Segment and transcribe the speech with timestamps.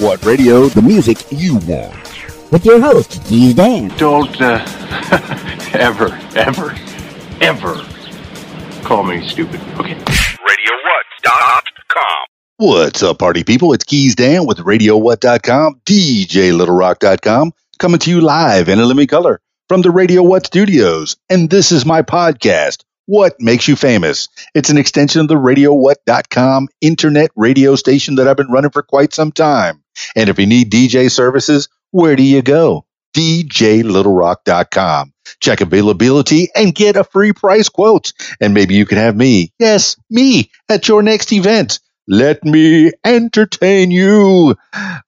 [0.00, 0.68] What radio?
[0.68, 1.92] The music you want.
[2.52, 3.88] With your host, Keys Dan.
[3.96, 4.64] Don't uh,
[5.72, 6.72] ever, ever,
[7.40, 7.74] ever
[8.84, 9.60] call me stupid.
[9.76, 9.96] Okay.
[9.96, 12.26] RadioWhat.com.
[12.58, 13.72] What's up, party people?
[13.72, 19.82] It's Keys Dan with RadioWhat.com, DJLittleRock.com, coming to you live in a living color from
[19.82, 21.16] the Radio What studios.
[21.28, 24.28] And this is my podcast, What Makes You Famous.
[24.54, 29.12] It's an extension of the RadioWhat.com internet radio station that I've been running for quite
[29.12, 29.82] some time.
[30.16, 32.84] And if you need DJ services, where do you go?
[33.16, 35.12] DJLittleRock.com.
[35.40, 38.12] Check availability and get a free price quote.
[38.40, 41.80] And maybe you can have me, yes, me, at your next event.
[42.06, 44.56] Let me entertain you.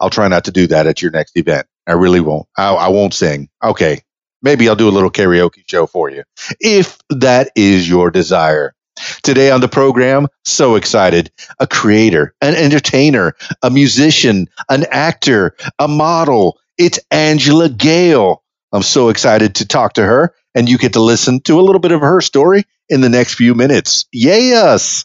[0.00, 1.66] I'll try not to do that at your next event.
[1.86, 2.46] I really won't.
[2.56, 3.48] I, I won't sing.
[3.62, 4.02] Okay.
[4.42, 6.24] Maybe I'll do a little karaoke show for you
[6.60, 8.74] if that is your desire.
[9.22, 11.30] Today on the program, so excited.
[11.58, 16.58] A creator, an entertainer, a musician, an actor, a model.
[16.78, 18.42] It's Angela Gayle.
[18.72, 21.80] I'm so excited to talk to her, and you get to listen to a little
[21.80, 24.06] bit of her story in the next few minutes.
[24.12, 25.04] Yes.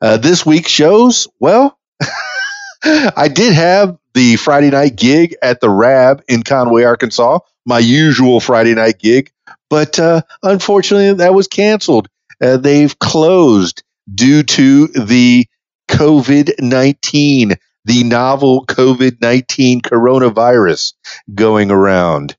[0.00, 1.78] Uh, this week's shows, well,
[2.84, 8.40] I did have the Friday night gig at the Rab in Conway, Arkansas, my usual
[8.40, 9.30] Friday night gig,
[9.70, 12.08] but uh, unfortunately that was canceled.
[12.42, 15.46] Uh, they've closed due to the
[15.88, 17.54] COVID 19,
[17.84, 20.94] the novel COVID 19 coronavirus
[21.34, 22.36] going around.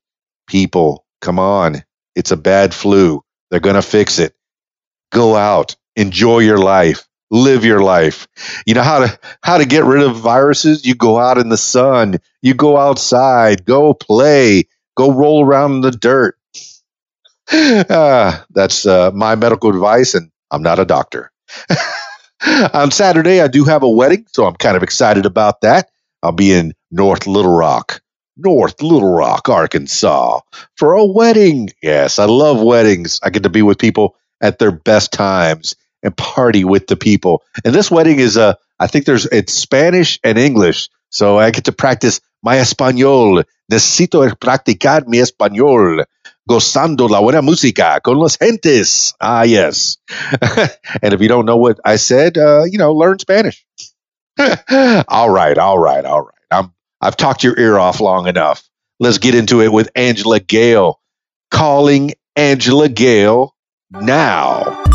[0.47, 1.83] People, come on.
[2.15, 3.23] It's a bad flu.
[3.49, 4.35] They're going to fix it.
[5.11, 8.27] Go out, enjoy your life, live your life.
[8.65, 10.85] You know how to how to get rid of viruses?
[10.85, 14.65] You go out in the sun, you go outside, go play,
[14.97, 16.37] go roll around in the dirt.
[17.51, 21.31] Ah, that's uh, my medical advice, and I'm not a doctor.
[22.73, 25.89] On Saturday, I do have a wedding, so I'm kind of excited about that.
[26.21, 28.01] I'll be in North Little Rock,
[28.37, 30.39] North Little Rock, Arkansas,
[30.77, 31.69] for a wedding.
[31.81, 33.19] Yes, I love weddings.
[33.23, 37.43] I get to be with people at their best times and party with the people.
[37.63, 41.65] And this wedding is uh, I think there's it's Spanish and English, so I get
[41.65, 43.43] to practice my español.
[43.71, 46.03] Necesito practicar mi español.
[46.47, 49.13] Gozando la buena música con las gentes.
[49.19, 49.97] Ah, yes.
[51.01, 53.65] and if you don't know what I said, uh, you know, learn Spanish.
[55.07, 56.35] all right, all right, all right.
[56.51, 58.63] I'm I've talked your ear off long enough.
[58.99, 60.99] Let's get into it with Angela Gayle.
[61.49, 63.55] Calling Angela Gayle
[63.91, 64.92] now.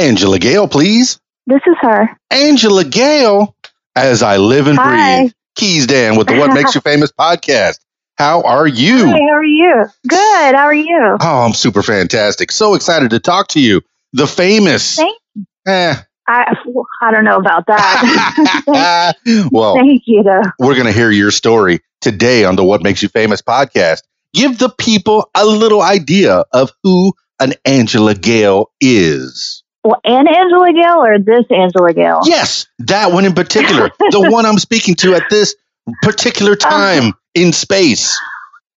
[0.00, 1.20] Angela Gayle, please.
[1.46, 2.08] this is her.
[2.30, 3.54] Angela Gayle,
[3.94, 5.20] as I live and Hi.
[5.22, 5.32] breathe.
[5.56, 7.78] Keys Dan with the What Makes You Famous podcast.
[8.16, 9.06] How are you?
[9.06, 9.84] Hi, how are you?
[10.08, 10.54] Good.
[10.54, 11.16] How are you?
[11.20, 12.50] Oh, I'm super fantastic.
[12.52, 13.82] So excited to talk to you.
[14.12, 14.96] The famous.
[14.96, 15.18] Thank-
[15.66, 15.94] Eh.
[16.26, 16.54] I
[17.02, 19.14] I don't know about that.
[19.52, 20.42] well, Thank you, though.
[20.58, 24.02] we're going to hear your story today on the What Makes You Famous podcast.
[24.32, 29.64] Give the people a little idea of who an Angela Gayle is.
[29.82, 32.20] Well, and Angela Gayle or this Angela Gayle?
[32.24, 35.54] Yes, that one in particular, the one I'm speaking to at this
[36.02, 38.18] particular time in space.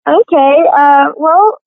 [0.07, 0.63] Okay.
[0.75, 1.57] Uh, well,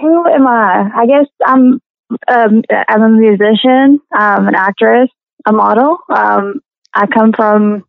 [0.00, 0.90] who am I?
[0.94, 1.80] I guess I'm.
[2.28, 4.00] Um, I'm a musician.
[4.12, 5.08] I'm an actress.
[5.46, 5.98] A model.
[6.14, 6.60] Um,
[6.94, 7.84] I come from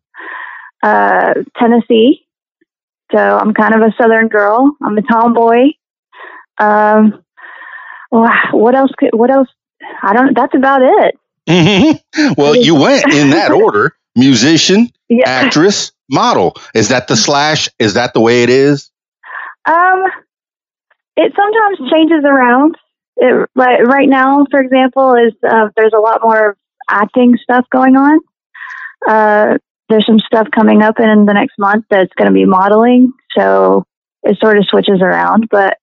[0.82, 2.26] uh, Tennessee,
[3.12, 4.76] so I'm kind of a Southern girl.
[4.82, 5.72] I'm a tomboy.
[6.58, 7.22] Um,
[8.10, 8.90] what else?
[8.98, 9.48] Could, what else?
[10.02, 10.34] I don't.
[10.36, 11.14] That's about it.
[11.48, 12.36] Mhm.
[12.36, 15.28] Well, you went in that order musician, Yeah.
[15.28, 16.56] actress, model.
[16.74, 17.68] Is that the slash?
[17.78, 18.90] Is that the way it is?
[19.66, 20.02] Um,
[21.16, 22.76] it sometimes changes around.
[23.16, 26.56] It, like right now, for example, is uh, there's a lot more
[26.88, 28.18] acting stuff going on.
[29.06, 29.58] Uh,
[29.88, 33.84] there's some stuff coming up in the next month that's going to be modeling, so
[34.22, 35.48] it sort of switches around.
[35.50, 35.78] But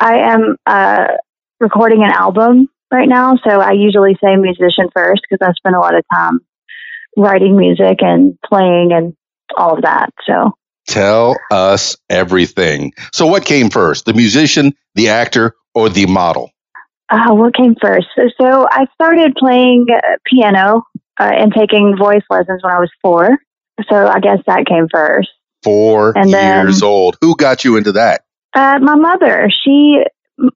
[0.00, 1.06] I am uh,
[1.60, 5.80] recording an album right now, so I usually say musician first because I spend a
[5.80, 6.40] lot of time
[7.16, 9.14] writing music and playing and
[9.56, 10.10] all of that.
[10.26, 10.52] So
[10.88, 12.92] Tell us everything.
[13.12, 16.50] So, what came first, the musician, the actor, or the model?
[17.08, 18.06] Uh, what came first?
[18.16, 20.82] So, so I started playing uh, piano
[21.20, 23.28] uh, and taking voice lessons when I was four.
[23.88, 25.28] So I guess that came first.
[25.62, 27.16] Four And then- years old.
[27.20, 28.22] Who got you into that?
[28.52, 30.02] Uh, my mother, she,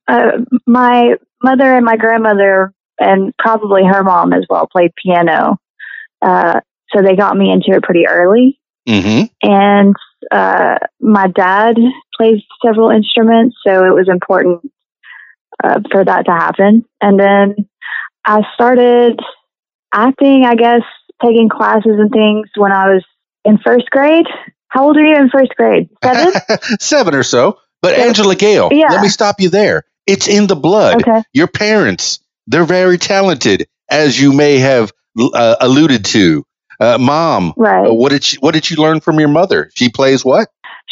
[0.08, 0.32] uh,
[0.66, 1.14] my
[1.46, 5.58] mother and my grandmother, and probably her mom as well, played piano.
[6.20, 6.60] Uh,
[6.94, 8.58] so they got me into it pretty early.
[8.88, 9.94] hmm And
[10.30, 11.76] uh, my dad
[12.16, 14.60] plays several instruments, so it was important
[15.62, 16.84] uh, for that to happen.
[17.00, 17.54] And then
[18.24, 19.18] I started
[19.92, 20.82] acting, I guess,
[21.24, 23.04] taking classes and things when I was
[23.44, 24.26] in first grade.
[24.68, 25.88] How old are you in first grade?
[26.02, 26.32] Seven?
[26.80, 27.58] Seven or so.
[27.82, 27.94] But.
[27.94, 28.90] Angela Gayle, Yeah.
[28.90, 29.84] let me stop you there.
[30.06, 31.02] It's in the blood.
[31.02, 31.22] okay.
[31.32, 36.44] Your parents, they're very talented, as you may have uh, alluded to.
[36.78, 37.88] Uh, Mom, Right.
[37.88, 39.70] uh, what did she, what did you learn from your mother?
[39.74, 40.48] She plays what?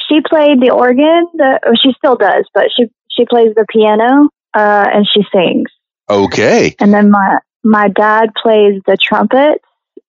[0.09, 1.27] she played the organ.
[1.35, 5.71] The, or she still does, but she she plays the piano uh, and she sings.
[6.11, 6.75] Okay.
[6.81, 9.63] And then my my dad plays the trumpet,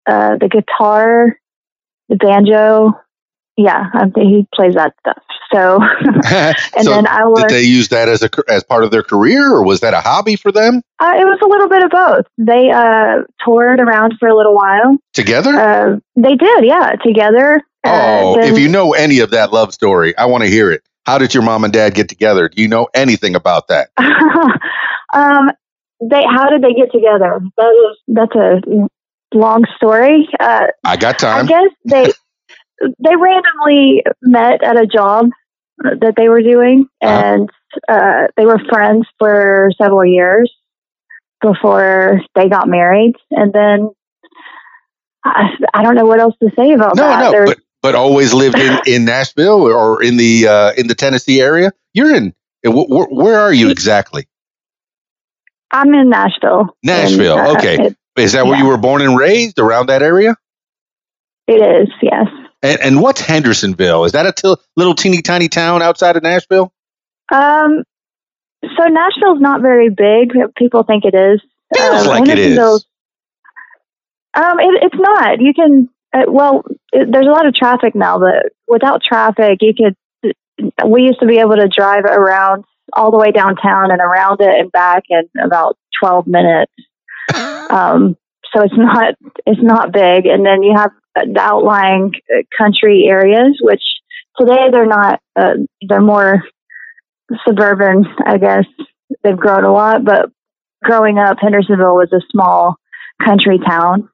[0.06, 1.38] uh, the guitar,
[2.08, 2.92] the banjo.
[3.56, 3.84] Yeah,
[4.16, 5.22] he plays that stuff.
[5.52, 5.80] So,
[6.26, 9.50] and so then I did they use that as a as part of their career,
[9.50, 12.26] or was that a hobby for them Uh, it was a little bit of both.
[12.36, 14.98] They uh, toured around for a little while.
[15.14, 15.50] together?
[15.50, 17.62] Uh, they did, yeah, together.
[17.84, 20.70] Uh, oh, then- if you know any of that love story, I want to hear
[20.70, 20.82] it.
[21.06, 22.48] How did your mom and dad get together?
[22.48, 23.90] Do you know anything about that?
[25.14, 25.50] um,
[26.00, 27.40] they how did they get together?
[27.56, 28.88] That is that's a
[29.36, 30.28] long story.
[30.40, 31.46] Uh, I got time.
[31.46, 32.12] I guess they
[32.80, 35.26] they randomly met at a job
[35.78, 37.12] that they were doing, Uh-huh.
[37.12, 37.50] and
[37.88, 40.52] uh, they were friends for several years
[41.42, 43.90] before they got married, and then.
[45.28, 47.20] I, I don't know what else to say about no, that.
[47.24, 50.94] no, There's- but but always lived in, in Nashville or in the uh, in the
[50.94, 51.72] Tennessee area.
[51.94, 52.32] You're in.
[52.64, 54.28] wh- wh- Where are you exactly?
[55.72, 56.76] I'm in Nashville.
[56.84, 57.74] Nashville, and, uh, okay.
[57.86, 58.62] It, Is that where Yeah.
[58.62, 60.36] you were born and raised around that area?
[61.48, 62.26] it is, yes.
[62.62, 64.04] And, and what's Hendersonville?
[64.04, 66.72] Is that a t- little teeny tiny town outside of Nashville?
[67.32, 67.84] Um,
[68.62, 70.32] so Nashville's not very big.
[70.56, 71.40] People think it is.
[71.76, 72.58] Feels Um, like it is.
[72.58, 75.40] Um, it, it's not.
[75.40, 75.88] You can.
[76.12, 76.62] Uh, well,
[76.92, 79.94] it, there's a lot of traffic now, but without traffic, you could.
[80.86, 84.58] We used to be able to drive around all the way downtown and around it
[84.58, 86.72] and back in about 12 minutes.
[87.68, 88.16] Um,
[88.54, 89.14] so it's not
[89.46, 92.12] it's not big, and then you have the outlying
[92.58, 93.82] country areas, which
[94.38, 95.20] today they're not.
[95.34, 95.54] Uh,
[95.88, 96.42] they're more
[97.46, 98.64] suburban, I guess.
[99.22, 100.30] They've grown a lot, but
[100.82, 102.76] growing up, Hendersonville was a small
[103.24, 104.08] country town.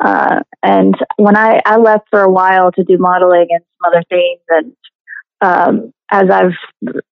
[0.00, 4.02] Uh, and when I, I left for a while to do modeling and some other
[4.08, 4.72] things, and
[5.40, 6.52] um, as I've,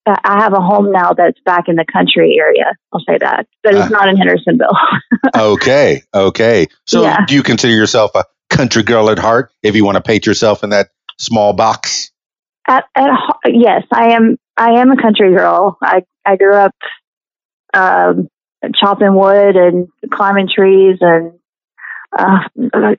[0.07, 2.75] I have a home now that's back in the country area.
[2.93, 3.89] I'll say that, but it's Ah.
[3.89, 4.77] not in Hendersonville.
[5.37, 6.67] okay, okay.
[6.87, 7.25] So Yeah.
[7.27, 9.51] do you consider yourself a country girl at heart?
[9.63, 12.11] If you want to paint yourself in that small box,
[12.69, 13.11] At, at
[13.47, 14.37] yes, I am.
[14.59, 15.79] I am a country girl.
[15.83, 16.75] I I grew up
[17.73, 18.29] um,
[18.75, 21.33] chopping wood and climbing trees and
[22.19, 22.41] uh,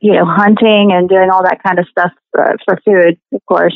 [0.01, 3.75] you know hunting and doing all that kind of stuff uh, for food, of course.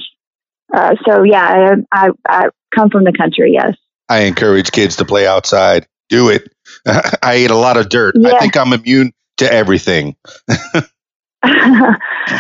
[0.74, 3.52] Uh, so yeah, I, I I come from the country.
[3.54, 3.76] Yes.
[4.10, 5.88] I encourage kids to play outside.
[6.10, 6.52] Do it.
[6.86, 8.16] I ate a lot of dirt.
[8.24, 10.16] I think I'm immune to everything.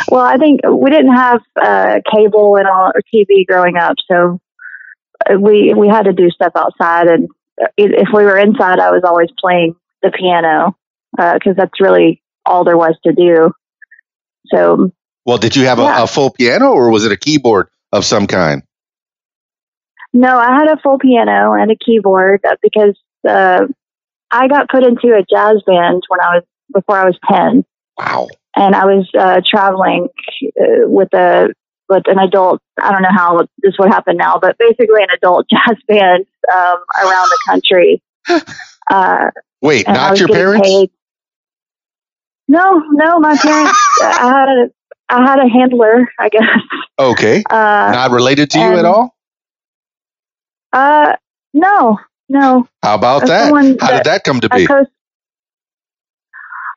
[0.10, 4.39] well, I think we didn't have uh, cable and all or TV growing up, so
[5.30, 7.07] uh, we we had to do stuff outside.
[7.07, 7.28] And
[7.62, 10.75] uh, if we were inside, I was always playing the piano
[11.18, 13.52] because that's really all there was to do.
[14.47, 14.92] So
[15.26, 16.02] Well, did you have Yeah.
[16.02, 18.61] a, a full piano or was it a keyboard of some kind?
[20.14, 22.97] no, I had a full piano and a keyboard uh, because
[23.28, 23.66] uh,
[24.31, 27.66] I got put into a jazz band when I was before I was ten.
[27.97, 28.28] Wow.
[28.56, 30.07] and I was uh, traveling
[30.59, 31.54] uh, with a
[31.90, 32.61] with an adult.
[32.81, 36.78] I don't know how this would happen now, but basically an adult jazz band um,
[37.04, 38.02] around the country.
[38.87, 39.31] Uh,
[39.64, 40.68] Wait, not your parents?
[40.68, 40.92] paid-
[42.47, 43.80] No, no, my parents.
[43.99, 44.69] I had a
[45.09, 46.44] I had a handler, I guess.
[46.97, 47.44] Okay.
[47.50, 49.16] Uh, not related to you at all?
[50.74, 51.14] uh,
[51.54, 51.97] no,
[52.30, 52.68] no.
[52.83, 53.52] How about that?
[53.54, 54.68] How that- did that come to be?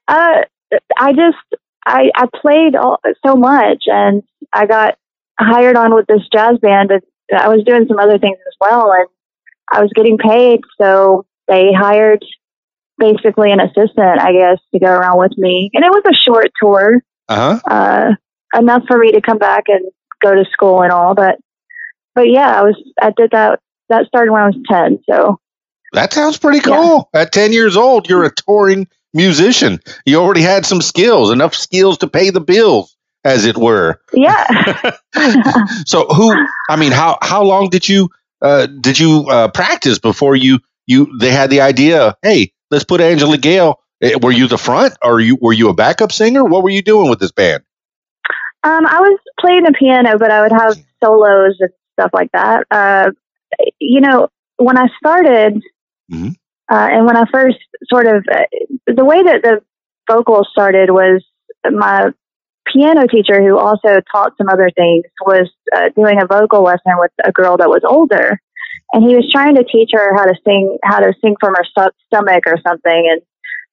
[0.08, 0.42] uh,
[0.98, 4.98] I just I I played all, so much, and I got
[5.40, 7.02] hired on with this jazz band, and
[7.36, 9.06] I was doing some other things as well, and
[9.70, 12.24] I was getting paid, so they hired
[12.98, 16.50] basically an assistant, I guess, to go around with me, and it was a short
[16.60, 17.70] tour, Uh huh.
[17.70, 19.80] uh, enough for me to come back and
[20.24, 21.36] go to school and all, but
[22.14, 23.60] but yeah, I was I did that.
[23.88, 25.38] That started when I was ten, so
[25.92, 26.76] That sounds pretty Yeah.
[26.76, 27.08] cool.
[27.14, 29.80] At 10 years old, you're a touring musician.
[30.04, 32.94] You already had some skills, enough skills to pay the bills,
[33.24, 34.00] as it were.
[34.12, 34.44] yeah.
[35.86, 36.34] so who
[36.68, 38.10] I mean, how how long did you
[38.42, 43.00] uh did you uh practice before you you they had the idea, hey, let's put
[43.00, 43.80] Angela Gayle.
[44.02, 46.44] Eh, Were you the front, or you were you a backup singer?
[46.44, 47.62] What were you doing with this band?
[48.64, 52.64] Um, I was playing the piano, but I would have solos and stuff like that.
[52.70, 53.10] Uh,
[53.78, 55.62] you know, when I started,
[56.12, 56.34] Mhm.
[56.70, 58.42] uh, and when I first sort of, uh,
[58.86, 59.62] the way that the
[60.10, 61.24] vocals started was
[61.70, 62.10] my
[62.72, 67.12] piano teacher, who also taught some other things, was uh, doing a vocal lesson with
[67.24, 68.40] a girl that was older,
[68.92, 71.64] and he was trying to teach her how to sing, how to sing from her
[71.64, 73.22] sto- stomach or something, and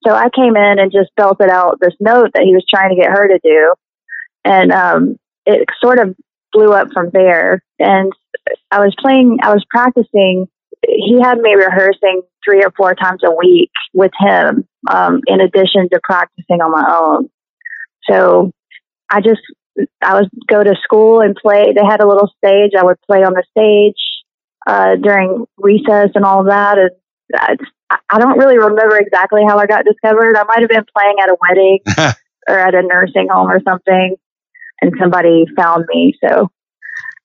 [0.06, 3.02] so I came in and just belted out this note that he was trying to
[3.02, 3.74] get her to do
[4.46, 6.16] and um, it sort of
[6.54, 7.62] blew up from there.
[7.80, 8.14] And
[8.72, 10.48] I was playing, I was practicing.
[10.88, 15.90] He had me rehearsing three or four times a week with him, um, in addition
[15.92, 17.30] to practicing on my own.
[18.10, 18.52] So
[19.10, 19.42] I just,
[20.02, 21.74] I would go to school and play.
[21.76, 22.72] They had a little stage.
[22.78, 24.00] I would play on the stage
[24.68, 26.78] uh, during recess and all that.
[26.78, 26.92] And
[27.36, 27.72] I, just-
[28.10, 30.36] I don't really remember exactly how I got discovered.
[30.38, 31.80] I might have been playing at a wedding
[32.48, 34.16] or at a nursing home or something,
[34.82, 36.16] and somebody found me.
[36.24, 36.52] So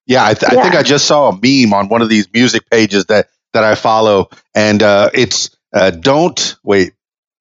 [0.06, 2.68] Yeah, I, th- I think I just saw a meme on one of these music
[2.70, 6.94] pages that that I follow, and uh, it's uh, don't wait,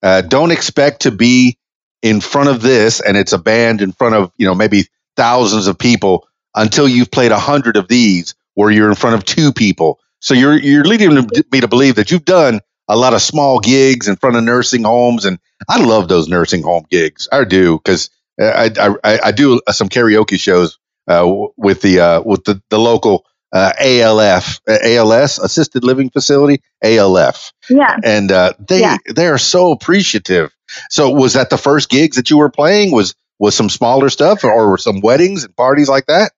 [0.03, 1.57] uh, don't expect to be
[2.03, 4.85] in front of this, and it's a band in front of you know maybe
[5.17, 9.25] thousands of people until you've played a hundred of these, where you're in front of
[9.25, 9.99] two people.
[10.21, 11.15] So you're you're leading
[11.51, 14.83] me to believe that you've done a lot of small gigs in front of nursing
[14.83, 17.29] homes, and I love those nursing home gigs.
[17.31, 18.09] I do because
[18.41, 22.79] I, I I I do some karaoke shows uh, with the uh, with the the
[22.79, 28.97] local uh, ALF uh, ALS assisted living facility ALF, yeah, and uh, they Yeah.
[29.13, 30.51] they are so appreciative.
[30.89, 32.91] So was that the first gigs that you were playing?
[32.91, 36.31] Was was some smaller stuff or were some weddings and parties like that?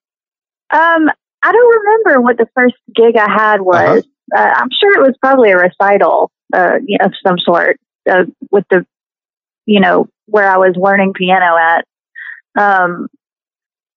[0.71, 1.09] um,
[1.43, 4.03] I don't remember what the first gig I had was.
[4.35, 7.79] uh I'm sure it was probably a recital uh, you know, of some sort
[8.09, 8.85] uh, with the,
[9.65, 11.85] you know, where I was learning piano at.
[12.59, 13.07] Um,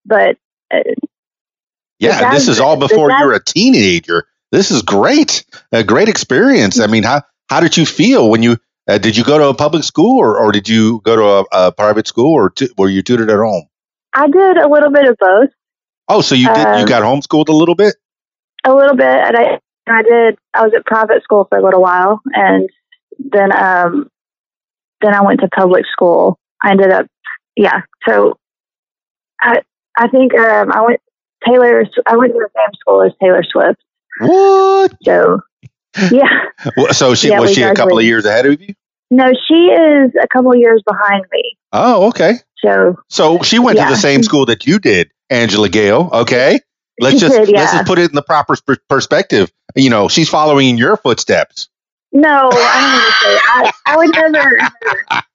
[0.05, 0.37] but
[0.73, 0.79] uh,
[1.99, 4.27] Yeah, The this is all before jazz- you were a teenager.
[4.51, 6.79] This is great, a great experience.
[6.79, 9.53] I mean, how how did you feel when you uh, did you go to a
[9.53, 12.89] public school or, or did you go to a, a private school or tu- were
[12.89, 13.65] you tutored at home?
[14.13, 15.49] I did a little bit of both.
[16.07, 17.95] Oh, so you did you Um, got homeschooled a little bit?
[18.63, 21.81] a little bit and I I did I was at private school for a little
[21.81, 22.67] while and
[23.19, 24.09] then um
[25.01, 26.39] then I went to public school.
[26.63, 27.05] I ended up
[27.55, 27.81] yeah.
[28.07, 28.39] So
[29.41, 29.61] I
[29.97, 30.99] I think um I went
[31.47, 33.79] Taylor I went to the same school as Taylor Swift.
[34.19, 34.93] What?
[35.03, 35.41] So
[36.11, 36.23] yeah.
[36.77, 38.73] Well, So she Yeah, was she a couple of years ahead of you?
[39.11, 41.55] No, she is a couple of years behind me.
[41.71, 42.39] Oh, okay.
[42.65, 46.09] So So she went to the same school that you did, Angela Gayle.
[46.11, 46.59] Okay,
[46.99, 49.51] let's She just did, let's just put it in the proper sp- perspective.
[49.75, 51.69] You know, she's following in your footsteps.
[52.11, 54.57] no, I don't want to say I, I would never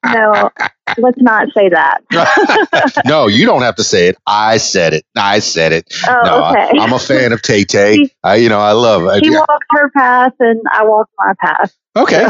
[0.06, 0.50] no,
[0.98, 3.02] let's not say that.
[3.04, 4.16] no, you don't have to say it.
[4.26, 5.04] I said it.
[5.16, 5.92] I said it.
[6.08, 6.78] Oh, no, okay.
[6.78, 8.08] I, am a fan of Tay Tay.
[8.22, 9.06] I, you know, I love.
[9.06, 11.74] I, she walked her path and I walked my path.
[11.96, 12.26] okay,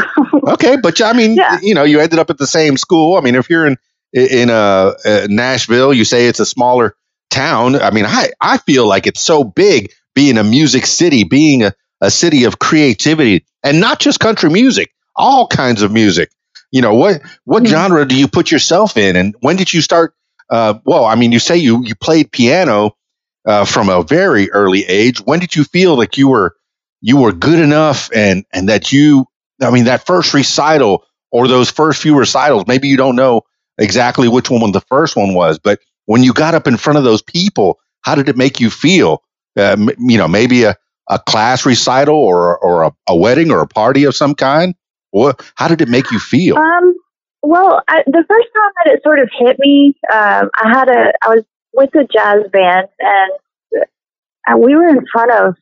[0.49, 1.59] okay, but I mean, Yeah.
[1.63, 3.17] you know, you ended up at the same school.
[3.17, 3.77] I mean, if you're in
[4.13, 6.97] in uh, uh, Nashville, you say it's a smaller
[7.31, 7.77] town.
[7.77, 11.75] I mean, I I feel like it's so big being a music city, being a,
[12.01, 16.31] a city of creativity, and not just country music, all kinds of music.
[16.73, 17.69] You know what what Mhm.
[17.69, 20.15] genre do you put yourself in, and when did you start?
[20.51, 22.97] Uh, well, I mean, you say you you played piano
[23.47, 25.19] uh, from a very early age.
[25.21, 26.57] When did you feel like you were
[27.01, 29.27] you were good enough, and and that you,
[29.63, 33.43] I mean, that first recital or those first few recitals, maybe you don't know
[33.81, 37.05] exactly which one the first one was, but when you got up in front of
[37.05, 39.23] those people, how did it make you feel?
[39.57, 40.77] Uh, m- you know, maybe a,
[41.09, 44.75] a class recital or or a, a wedding or a party of some kind.
[45.11, 45.45] What?
[45.57, 46.57] How did it make you feel?
[46.57, 46.95] Um,
[47.43, 51.13] well, I, the first time that it sort of hit me, um, I had a,
[51.23, 53.33] I was with a jazz band and
[54.49, 55.55] uh, we were in front of,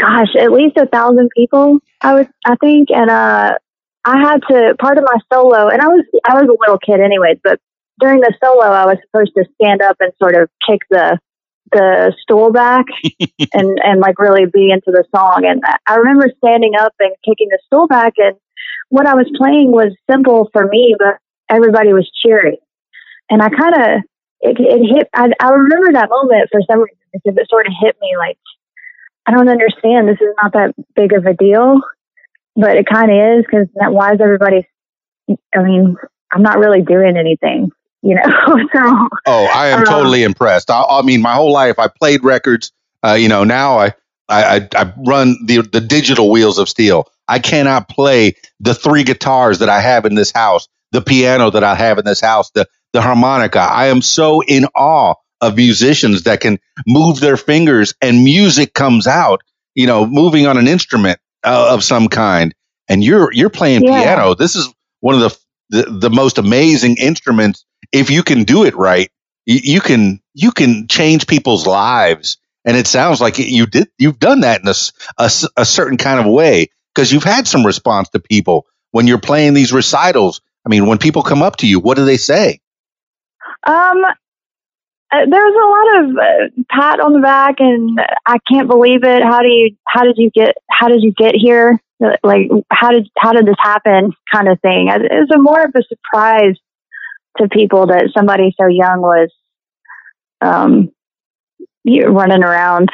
[0.00, 2.88] gosh, at least a thousand people, I was, I think.
[2.90, 3.54] And, uh,
[4.08, 7.00] I had to, part of my solo, and I was, I was a little kid
[7.00, 7.60] anyways, but
[8.00, 11.18] during the solo, I was supposed to stand up and sort of kick the,
[11.72, 12.86] the stool back
[13.52, 15.44] and, and like really be into the song.
[15.44, 18.36] And I- remember standing up and kicking the stool back and,
[18.90, 22.56] what I was playing was simple for me, but everybody was cheering.
[23.30, 24.02] And I kind of,
[24.40, 27.72] it, it hit, I, I remember that moment for some reason because it sort of
[27.80, 28.38] hit me like,
[29.26, 30.08] I don't understand.
[30.08, 31.80] This is not that big of a deal,
[32.58, 34.66] but it kind of is because why is everybody,
[35.54, 35.96] I mean,
[36.32, 37.70] I'm not really doing anything,
[38.02, 38.22] you know?
[38.74, 40.68] so, Oh, I am Um, totally impressed.
[40.68, 42.72] I, I mean, my whole life I played records.
[43.06, 43.94] Uh, you know, now I,
[44.28, 47.06] I I I run the the digital wheels of steel.
[47.28, 51.62] I cannot play the three guitars that I have in this house, the piano that
[51.62, 53.60] I have in this house, the the harmonica.
[53.60, 59.06] I am so in awe of musicians that can move their fingers and music comes
[59.06, 59.42] out,
[59.76, 62.54] you know, moving on an instrument uh, of some kind.
[62.88, 63.84] And you're you're playing Yeah.
[63.84, 64.34] piano.
[64.34, 64.68] This is
[65.00, 65.38] one of the,
[65.84, 69.10] the the most amazing instruments if you can do it right.
[69.46, 72.38] You, you can you can change people's lives.
[72.64, 76.68] And it sounds like you did you've done that in a certain kind of way
[76.94, 80.40] because you've had some response to people when you're playing these recitals.
[80.66, 82.60] I mean, when people come up to you, what do they say?
[83.66, 84.04] Um,
[85.10, 89.04] uh, there was a lot of uh, pat on the back, and I can't believe
[89.04, 89.22] it.
[89.22, 89.76] How do you?
[89.86, 90.56] How did you get?
[90.70, 91.80] How did you get here?
[92.22, 94.12] Like, how did how did this happen?
[94.32, 94.88] Kind of thing.
[94.88, 96.56] It was a more of a surprise
[97.38, 99.30] to people that somebody so young was
[100.40, 100.90] um
[101.86, 102.88] running around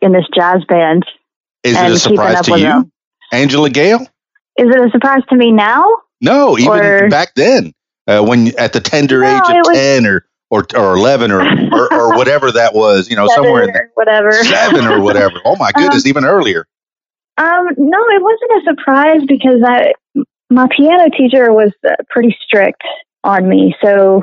[0.00, 1.04] in this jazz band
[1.64, 2.92] Is it a surprise to you, them.
[3.32, 4.00] Angela Gayle?
[4.56, 5.84] Is it a surprise to me now?
[6.20, 7.72] No, even Or- back then,
[8.06, 11.32] uh, when at the tender No, age of it was- ten or, or or eleven
[11.32, 11.40] or,
[11.72, 14.32] or or whatever that was, you know, somewhere in Seven there, or whatever.
[14.32, 15.40] seven or whatever.
[15.44, 16.66] Oh my goodness, even earlier.
[17.36, 19.92] Um, no, it wasn't a surprise because I,
[20.50, 22.80] my piano teacher was uh, pretty strict
[23.24, 23.74] on me.
[23.82, 24.22] So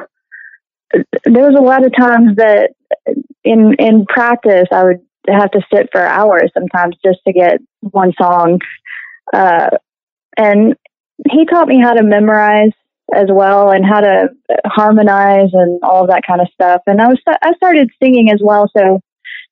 [1.25, 2.71] there was a lot of times that
[3.43, 8.13] in in practice I would have to sit for hours sometimes just to get one
[8.19, 8.59] song.
[9.33, 9.69] Uh,
[10.37, 10.75] and
[11.29, 12.71] he taught me how to memorize
[13.13, 14.29] as well and how to
[14.65, 16.81] harmonize and all of that kind of stuff.
[16.87, 18.69] And I was I started singing as well.
[18.75, 19.01] So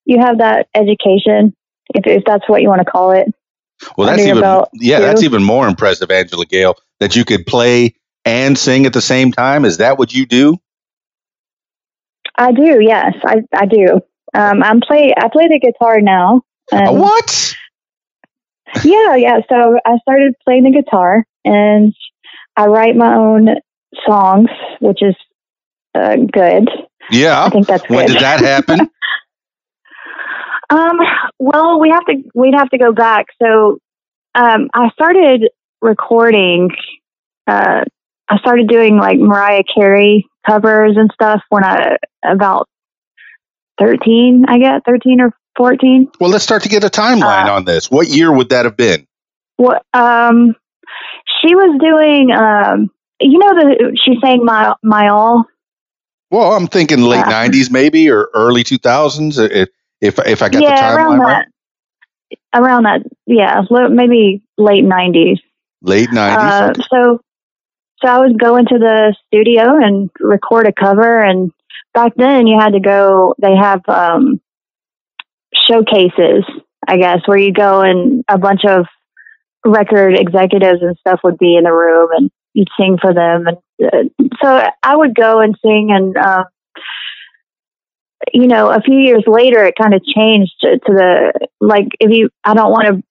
[0.06, 1.56] you have that education,
[1.94, 3.28] if, if that's what you want to call it.
[3.98, 8.58] Well, that's even yeah, that's even more impressive, Angela Gayle, that you could play and
[8.58, 9.66] sing at the same time.
[9.66, 10.58] Is that what you do?
[12.38, 14.01] I do, yes, I I do.
[14.34, 16.42] Um, I'm play I play the guitar now.
[16.72, 17.56] Uh, what?
[18.84, 19.39] Yeah, yeah.
[19.50, 21.94] So I started playing the guitar, and
[22.60, 23.48] I write my own
[24.06, 24.50] songs,
[24.82, 25.16] which is
[25.96, 26.70] uh, good.
[27.10, 27.46] Yeah.
[27.46, 27.96] I think that's good.
[27.96, 28.90] When did that happen?
[30.72, 31.00] Um,
[31.40, 33.25] well, we have to we'd have to go back.
[33.42, 33.79] So,
[34.36, 35.50] um, I started
[35.81, 36.70] recording.
[37.48, 37.86] Uh,
[38.29, 42.70] I started doing like Mariah Carey covers and stuff when I about
[43.79, 44.46] thirteen.
[44.48, 46.07] I guess thirteen or fourteen.
[46.20, 47.90] well, let's start to get a timeline Uh, on this.
[47.90, 49.07] What year would that have been?
[49.55, 49.81] What?
[49.96, 50.55] Um,
[51.42, 52.32] she was doing.
[52.32, 52.90] Um,
[53.22, 55.46] you know the she sang my my all.
[56.32, 59.40] Well, I'm thinking late Uh, '90s, maybe, or early 2000s.
[59.51, 59.70] If
[60.01, 61.48] if if I got yeah, the around timeline right, that.
[62.53, 65.40] Around that, yeah, maybe late nineties.
[65.82, 66.38] late '90s.
[66.38, 67.20] Uh, so,
[68.01, 71.20] so I would go into the studio and record a cover.
[71.20, 71.51] And
[71.94, 73.36] back then, you had to go.
[73.42, 74.40] They have um,
[75.68, 76.44] showcases,
[76.88, 78.86] I guess, where you go and a bunch of
[79.65, 83.45] record executives and stuff would be in the room, and you'd sing for them.
[83.48, 86.45] And uh, so I would go and sing, and um,
[88.33, 91.87] you know, a few years later, it kind of changed to, to the like.
[92.00, 93.03] If you, I don't want to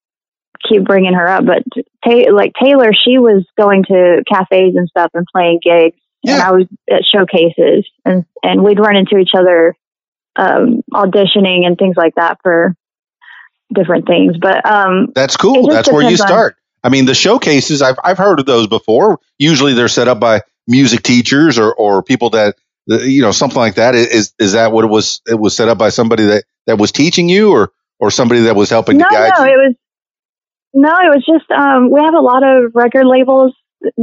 [0.68, 1.62] keep bringing her up, but
[2.04, 6.52] Ta- like Taylor, she was going to cafes and stuff and playing gigs, and I
[6.52, 9.76] was at showcases, and and we'd run into each other
[10.37, 12.74] um, auditioning and things like that for
[13.74, 14.37] different things.
[14.40, 15.68] But um, That's cool.
[15.68, 16.57] That's where you start.
[16.83, 19.20] I mean, the showcases I've I've heard of those before.
[19.38, 23.74] Usually, they're set up by music teachers or or people that you know something like
[23.76, 23.94] that.
[23.94, 25.20] Is is that what it was?
[25.26, 28.57] It was set up by somebody that that was teaching you, or or somebody that
[28.57, 29.52] was helping no, to guide no, you.
[29.52, 29.74] it was
[30.74, 33.54] no, it was just um, we have a lot of record labels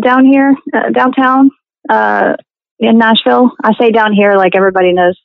[0.01, 1.49] down here, uh, downtown,
[1.89, 2.36] uh,
[2.80, 3.51] in Nashville.
[3.63, 5.19] I say down here like everybody knows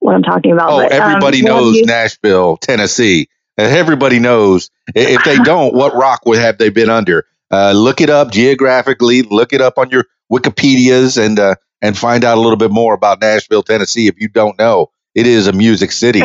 [0.00, 0.70] what I'm talking about.
[0.72, 3.28] Oh, but, um, everybody have knows Nashville, Tennessee.
[3.60, 4.70] Everybody knows.
[4.94, 7.26] If they don't, what rock would have they been under?
[7.50, 9.22] Uh, look it up geographically.
[9.22, 12.94] Look it up on your Wikipedia's and uh, and find out a little bit more
[12.94, 14.06] about Nashville, Tennessee.
[14.06, 16.22] If you don't know, it is a music city.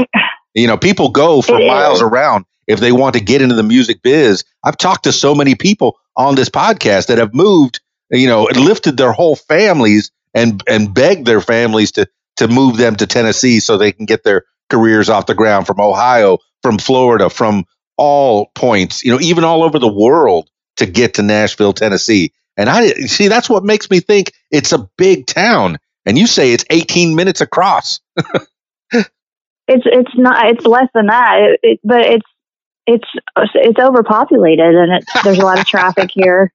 [0.54, 2.02] You know, people go for It miles is.
[2.04, 4.44] around if they want to get into the music biz.
[4.64, 8.98] I've talked to so many people on this podcast that have moved, you know, lifted
[8.98, 13.78] their whole families and and begged their families to to move them to Tennessee so
[13.78, 17.66] they can get their careers off the ground from Ohio, from Florida, from
[17.98, 22.34] all points, you know, even all over the world to get to Nashville, Tennessee.
[22.58, 25.78] And I see that's what makes me think it's a big town.
[26.06, 28.00] And you say it's 18 minutes across.
[28.92, 32.28] it's it's not it's less than that, it, it, but it's
[32.88, 33.08] it's
[33.56, 36.54] it's overpopulated and it's there's a lot of traffic here.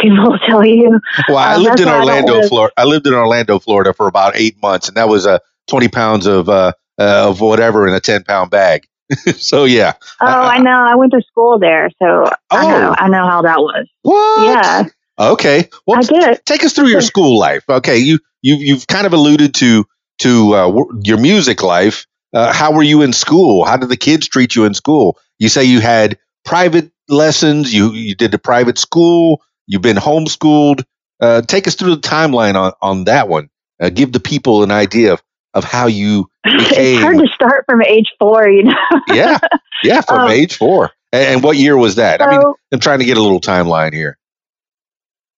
[0.00, 1.00] People will tell you.
[1.28, 2.72] Well, I Um, lived in Orlando, Florida.
[2.76, 6.26] I lived in Orlando, Florida for about eight months, and that was uh, 20 pounds
[6.26, 8.86] of uh, uh, of whatever in a 10 pound bag.
[9.36, 9.94] so yeah.
[10.20, 10.70] Oh, I know.
[10.70, 12.68] I went to school there, so I Oh.
[12.68, 12.94] know.
[12.98, 13.86] I know how that was.
[14.02, 14.44] What?
[14.46, 14.84] Yeah,
[15.18, 15.68] Okay.
[15.86, 16.44] Well, I did.
[16.44, 17.64] take us through your school life.
[17.68, 19.84] Okay, you you you've kind of alluded to
[20.20, 22.06] to uh, w- your music life.
[22.34, 23.64] Uh, how were you in school?
[23.64, 25.16] How did the kids treat you in school?
[25.38, 27.72] You say you had private lessons.
[27.72, 29.40] You you did the private school.
[29.66, 30.82] You've been homeschooled.
[31.20, 33.48] Uh, take us through the timeline on on that one.
[33.80, 35.22] Uh, give the people an idea of,
[35.54, 38.74] of how you it's hard to start from age four, you know.
[39.08, 39.38] yeah
[39.82, 40.90] yeah from Um, age four.
[41.12, 42.20] And, what year was that?
[42.20, 44.18] I mean, I'm trying to get a little timeline here.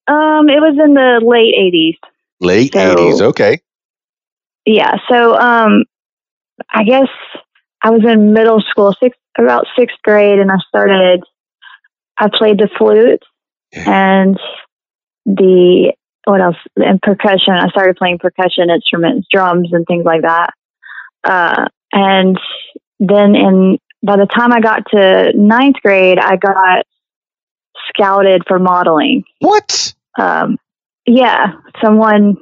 [0.09, 1.99] um, it was in the late '80s.
[2.41, 3.21] Late So- 80s.
[3.31, 3.61] Okay.
[4.65, 4.97] Yeah.
[5.11, 5.85] So, um,
[6.71, 7.09] I guess
[7.83, 11.23] I was in middle school, sixth, about sixth grade, and I started.
[12.19, 13.23] I played the flute
[13.73, 14.37] and
[15.25, 15.93] the
[16.25, 16.57] what else?
[16.77, 17.55] And percussion.
[17.55, 20.51] I started playing percussion instruments, drums, and things like that.
[21.25, 22.39] Uh, and
[23.01, 26.85] then, in by the time I got to ninth grade, I got
[27.89, 29.95] scouted for modeling What?
[30.19, 30.57] um,
[31.07, 31.53] yeah,
[31.83, 32.37] someone.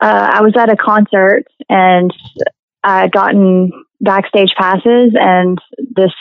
[0.00, 2.12] Uh, I was at a concert and
[2.84, 5.58] I had gotten backstage passes, and
[5.96, 6.12] this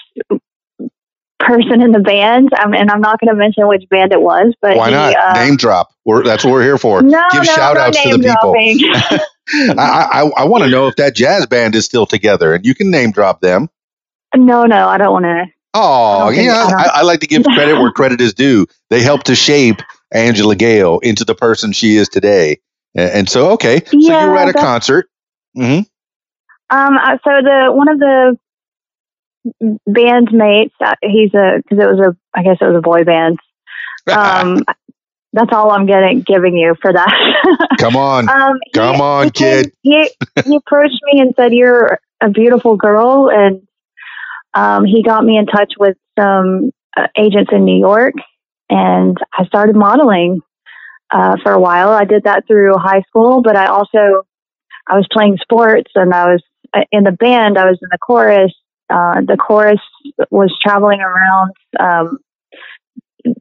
[1.39, 4.53] person in the band, um, and I'm not going to mention which band it was,
[4.61, 5.15] but Why he, not?
[5.15, 5.89] uh, Name drop.
[6.05, 7.01] We're, that's what we're here for.
[7.03, 8.35] no, Give no, shout no outs to the
[8.99, 9.19] people.
[9.53, 12.75] I, I, I want to know if that jazz band is still together, and you
[12.75, 13.69] can name drop them.
[14.35, 15.45] no, no, I don't want to.
[15.73, 16.69] Oh, yeah.
[16.77, 18.65] I I, like to give credit where credit is due.
[18.89, 19.81] They helped to shape
[20.11, 22.59] Angela Gayle into the person she is today.
[22.95, 23.83] And, and so, okay.
[23.85, 25.09] So you Yeah, were at a concert.
[25.55, 25.79] hmm
[26.69, 28.37] Um, so the one of the
[29.87, 33.39] bandmates, uh, he's a because it was a, I guess it was a boy band.
[34.09, 34.63] Um,
[35.33, 37.67] that's all I'm getting giving you for that.
[37.79, 38.29] Come on.
[38.29, 39.71] Um, he- Come on, kid.
[39.81, 40.09] He,
[40.45, 43.67] he approached me and said, "You're a beautiful girl," and
[44.53, 48.13] um, he got me in touch with some uh, agents in New York,
[48.69, 50.41] and I started modeling
[51.11, 51.89] uh, for a while.
[51.89, 54.23] I did that through high school, but I also
[54.87, 57.57] I was playing sports, and I was uh, in the band.
[57.57, 58.53] I was in the chorus.
[58.89, 59.81] Uh, the chorus
[60.31, 61.51] was traveling around.
[61.79, 62.17] Um,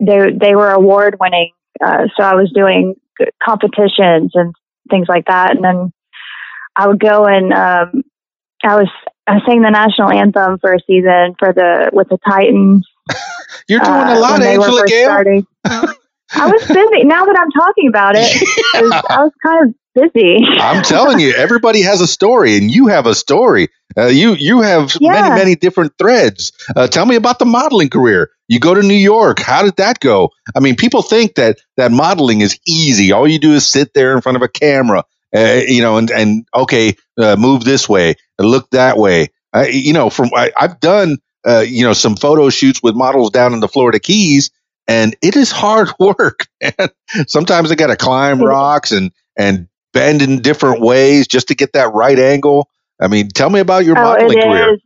[0.01, 1.53] they they were award winning,
[1.85, 2.95] uh, so I was doing
[3.43, 4.55] competitions and
[4.91, 5.55] things like that.
[5.55, 5.93] And then
[6.75, 8.03] I would go and um,
[8.63, 8.89] I was
[9.27, 12.87] I sang the national anthem for a season for the with the Titans.
[13.69, 15.43] You're doing uh, a lot, Angela Gayle.
[16.35, 17.05] I was busy.
[17.05, 18.33] Now that I'm talking about it,
[18.75, 20.39] I was, I was kind of busy.
[20.61, 23.69] I'm telling you, everybody has a story, and you have a story.
[23.97, 25.35] Uh, you you have many Yeah.
[25.35, 26.53] many different threads.
[26.75, 28.31] Uh, tell me about the modeling career.
[28.49, 29.41] You go to New York.
[29.41, 30.31] How did that go?
[30.55, 33.13] I mean, people think that that modeling is easy.
[33.13, 36.11] All you do is sit there in front of a camera, uh, you know, and
[36.11, 39.29] and okay, uh, move this way, look that way.
[39.71, 43.55] You know, from I, I've done uh, you know some photo shoots with models down
[43.55, 44.51] in the Florida Keys,
[44.89, 46.47] and it is hard work.
[46.63, 46.89] Man.
[47.29, 51.73] Sometimes they got to climb rocks and and bend in different ways just to get
[51.75, 52.69] that right angle.
[53.01, 54.75] I mean, tell me about your Oh, modeling career.
[54.75, 54.81] is.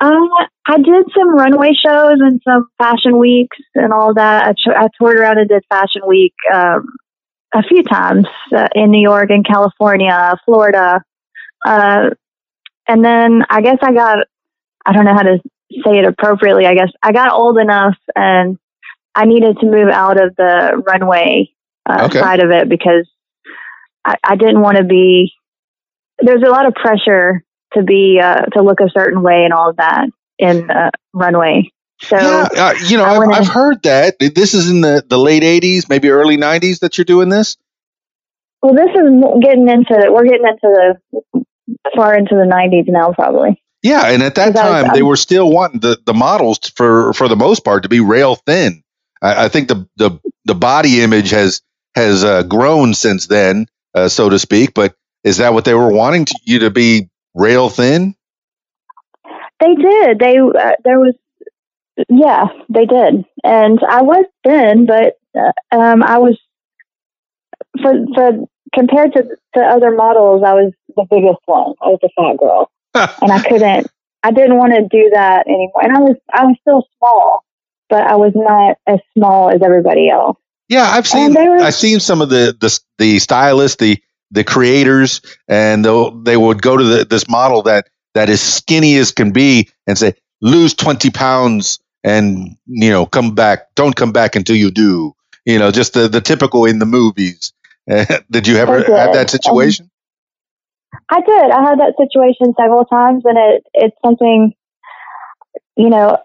[0.00, 0.28] Um,
[0.66, 4.44] I did some runway shows and some fashion weeks and all that.
[4.46, 6.86] I, ch- I toured around and did fashion week um,
[7.54, 8.26] a few times
[8.56, 11.00] uh, in New York and California, Florida.
[11.64, 12.10] Uh,
[12.88, 14.18] and then I guess I got,
[14.84, 15.38] I don't know how to
[15.84, 16.66] say it appropriately.
[16.66, 18.58] I guess I got old enough and
[19.14, 21.50] I needed to move out of the runway
[21.88, 22.20] uh, Okay.
[22.20, 23.08] side of it because
[24.04, 25.32] I, I didn't want to be.
[26.20, 29.70] There's a lot of pressure to be uh, to look a certain way and all
[29.70, 30.08] of that
[30.38, 31.70] in uh, runway.
[32.02, 35.04] So yeah, uh, you know, I I've, went I've heard that this is in the,
[35.08, 37.56] the late '80s, maybe early '90s that you're doing this.
[38.62, 41.42] well, this is getting into we're getting into the
[41.96, 43.62] far into the 90s now, probably.
[43.86, 46.58] Yeah, and at that Because I was- time, they were still wanting the, the models
[46.76, 48.82] for for the most part to be rail thin.
[49.22, 51.62] I, I think the, the the body image has
[51.94, 54.74] has uh, grown since then, uh, so to speak.
[54.74, 54.94] But
[55.24, 58.14] is that what they were wanting to, you to be rail thin?
[59.60, 60.18] They did.
[60.18, 61.14] They uh, there was
[62.08, 66.38] yeah, they did, and I was thin, but uh, um, I was
[67.82, 68.32] for for
[68.74, 71.74] compared to the other models, I was the biggest one.
[71.82, 72.70] I was the fat girl,
[73.22, 73.86] and I couldn't.
[74.22, 77.44] I didn't want to do that anymore, and I was I was still small,
[77.88, 80.36] but I was not as small as everybody else.
[80.68, 83.98] Yeah, I've seen were- I've seen some of the the the stylists, the
[84.32, 88.96] the creators, and they'll they would go to the, this model that that is skinny
[88.96, 94.12] as can be and say lose twenty pounds and you know come back, don't come
[94.12, 95.14] back until you do.
[95.44, 97.52] You know, just the the typical in the movies.
[98.30, 99.90] Did you ever have that situation?
[101.08, 101.50] I did.
[101.50, 104.54] I had that situation several times, and it it's something,
[105.76, 106.18] you know,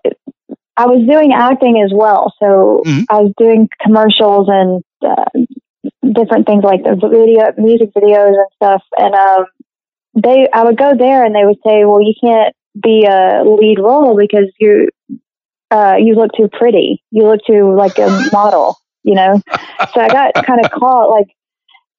[0.78, 2.34] I was doing acting as well.
[2.40, 3.06] So Mhm.
[3.10, 5.26] I was doing commercials and uh,
[6.14, 8.84] different things like the video, music videos and stuff.
[8.98, 9.46] And um,
[10.16, 13.80] they, I would go there, and they would say, "Well, you can't be a lead
[13.80, 14.90] role because you,
[15.70, 17.04] uh, you look too pretty.
[17.12, 19.42] You look too like a model." You know.
[19.94, 21.28] so I got kind of caught like.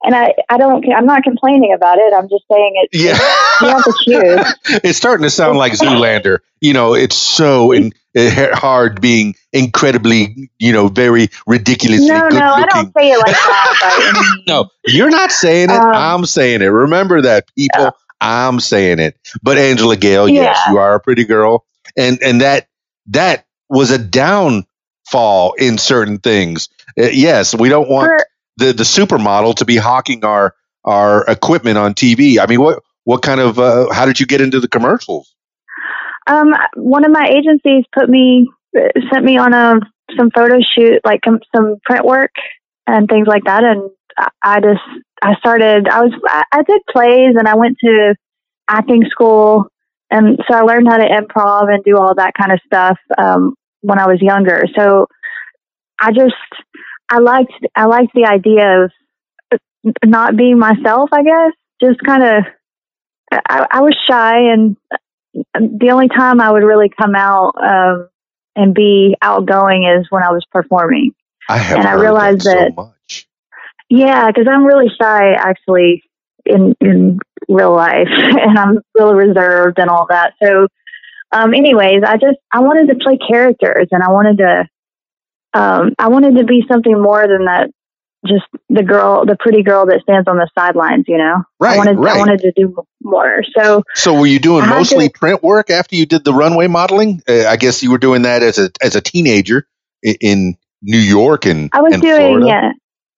[0.04, 2.12] And I, I don't, I'm not complaining about it.
[2.14, 2.88] I'm just saying it.
[2.92, 3.18] Yeah.
[3.60, 4.80] You have to choose.
[4.84, 6.38] it's starting to sound like Zoolander.
[6.60, 12.38] You know, it's so in, uh, hard being incredibly, you know, very ridiculously No, good
[12.38, 14.42] no, I don't say it like that.
[14.48, 15.76] No, you're not saying it.
[15.76, 16.66] Um, I'm saying it.
[16.66, 17.92] Remember that, people.
[18.20, 19.16] I'm saying it.
[19.42, 20.72] But Angela Gayle, yes, Yeah.
[20.72, 21.64] you are a pretty girl,
[21.96, 22.68] and and that
[23.08, 26.68] that was a downfall in certain things.
[26.98, 31.78] Uh, yes, we don't want For- the the supermodel to be hawking our our equipment
[31.78, 32.38] on TV.
[32.38, 35.34] I mean, what what kind of uh, how did you get into the commercials?
[36.26, 38.48] Um, one of my agencies put me
[39.12, 39.80] sent me on a
[40.16, 41.20] some photo shoot, like
[41.54, 42.32] some print work
[42.86, 43.90] and things like that, and
[44.42, 44.80] I, just
[45.22, 45.88] I started.
[45.88, 46.12] I was
[46.52, 48.14] I did plays and I went to
[48.68, 49.66] acting school,
[50.10, 53.54] and so I learned how to improv and do all that kind of stuff um,
[53.80, 54.64] when I was younger.
[54.76, 55.06] So
[56.00, 56.34] I just
[57.08, 58.90] I liked I liked the idea of
[60.04, 61.10] not being myself.
[61.12, 62.44] I guess just kind of
[63.32, 64.76] I, I was shy and
[65.34, 68.08] the only time I would really come out um,
[68.54, 71.12] and be outgoing is when I was performing.
[71.48, 73.28] I have And I realized that, that- so much.
[73.88, 76.02] Yeah, because I'm really shy actually
[76.46, 80.32] in in real life, and I'm really reserved and all that.
[80.42, 80.66] So,
[81.30, 84.66] um, anyways, I just I wanted to play characters, and I wanted to
[85.54, 87.70] um, I wanted to be something more than that.
[88.24, 91.42] Just the girl, the pretty girl that stands on the sidelines, you know.
[91.58, 92.14] Right, I wanted right.
[92.14, 93.42] I wanted to do more.
[93.58, 96.68] So So were you doing I mostly to- print work after you did the runway
[96.68, 97.20] modeling?
[97.28, 99.66] Uh, I guess you were doing that as a as a teenager
[100.04, 102.46] in, in New York and I was and doing Florida.
[102.46, 102.72] yeah,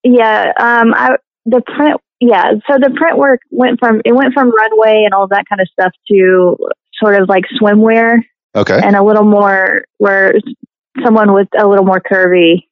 [0.04, 0.52] yeah.
[0.58, 2.52] Um, I the print yeah.
[2.66, 5.68] So the print work went from it went from runway and all that kind of
[5.68, 6.56] stuff to
[6.94, 8.20] sort of like swimwear
[8.56, 10.32] Okay, and a little more where
[11.02, 12.66] someone with a little more curvy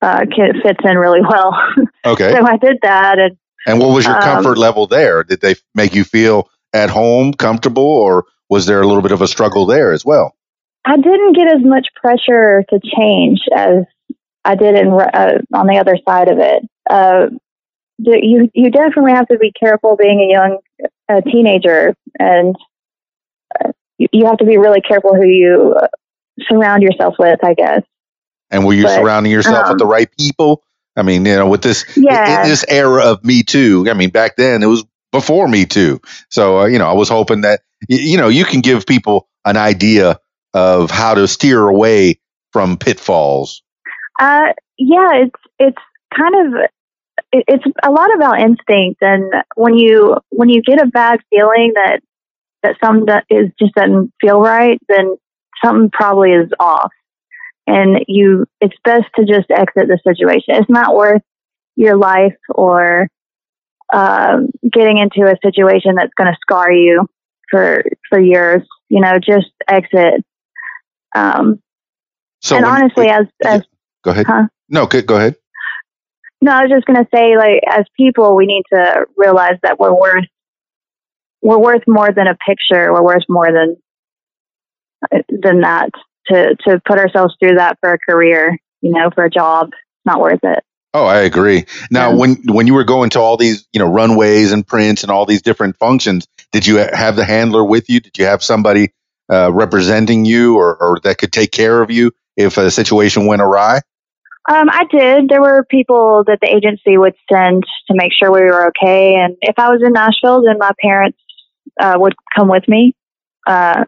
[0.00, 1.56] uh can, fits in really well.
[2.04, 2.32] okay.
[2.32, 5.24] so I did that and And what was your um, comfort level there?
[5.24, 9.22] Did they make you feel at home, comfortable, or was there a little bit of
[9.22, 10.34] a struggle there as well?
[10.84, 13.84] I didn't get as much pressure to change as
[14.44, 16.68] I did in uh, on the other side of it.
[16.88, 17.26] Uh,
[17.98, 20.58] you you definitely have to be careful being a young
[21.08, 22.56] uh, teenager, and
[23.64, 25.76] uh, you, have to be really careful who you
[26.48, 27.38] surround yourself with.
[27.44, 27.82] I guess.
[28.50, 30.62] And were you But, surrounding yourself with um, the right people?
[30.96, 32.42] I mean, you know, with this Yeah.
[32.42, 33.86] in this era of Me Too.
[33.88, 36.00] I mean, back then it was before Me Too.
[36.30, 39.28] So, uh, you know, I was hoping that y- you know you can give people
[39.44, 40.18] an idea
[40.54, 42.20] of how to steer away
[42.52, 43.62] from pitfalls.
[44.20, 45.82] Uh, yeah, it's it's
[46.14, 46.60] kind of
[47.32, 51.72] it, it's a lot about instinct, and when you when you get a bad feeling
[51.74, 52.00] that
[52.62, 55.16] that something that is just doesn't feel right, then
[55.64, 56.92] something probably is off,
[57.66, 60.54] and you it's best to just exit the situation.
[60.54, 61.22] It's not worth
[61.76, 63.08] your life or
[63.92, 67.06] um, getting into a situation that's going to scar you
[67.50, 68.62] for for years.
[68.88, 70.24] You know, just exit.
[71.14, 71.60] Um,
[72.40, 73.62] So, and when- honestly, as as
[74.02, 74.26] go ahead.
[74.26, 74.48] Huh?
[74.68, 75.36] No, go, go ahead.
[76.40, 79.78] No, I was just going to say, like, as people, we need to realize that
[79.78, 80.24] we're worth
[81.40, 82.92] we're worth more than a picture.
[82.92, 83.76] We're worth more than
[85.10, 85.90] than that.
[86.28, 90.06] To to put ourselves through that for a career, you know, for a job, it's
[90.06, 90.60] not worth it.
[90.94, 91.64] Oh, I agree.
[91.90, 92.16] Now, Yeah.
[92.16, 95.26] when when you were going to all these, you know, runways and prints and all
[95.26, 97.98] these different functions, did you have the handler with you?
[97.98, 98.92] Did you have somebody
[99.32, 103.42] uh, representing you, or, or that could take care of you if a situation went
[103.42, 103.80] awry?
[104.48, 105.28] Um, I did.
[105.28, 109.14] There were people that the agency would send to make sure we were okay.
[109.14, 111.18] And if I was in Nashville, then my parents
[111.80, 112.94] uh, would come with me.
[113.46, 113.84] Uh,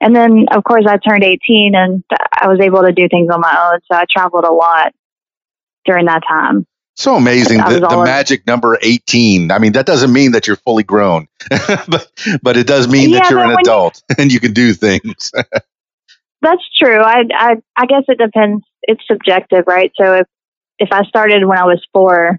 [0.00, 3.40] and then, of course, I turned 18 and I was able to do things on
[3.40, 3.80] my own.
[3.90, 4.92] So I traveled a lot
[5.84, 6.66] during that time.
[6.98, 9.52] So amazing, the, the magic number eighteen.
[9.52, 11.28] I mean, that doesn't mean that you're fully grown,
[11.88, 12.10] but
[12.42, 15.30] but it does mean that you're an when you- adult and you can do things.
[16.42, 16.98] That's true.
[17.00, 18.64] I, I, I guess it depends.
[18.82, 19.92] It's subjective, right?
[20.00, 20.26] So if,
[20.78, 22.38] if I started when I was four,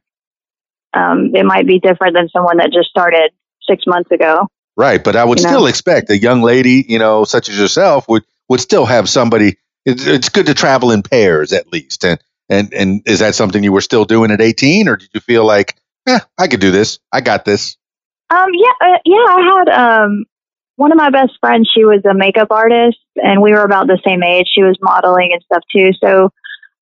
[0.94, 3.32] um, it might be different than someone that just started
[3.70, 4.48] six months ago.
[4.80, 5.50] Right, but I would You know?
[5.50, 9.58] still expect a young lady, you know, such as yourself, would would still have somebody.
[9.86, 13.62] It's, it's good to travel in pairs at least, and and and is that something
[13.62, 15.76] you were still doing at eighteen, or did you feel like,
[16.08, 17.76] eh, I could do this, I got this?
[18.30, 19.26] Um, yeah, uh, yeah.
[19.28, 20.24] I had um,
[20.78, 21.70] one of my best friends.
[21.76, 24.48] She was a makeup artist, and we were about the same age.
[24.50, 25.92] She was modeling and stuff too.
[26.02, 26.30] So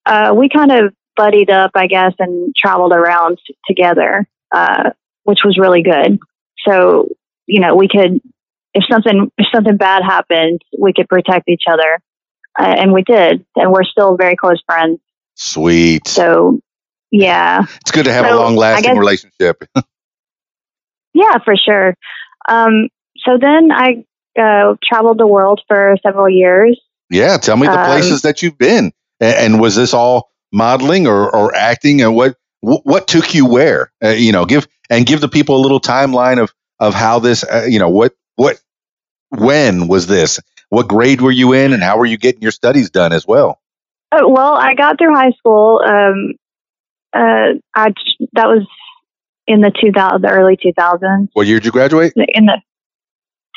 [0.06, 4.92] uh, we kind of buddied up, I guess, and traveled around t- together, uh,
[5.24, 6.20] which was really good.
[6.68, 7.10] So
[7.48, 8.20] you know, we could
[8.74, 12.00] if something if something bad happened, we could protect each other,
[12.60, 15.00] uh, and we did, and we're still very close friends.
[15.36, 16.08] Sweet.
[16.08, 16.60] So
[17.12, 19.64] yeah, it's good to have a long lasting relationship.
[21.14, 21.96] Yeah, for sure.
[22.48, 22.90] Um,
[23.26, 24.06] so then I
[24.40, 26.80] uh, traveled the world for several years.
[27.10, 27.38] yeah.
[27.38, 28.92] Tell me the Um, places that you've been.
[29.22, 32.02] A- And, was this all modeling or, or acting?
[32.04, 33.92] And what, what, what took you where?
[34.04, 37.44] Uh, you know, give, and give the people a little timeline of, of how this,
[37.44, 38.62] uh, you know, what, what,
[39.30, 40.40] when was this?
[40.70, 43.60] What grade were you in and how were you getting your studies done as well?
[44.12, 45.82] Oh, well, I got through high school.
[45.86, 46.34] Um,
[47.14, 47.94] uh, I
[48.34, 48.68] that was
[49.48, 51.30] in the 2000, the early 2000s.
[51.34, 52.14] What year did you graduate?
[52.16, 52.62] In the,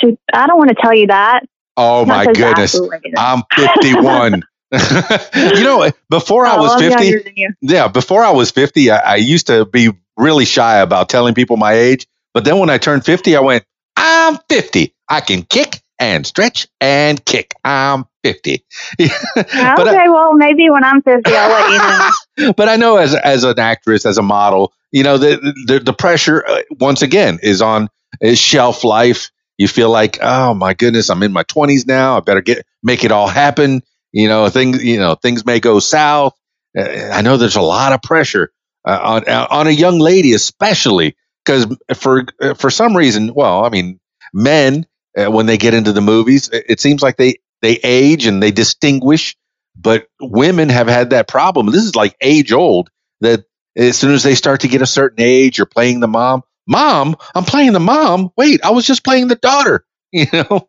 [0.01, 1.43] two, I don't want to tell you that.
[1.77, 2.79] Oh Not my goodness.
[3.17, 4.43] I'm 51.
[4.73, 7.51] you know, before I Oh, was I'm 50, younger than you.
[7.61, 11.57] yeah, before I was 50, I, I used to be really shy about telling people
[11.57, 12.07] my age.
[12.35, 13.65] But then when I turned 50, I went,
[13.97, 14.95] I'm 50.
[15.09, 17.55] I can kick and stretch and kick.
[17.65, 18.65] I'm 50.
[19.01, 22.53] okay, but, I, well, maybe when I'm 50, I'll let you know.
[22.57, 25.93] but I know as, as an actress, as a model, you know, the, the, the
[25.93, 27.89] pressure, uh, once again, is on
[28.21, 29.31] is shelf life.
[29.59, 32.17] You feel like, oh my goodness, I'm in my 20s now.
[32.17, 33.83] I better get make it all happen.
[34.13, 36.35] You know, things, you know, things may go south.
[36.77, 38.51] Uh, I know there's a lot of pressure
[38.85, 43.71] uh, on on a young lady, especially because for uh, for some reason, well, I
[43.71, 44.01] mean,
[44.35, 44.87] men
[45.19, 48.43] uh, when they get into the movies, it, it seems like they they age and
[48.43, 49.37] they distinguish,
[49.77, 51.67] but women have had that problem.
[51.69, 53.45] This is like age old that
[53.77, 56.43] as soon as they start to get a certain age, you're playing the mom.
[56.67, 58.31] Mom, I'm playing the mom.
[58.37, 59.85] Wait, I was just playing the daughter.
[60.13, 60.69] You know,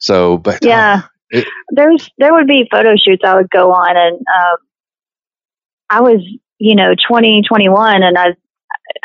[0.00, 1.02] so but uh, Yeah.
[1.30, 4.56] it- There's there would be photo shoots I would go on and um
[5.90, 6.20] I was,
[6.58, 8.34] you know, 20, 21 and I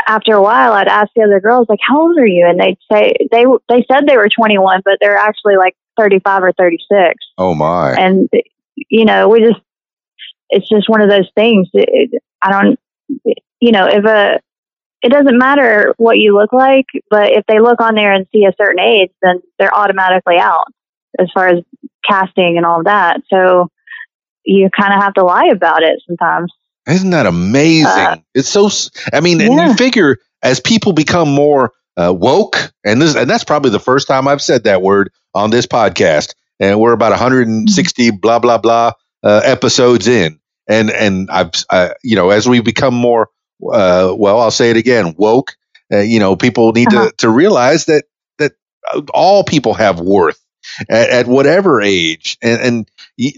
[0.08, 2.46] after a while I'd ask the other girls like how old are you?
[2.48, 6.52] And they'd say they they said they were 21 but they're actually like 35 or
[6.54, 8.30] 36 oh my, and
[8.90, 9.62] you know we just
[10.50, 11.68] it's just one of those things.
[11.74, 12.80] It- it- i don't
[13.60, 14.40] you know if a
[15.02, 18.46] it doesn't matter what you look like but if they look on there and see
[18.46, 20.66] a certain age then they're automatically out
[21.20, 21.60] as far as
[22.08, 23.22] casting and all of that.
[23.32, 23.70] So
[24.44, 26.54] you kind of have to lie about it sometimes
[26.88, 27.86] Isn't that amazing?
[27.88, 28.70] Uh, it's so.
[29.12, 33.44] I mean, and you figure as people become more uh, woke, and this, and that's
[33.44, 38.12] probably the first time I've said that word on this podcast, and we're about 160
[38.12, 38.92] blah blah blah
[39.24, 43.30] uh, episodes in, and and I've, uh, you know, as we become more,
[43.72, 45.56] uh, well, I'll say it again, woke.
[45.92, 47.10] Uh, you know, people need Uh-huh.
[47.10, 48.06] to to realize that
[48.38, 48.54] that
[48.94, 50.40] uh, all people have worth
[50.90, 52.92] at, at whatever age, and and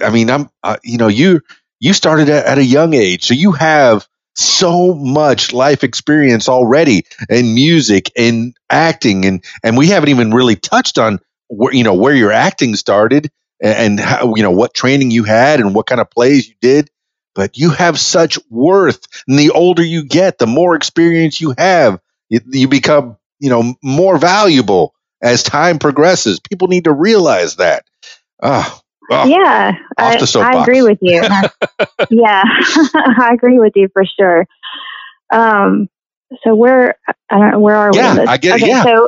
[0.04, 1.42] I mean, I'm, uh, you know, you
[1.80, 7.54] you started at, a young age, so you have so much life experience already in
[7.56, 12.14] music and acting, and and we haven't even really touched on where you know where
[12.16, 16.02] your acting started and, and how you know what training you had and what kind
[16.02, 16.90] of plays you did.
[17.36, 22.00] But you have such worth, and the older you get, the more experience you have,
[22.30, 26.40] you, you become you know more valuable as time progresses.
[26.40, 27.86] People need to realize that.
[28.42, 29.26] Ah, ah.
[29.26, 30.42] yeah off I.
[30.42, 31.22] I agree with you
[32.10, 32.44] yeah
[32.96, 34.46] i agree with you for sure
[35.32, 35.90] um
[36.44, 36.96] so where
[37.30, 38.26] i don't know where are we Yeah.
[38.28, 38.64] I get it.
[38.64, 38.84] okay, Yeah.
[38.84, 39.08] so,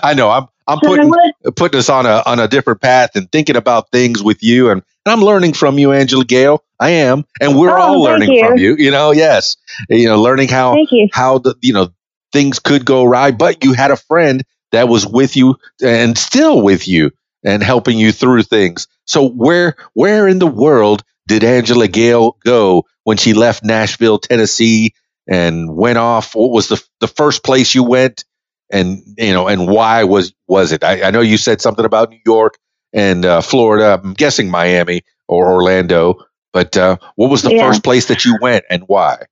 [0.02, 0.30] I know.
[0.30, 3.56] I'm I'm so putting what, putting us on a on a different path and thinking
[3.56, 6.62] about things with you and, and I'm learning from you, Angela Gayle.
[6.78, 7.24] I am.
[7.40, 8.46] And we're Oh, all learning you.
[8.46, 8.76] from you.
[8.76, 9.56] You know, yes.
[9.88, 11.88] You know, learning how you how the you know
[12.32, 16.62] things could go right, but you had a friend that was with you and still
[16.62, 17.10] with you
[17.44, 18.88] and helping you through things.
[19.06, 24.94] So where where in the world did Angela Gayle go when she left Nashville, Tennessee
[25.28, 26.34] and went off?
[26.34, 28.24] What was the the first place you went?
[28.72, 30.84] And you know, and why was was it?
[30.84, 32.56] I, I know you said something about New York
[32.92, 34.00] and uh, Florida.
[34.02, 36.16] I'm guessing Miami or Orlando.
[36.52, 37.66] But uh, what was the Yeah.
[37.66, 39.24] first place that you went and why?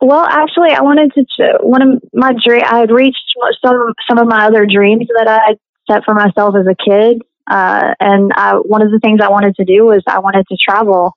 [0.00, 1.24] Well, actually, I wanted to.
[1.24, 3.18] ch- One of my dream, I had reached
[3.64, 5.58] some some of my other dreams that I had
[5.90, 9.54] set for myself as a kid, uh, and I, one of the things I wanted
[9.56, 11.12] to do was I wanted to travel.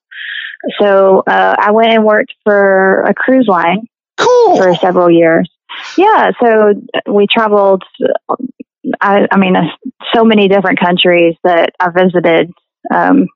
[0.79, 4.57] So uh, I went and worked for a cruise line Cool.
[4.57, 5.49] for several years.
[5.97, 6.73] Yeah, so
[7.11, 7.83] we traveled.
[9.01, 9.63] I, I mean, uh,
[10.13, 12.51] so many different countries that I visited.
[12.93, 13.27] Um,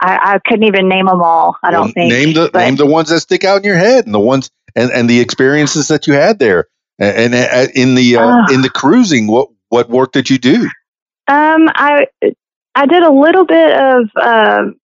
[0.00, 1.56] I, I couldn't even name them all.
[1.62, 2.12] I don't Well, think.
[2.12, 4.90] name the name the ones that stick out in your head and the ones and,
[4.92, 6.68] and the experiences that you had there.
[6.98, 8.46] And, and uh, in the uh, Ah.
[8.52, 10.68] in the cruising, what what work did you do?
[11.30, 12.06] Um, I
[12.74, 14.74] I did a little bit of um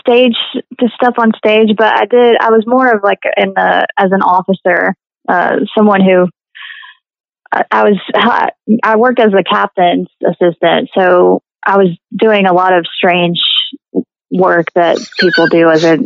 [0.00, 0.36] stage
[0.78, 4.10] the stuff on stage, but I did I was more of like in the as
[4.12, 4.94] an officer,
[5.28, 6.28] uh, someone who
[7.52, 8.50] I, I was
[8.84, 13.40] I worked as a captain's assistant, so I was doing a lot of strange
[14.30, 15.98] work that people do as a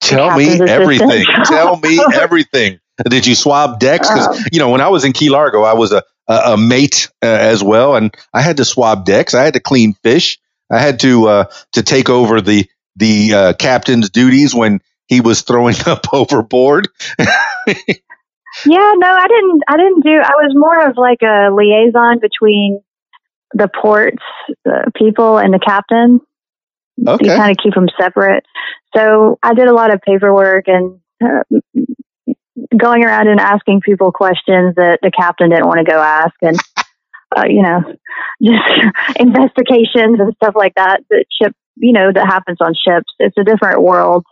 [0.00, 0.70] Tell me assistant.
[0.70, 1.24] everything.
[1.44, 2.78] Tell me everything.
[3.08, 4.08] Did you swab decks?
[4.08, 6.56] Because Um, you know, when I was in Key Largo, I was a a, a
[6.56, 9.34] mate uh, as well, and I had to swab decks.
[9.34, 10.38] I had to clean fish.
[10.70, 15.42] I had to uh, to take over the the uh, captain's duties when he was
[15.42, 16.88] throwing up overboard.
[18.64, 19.62] Yeah, no, I didn't.
[19.68, 20.10] I didn't do.
[20.10, 22.80] I was more of like a liaison between
[23.52, 24.22] the ports
[24.66, 26.20] uh, people and the captain.
[27.06, 27.26] Okay.
[27.26, 28.44] You kind of keep them separate.
[28.96, 31.42] So I did a lot of paperwork and uh,
[32.76, 36.58] going around and asking people questions that the captain didn't want to go ask, and
[37.36, 37.80] uh, you know,
[38.42, 41.00] just investigations and stuff like that.
[41.10, 43.12] That ship, you know, that happens on ships.
[43.18, 44.24] It's a different world.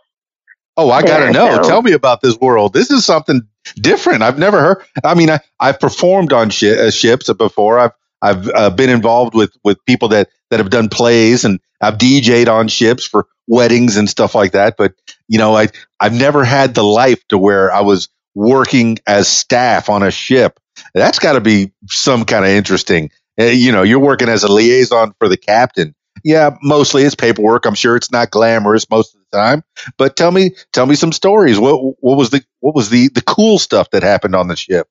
[0.77, 1.61] Oh, I got to know.
[1.63, 2.73] so- Tell me about this world.
[2.73, 3.41] This is something
[3.75, 4.23] different.
[4.23, 4.83] I've never heard.
[5.03, 7.79] I mean, I, I've performed on shi uh, ships before.
[7.79, 11.97] I've I've uh, been involved with with people that that have done plays, and I've
[11.97, 14.75] DJ'd on ships for weddings and stuff like that.
[14.77, 14.93] But
[15.27, 15.67] you know, I
[15.99, 20.59] I've never had the life to where I was working as staff on a ship.
[20.93, 23.11] That's got to be some kind of interesting.
[23.39, 25.95] Uh, you know, you're working as a liaison for the captain.
[26.23, 27.65] Yeah, mostly it's paperwork.
[27.65, 29.63] I'm sure it's not glamorous most of the time.
[29.97, 31.59] But tell me, tell me some stories.
[31.59, 34.87] What what was the what was the the cool stuff that happened on the ship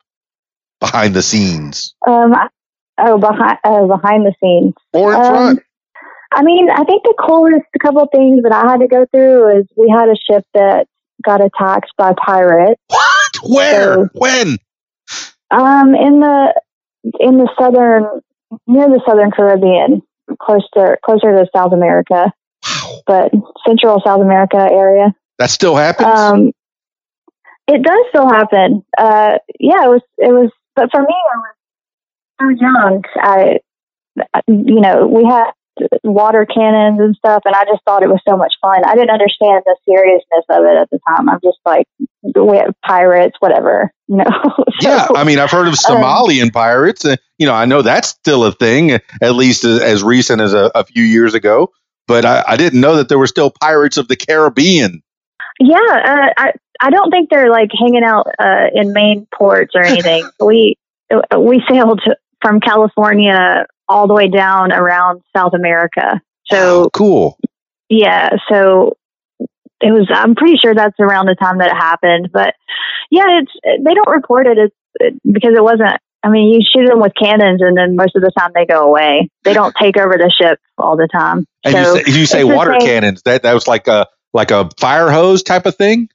[0.80, 2.32] behind the scenes Um,
[2.98, 4.74] oh, behind uh, behind the scenes.
[4.92, 5.60] or in Um, front?
[6.32, 9.58] I mean, I think the coolest couple of things that I had to go through
[9.60, 10.86] is we had a ship that
[11.24, 12.80] got attacked by pirates.
[12.88, 13.23] What?
[13.42, 14.10] Where?
[14.14, 14.58] when?
[15.50, 16.60] Um, in the
[17.20, 18.04] in the southern
[18.66, 20.02] near the southern Caribbean,
[20.40, 22.32] close to closer to South America,
[22.64, 23.32] Wow, but
[23.66, 25.14] Central South America area.
[25.38, 26.08] that still happens.
[26.08, 26.52] Um,
[27.66, 28.84] it does still happen.
[28.98, 33.02] Uh, yeah, it was it was, but for me, I was so young.
[33.16, 33.58] I,
[34.46, 35.50] you know, we had
[36.02, 38.82] water cannons and stuff, and I just thought it was so much fun.
[38.84, 41.28] I didn't understand the seriousness of it at the time.
[41.28, 41.86] I'm just like,
[42.22, 44.24] we have pirates, whatever, you know.
[44.80, 47.04] So, yeah, I mean, I've heard of Somalian pirates.
[47.04, 48.90] Uh, you know, I know that's still a thing,
[49.22, 51.70] at least as, as recent as a, a few years ago.
[52.08, 55.00] But I, I didn't know that there were still pirates of the Caribbean.
[55.60, 59.84] Yeah, uh, I I don't think they're like hanging out uh, in main ports or
[59.84, 60.28] anything.
[60.40, 60.76] we
[61.38, 62.00] we sailed
[62.42, 66.20] from California all the way down around South America.
[66.46, 67.38] So cool.
[67.88, 68.96] yeah, so
[69.80, 70.08] it was.
[70.12, 72.30] I'm pretty sure that's around the time that it happened.
[72.32, 72.54] But
[73.10, 76.00] yeah, it's they don't report it, it's, it because it wasn't.
[76.22, 78.88] I mean, you shoot them with cannons, and then most of the time they go
[78.88, 79.28] away.
[79.42, 81.46] They don't take over the ship all the time.
[81.64, 83.22] And so you say, you say water cannons.
[83.22, 86.08] That that was like a like a fire hose type of thing.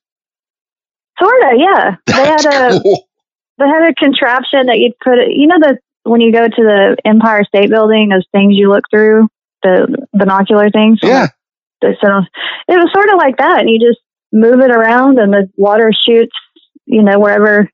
[1.20, 1.96] sort of, yeah.
[2.06, 3.08] They had a cool.
[3.60, 5.78] they had a contraption that you'd put you know the
[6.10, 9.28] when you go to the empire state building those things you look through
[9.64, 11.28] the binocular things Yeah.
[11.82, 14.00] so it was sort of like that and you just
[14.32, 16.36] move it around and the water shoots
[16.86, 17.70] you know wherever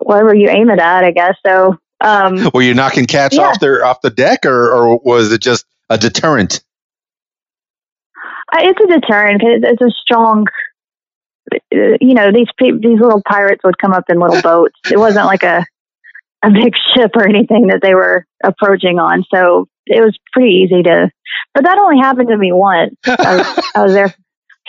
[0.00, 3.42] wherever you aim it at i guess so um Were you knocking cats Yeah.
[3.48, 6.60] off their off the deck, or or was it just a deterrent?
[8.54, 10.46] It's a deterrent it's a strong
[11.52, 11.56] uh,
[12.00, 15.26] you know these pe- these little pirates would come up in little boats it wasn't
[15.26, 15.64] like a
[16.44, 20.82] a big ship or anything that they were approaching on so it was pretty easy
[20.82, 21.10] to
[21.54, 24.16] but that only happened to me once i was, I was there for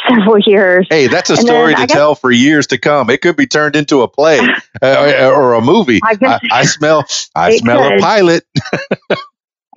[0.09, 3.09] several years Hey, that's a And story to guess- tell for years to come.
[3.09, 4.39] It could be turned into a play
[4.81, 5.99] uh, or a movie.
[6.03, 7.05] I I, guess- I smell.
[7.35, 8.43] I smell a pilot.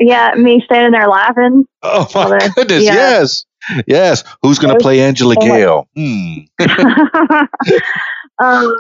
[0.01, 2.83] yeah me standing there laughing Oh my there- goodness!
[2.85, 2.95] yeah.
[2.95, 3.45] Yes,
[3.87, 4.25] yes.
[4.43, 5.87] Who's going to play Angela Gayle?
[5.95, 6.39] Hmm.
[8.43, 8.75] um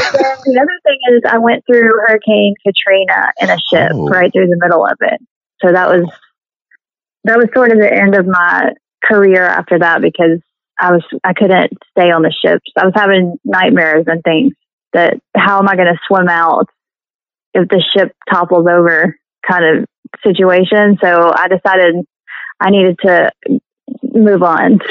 [0.00, 4.08] the other thing is I went through Hurricane Katrina in a ship Oh.
[4.08, 5.20] right through the middle of it.
[5.64, 6.10] So that was
[7.24, 8.72] that was sort of the end of my
[9.04, 10.40] career after that because
[10.78, 12.70] I was I couldn't stay on the ships.
[12.76, 14.54] I was having nightmares and things
[14.92, 16.66] that how am I going to swim out
[17.54, 19.16] if the ship topples over
[19.48, 19.86] kind of
[20.24, 20.96] situation.
[21.02, 21.96] So I decided
[22.60, 23.30] I needed to
[24.20, 24.80] move on.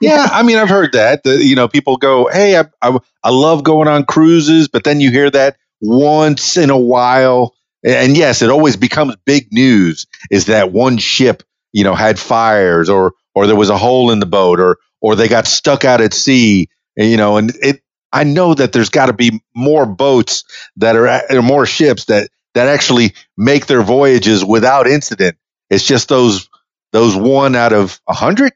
[0.00, 1.24] Yeah, I mean, I've heard that.
[1.24, 5.00] The, you know, people go, "Hey, I, I I love going on cruises," but then
[5.00, 7.54] you hear that once in a while,
[7.84, 10.06] and yes, it always becomes big news.
[10.30, 14.20] Is that one ship, you know, had fires, or or there was a hole in
[14.20, 18.24] the boat, or or they got stuck out at sea, you know, and it I
[18.24, 20.44] know that there's got to be more boats
[20.76, 25.36] that are or more ships that that actually make their voyages without incident.
[25.68, 26.48] It's just those
[26.92, 28.52] those one out of a hundred.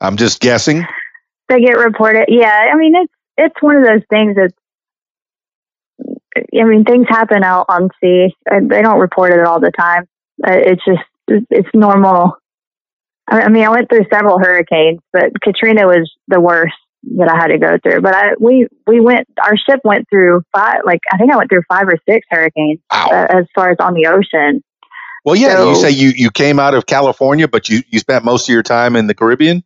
[0.00, 0.86] I'm just guessing.
[1.48, 2.26] They get reported.
[2.28, 4.52] Yeah, I mean it's it's one of those things that
[6.58, 8.34] I mean things happen out on sea.
[8.46, 10.06] and They don't report it all the time.
[10.46, 11.02] Uh, It's just
[11.50, 12.36] it's normal.
[13.28, 16.74] I I mean, I went through several hurricanes, but Katrina was the worst
[17.16, 18.00] that I had to go through.
[18.02, 21.50] But I we we went our ship went through five like I think I went
[21.50, 22.80] through five or six hurricanes
[23.12, 24.62] uh, as far as on the ocean.
[25.24, 28.48] Well, yeah, you say you you came out of California, but you you spent most
[28.48, 29.62] of your time in the Caribbean.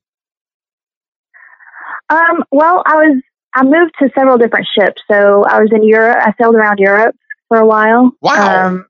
[2.12, 3.22] Um, well, I was
[3.54, 5.02] I moved to several different ships.
[5.10, 6.18] So I was in Europe.
[6.20, 7.14] I sailed around Europe
[7.48, 8.12] for a while.
[8.22, 8.66] Wow.
[8.66, 8.86] Um,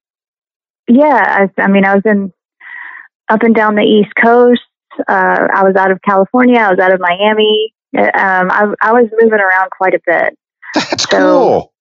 [0.89, 2.33] yeah, I, I mean, I was in
[3.29, 4.61] up and down the East Coast.
[5.09, 6.59] Uh, I was out of California.
[6.59, 7.73] I was out of Miami.
[7.97, 10.39] Um, I, I was moving around quite a bit.
[10.75, 11.73] That's So- cool.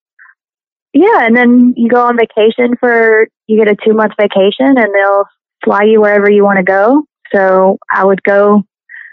[0.94, 4.94] Yeah, and then you go on vacation for you get a two month vacation, and
[4.94, 5.24] they'll
[5.64, 7.04] fly you wherever you want to go.
[7.34, 8.62] So I would go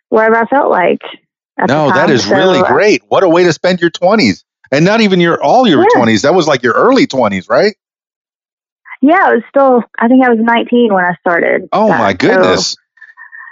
[0.10, 1.00] wherever I felt like.
[1.68, 3.04] No, that is So, really uh, great.
[3.08, 5.88] What a way to spend your twenties, and not even your all your Yeah.
[5.96, 6.22] twenties.
[6.24, 7.76] That was like your early twenties, right?
[9.02, 9.84] Yeah, it was still.
[10.00, 11.70] I think I was 19 when I started.
[11.72, 12.00] Oh that.
[12.00, 12.76] my So- goodness,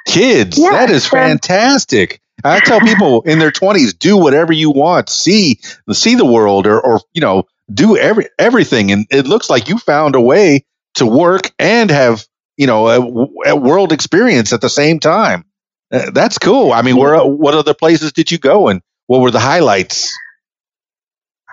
[0.08, 2.22] kids, Yeah, that is so- fantastic.
[2.44, 5.60] I tell people in their twenties, do whatever you want, see
[5.92, 7.44] see the world, or or you know,
[7.74, 8.92] do every everything.
[8.92, 12.26] And it looks like you found a way to work and have
[12.58, 15.46] you know a, a world experience at the same time.
[15.92, 16.74] Uh, that's cool.
[16.74, 20.18] I mean, where what other places did you go, and what were the highlights?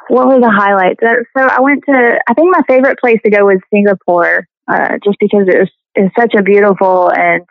[0.08, 1.00] what were the highlights?
[1.02, 2.18] Uh, So I went to.
[2.28, 6.14] I think my favorite place to go was Singapore, uh, just because it was it's
[6.18, 7.42] such a beautiful and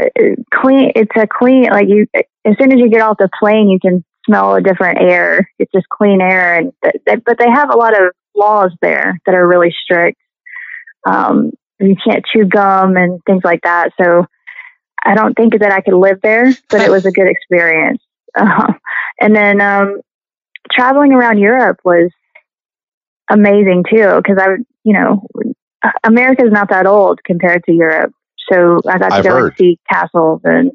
[0.00, 0.04] uh,
[0.54, 0.92] clean.
[0.94, 2.06] It's a clean like you.
[2.14, 5.50] As soon as you get off the plane, you can smell a different air.
[5.58, 9.46] It's just clean air, and but they have a lot of laws there that are
[9.46, 10.18] really strict.
[11.06, 13.90] Um, you can't chew gum and things like that.
[14.00, 14.26] So
[15.04, 18.02] I don't think that I could live there, but it was a good experience.
[18.36, 18.72] Uh,
[19.20, 20.00] and then um,
[20.70, 22.10] traveling around Europe was
[23.30, 24.46] amazing too because I,
[24.84, 25.26] you know,
[26.04, 28.12] America's not that old compared to Europe,
[28.50, 29.46] so I got to I've go heard.
[29.48, 30.72] and see castles and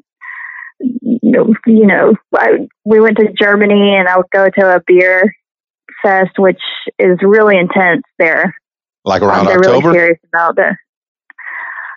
[0.80, 4.80] you know, you know, I, we went to Germany and I would go to a
[4.86, 5.34] beer
[6.02, 6.60] fest, which
[6.98, 8.54] is really intense there.
[9.04, 9.78] Like Um, around they're October?
[9.88, 10.76] really serious about the.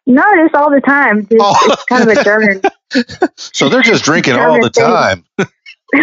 [0.07, 1.27] No, just all the time.
[1.27, 1.55] Just, Oh.
[1.71, 2.61] It's kind of a German
[3.35, 4.85] So they're just drinking all the thing.
[4.85, 5.25] time.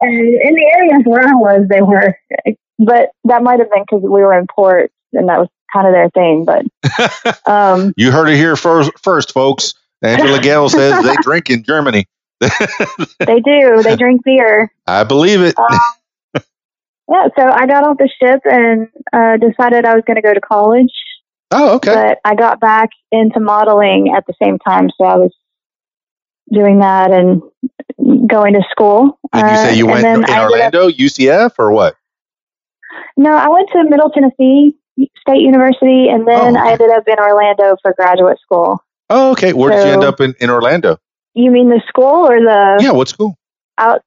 [0.00, 2.16] and in the areas where I was, they were,
[2.78, 5.92] but that might have been because we were in port and that was kind of
[5.92, 6.44] their thing.
[6.44, 9.74] But um, You heard it here first, first folks.
[10.02, 12.06] Angela Gayle says they drink in Germany.
[12.40, 13.82] they do.
[13.82, 14.72] They drink beer.
[14.86, 15.56] I believe it.
[15.58, 16.42] Um,
[17.08, 20.32] yeah, so I got off the ship and uh, decided I was going to go
[20.34, 20.90] to college,
[21.52, 21.92] Oh, okay.
[21.94, 24.88] but I got back into modeling at the same time.
[24.98, 25.34] So I was
[26.52, 27.42] doing that and
[28.28, 29.18] going to school.
[29.34, 31.94] Did you say Uh, you and went in I ended up- Orlando, UCF, or what?
[33.16, 34.76] No, I went to Middle Tennessee
[35.20, 38.82] State University, and then Oh, I ended up in Orlando for graduate school.
[39.10, 39.52] Oh, okay.
[39.52, 40.98] Where did you end up in, in Orlando?
[41.34, 43.36] You mean the school or the Yeah, what school?
[43.78, 44.02] out?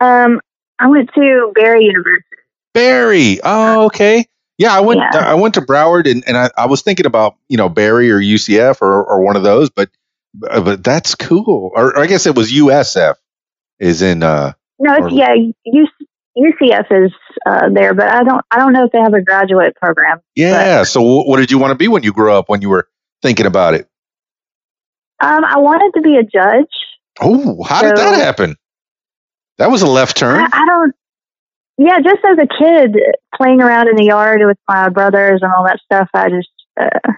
[0.00, 0.40] Um,
[0.78, 2.24] I went to Barry University.
[2.74, 3.40] Barry.
[3.44, 4.26] Oh, okay.
[4.58, 5.00] Yeah, I went.
[5.00, 5.18] Yeah.
[5.20, 8.18] I went to Broward, and, and I, I was thinking about you know Barry or
[8.20, 9.88] UCF or, or one of those, but
[10.50, 11.70] uh, but that's cool.
[11.74, 13.14] Or, or I guess it was USF.
[13.78, 14.24] Is in.
[14.24, 15.32] uh No, it's, Or- yeah,
[15.66, 15.86] UC,
[16.36, 17.12] UCF is
[17.46, 18.44] uh, there, but I don't.
[18.50, 20.18] I don't know if they have a graduate program.
[20.34, 20.82] Yeah.
[20.82, 22.48] so what did you want to be when you grew up?
[22.48, 22.88] When you were
[23.22, 23.88] thinking about it?
[25.20, 26.66] Um, I wanted to be a judge.
[27.20, 28.56] Oh, how did that happen?
[29.58, 30.40] That was a left turn.
[30.40, 30.94] I, I don't.
[31.78, 32.96] Yeah, just as a kid,
[33.36, 36.48] playing around in the yard with my brothers and all that stuff, I just
[36.80, 37.12] uh,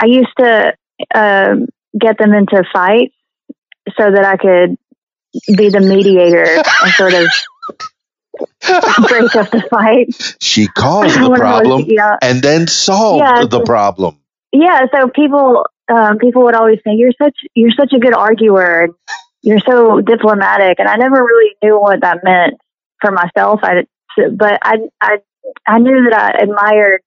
[0.00, 0.74] I used to
[1.14, 1.66] um,
[1.98, 3.14] get them into fights
[3.98, 4.76] so that I could
[5.56, 7.26] be the mediator and sort of
[9.08, 10.08] break up the fight.
[10.40, 11.86] she caused the I was problem
[12.22, 14.18] and then solved Yeah, the problem.
[14.52, 18.84] yeah so people um, people would always say you're such you're such a good arguer
[18.84, 18.94] and
[19.42, 22.54] you're so diplomatic and i never really knew what that meant
[23.00, 23.84] for myself i
[24.36, 25.18] but i i
[25.66, 27.00] i knew that i admired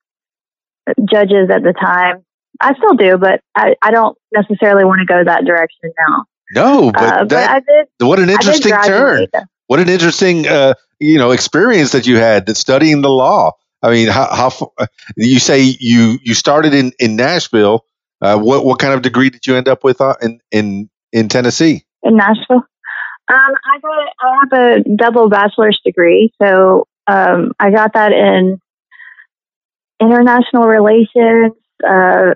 [1.11, 2.23] judges at the time
[2.59, 6.91] i still do but i i don't necessarily want to go that direction now No,
[6.91, 9.27] but uh, but that i did what an interesting turn.
[9.67, 13.53] What an interesting uh, you know experience that you had that studying the law.
[13.81, 14.71] I mean, how, how
[15.15, 17.85] you say you you started in in Nashville.
[18.21, 21.29] Uh, what what kind of degree did you end up with uh, in in in
[21.29, 21.85] Tennessee?
[22.03, 22.63] in Nashville.
[23.31, 24.53] Um, I got I have
[24.85, 28.59] a double bachelor's degree, so um, I got that in
[30.01, 31.53] international relations,
[31.87, 32.33] uh,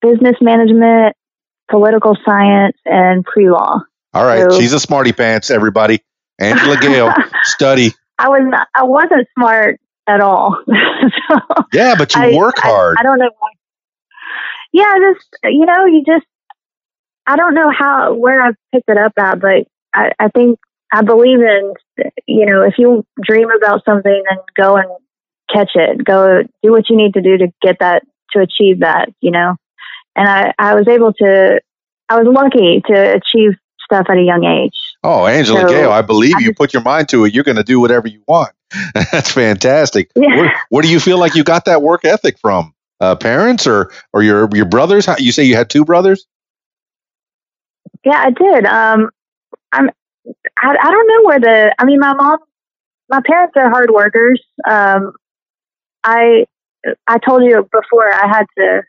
[0.00, 1.14] business management,
[1.70, 3.80] political science, and pre law.
[4.14, 5.50] All right, So- she's a smarty pants.
[5.50, 6.00] Everybody,
[6.40, 7.12] Angela Gayle,
[7.44, 7.92] study.
[8.18, 9.78] I was not, I wasn't smart
[10.08, 10.56] at all.
[11.28, 11.38] so
[11.72, 12.96] Yeah, but you I- work I- hard.
[12.98, 13.50] I, don't know why.
[14.72, 16.26] Yeah, just you know, you just
[17.26, 19.66] I don't know how where I picked it up at, but
[19.96, 20.58] I, I think
[20.92, 21.74] I believe in
[22.26, 24.88] you know if you dream about something, then go and
[25.52, 26.04] catch it.
[26.04, 29.08] Go do what you need to do to get that to achieve that.
[29.20, 29.56] You know,
[30.14, 31.60] and I I was able to
[32.08, 34.76] I was lucky to achieve stuff at a young age.
[35.02, 37.34] oh, Angela so Gayle, I believe I you put your mind to it.
[37.34, 38.52] You're going to do whatever you want.
[38.94, 40.10] That's fantastic.
[40.16, 40.36] Yeah.
[40.36, 42.74] Where, where do you feel like you got that work ethic from?
[42.98, 45.06] Uh, parents or or your your brothers?
[45.06, 46.26] How, you say you had two brothers?
[48.04, 48.64] Yeah, I did.
[48.64, 49.10] Um,
[49.76, 49.90] I'm.
[50.58, 51.74] I, I don't know where the.
[51.78, 52.38] I mean, my mom,
[53.08, 54.42] my parents are hard workers.
[54.68, 55.12] Um,
[56.04, 56.46] I
[57.06, 58.82] I told you before I had to.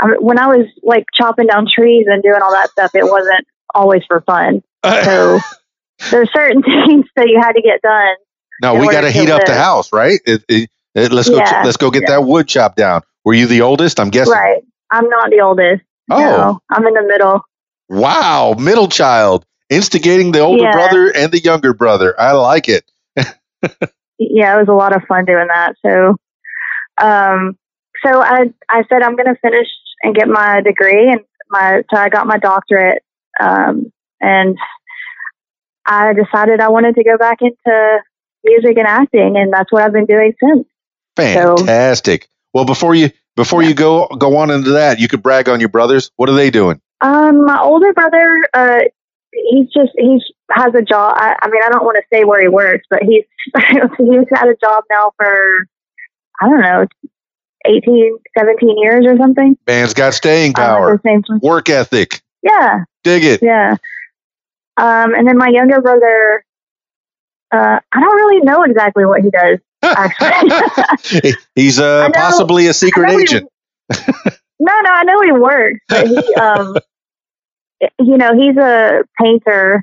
[0.00, 3.46] I when I was like chopping down trees and doing all that stuff, it wasn't
[3.74, 4.62] always for fun.
[4.84, 5.38] So
[6.10, 8.16] there's certain things that you had to get done.
[8.62, 10.20] no, we got to heat up the house, right?
[10.26, 11.36] It- it- it- let's go.
[11.36, 12.10] Yeah, let's go get yeah.
[12.18, 13.02] that wood chopped down.
[13.24, 13.98] Were you the oldest?
[14.00, 14.32] I'm guessing.
[14.32, 14.62] Right.
[14.90, 15.82] I'm not the oldest.
[16.10, 17.40] Oh, No, I'm in the middle.
[17.88, 18.54] wow!
[18.58, 20.72] Middle child, instigating the older Yeah.
[20.72, 22.14] brother and the younger brother.
[22.20, 22.84] I like it.
[24.18, 25.74] yeah, it was a lot of fun doing that.
[25.84, 26.16] So,
[27.04, 27.56] um,
[28.04, 29.68] so I I said I'm going to finish
[30.02, 31.20] and get my degree, and
[31.50, 33.02] my so I got my doctorate,
[33.40, 34.56] um, and
[35.86, 37.98] I decided I wanted to go back into
[38.44, 40.66] music and acting, and that's what I've been doing since.
[41.16, 42.28] Fantastic.
[42.54, 45.68] well, before you before you go go on into that, you could brag on your
[45.68, 46.10] brothers.
[46.16, 46.80] What are they doing?
[47.00, 48.80] Um, my older brother, uh,
[49.32, 51.14] he's just he's has a job.
[51.16, 53.24] I, I mean, I don't want to say where he works, but he's
[53.98, 55.66] he's had a job now for
[56.40, 56.86] I don't know,
[57.66, 59.56] 18, 17 years or something.
[59.66, 61.00] Man's got staying power,
[61.40, 62.20] work ethic.
[62.42, 63.40] Yeah, Dig it.
[63.42, 63.76] yeah.
[64.76, 66.44] Um, and then my younger brother,
[67.52, 69.58] uh, I don't really know exactly what he does.
[69.82, 73.48] Actually, He's uh, know- possibly a secret he- agent.
[73.90, 76.76] no, no, I know he works, but he, um,
[77.98, 79.82] you know, he's a painter.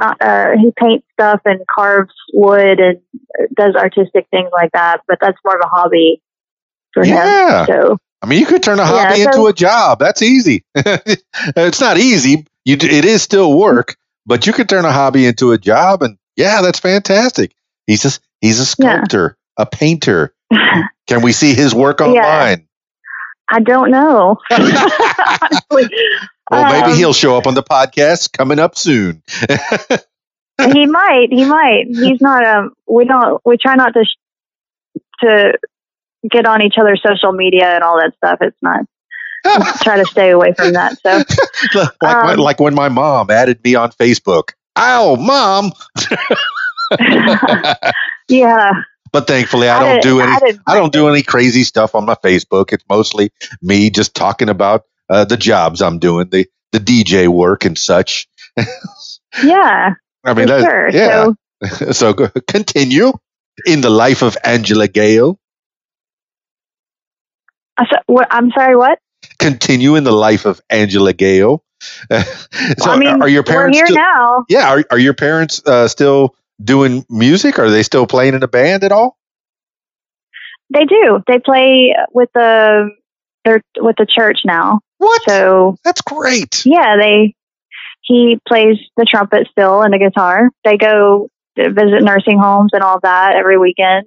[0.00, 3.00] Not, uh, he paints stuff and carves wood and
[3.54, 5.02] does artistic things like that.
[5.06, 6.22] But that's more of a hobby
[6.94, 7.60] for Yeah.
[7.60, 7.66] him.
[7.66, 9.98] So I mean, you could turn a Yeah, hobby so- into a job.
[9.98, 10.64] That's easy.
[10.74, 12.46] it's not easy.
[12.64, 13.96] You it is still work,
[14.26, 17.52] but you could turn a hobby into a job, and yeah, that's fantastic.
[17.86, 18.94] He's a he's a Yeah.
[18.96, 20.32] sculptor, a painter.
[21.08, 22.06] Can we see his work Yeah.
[22.06, 22.68] online?
[23.48, 24.38] I don't know.
[24.50, 25.90] Honestly.
[26.52, 29.22] Well, maybe Um, he'll show up on the podcast coming up soon.
[30.72, 31.26] he might.
[31.30, 31.84] He might.
[31.88, 32.44] He's not.
[32.46, 32.72] Um.
[32.86, 33.40] We don't.
[33.44, 35.52] We try not to sh- to
[36.30, 38.38] get on each other's social media and all that stuff.
[38.42, 38.84] It's not.
[39.82, 40.96] try to stay away from that.
[41.02, 41.22] So
[41.74, 44.50] like, Um, like when my mom added me on Facebook.
[44.78, 45.72] Ow, mom!
[48.28, 48.70] yeah.
[49.12, 50.58] But thankfully, I, I don't didn't- do any.
[50.66, 52.72] I I don't do any crazy stuff on my Facebook.
[52.72, 53.30] It's mostly
[53.60, 58.28] me just talking about uh, the jobs I'm doing, the the DJ work and such.
[59.42, 59.94] Yeah.
[60.24, 60.90] I mean, that, sure.
[60.90, 61.28] yeah.
[61.92, 63.12] So So, continue
[63.66, 65.38] in the life of Angela Gayle.
[67.78, 68.76] I sa- what, I'm sorry.
[68.76, 68.98] What?
[69.38, 71.64] Continue in the life of Angela Gayle.
[72.10, 73.78] so, I mean, are your parents?
[73.78, 74.44] Here still, now.
[74.48, 77.58] yeah, are, are your parents uh, still doing music?
[77.58, 79.16] Are they still playing in a band at all?
[80.72, 81.22] They do.
[81.26, 82.90] They play with the
[83.44, 84.80] they're with the church now.
[85.02, 85.22] What?
[85.28, 86.64] So That's great.
[86.64, 87.34] yeah, they
[88.02, 90.50] he plays the trumpet still and the guitar.
[90.64, 94.06] They go visit nursing homes and all that every weekend.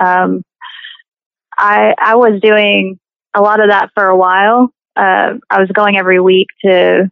[0.00, 0.42] Um,
[1.58, 2.98] I I was doing
[3.34, 4.68] a lot of that for a while.
[4.94, 7.10] Uh, I was going every week to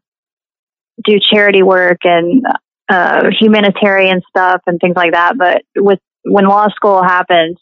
[1.05, 2.45] do charity work and
[2.89, 5.37] uh, humanitarian stuff and things like that.
[5.37, 7.57] But with when law school happened,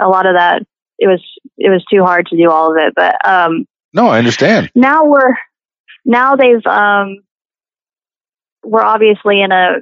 [0.00, 0.62] a lot of that
[0.98, 1.22] it was
[1.58, 2.92] it was too hard to do all of it.
[2.96, 4.70] But um, No, I understand.
[4.74, 5.34] now we're
[6.04, 7.18] now they've um
[8.64, 9.76] we're obviously in a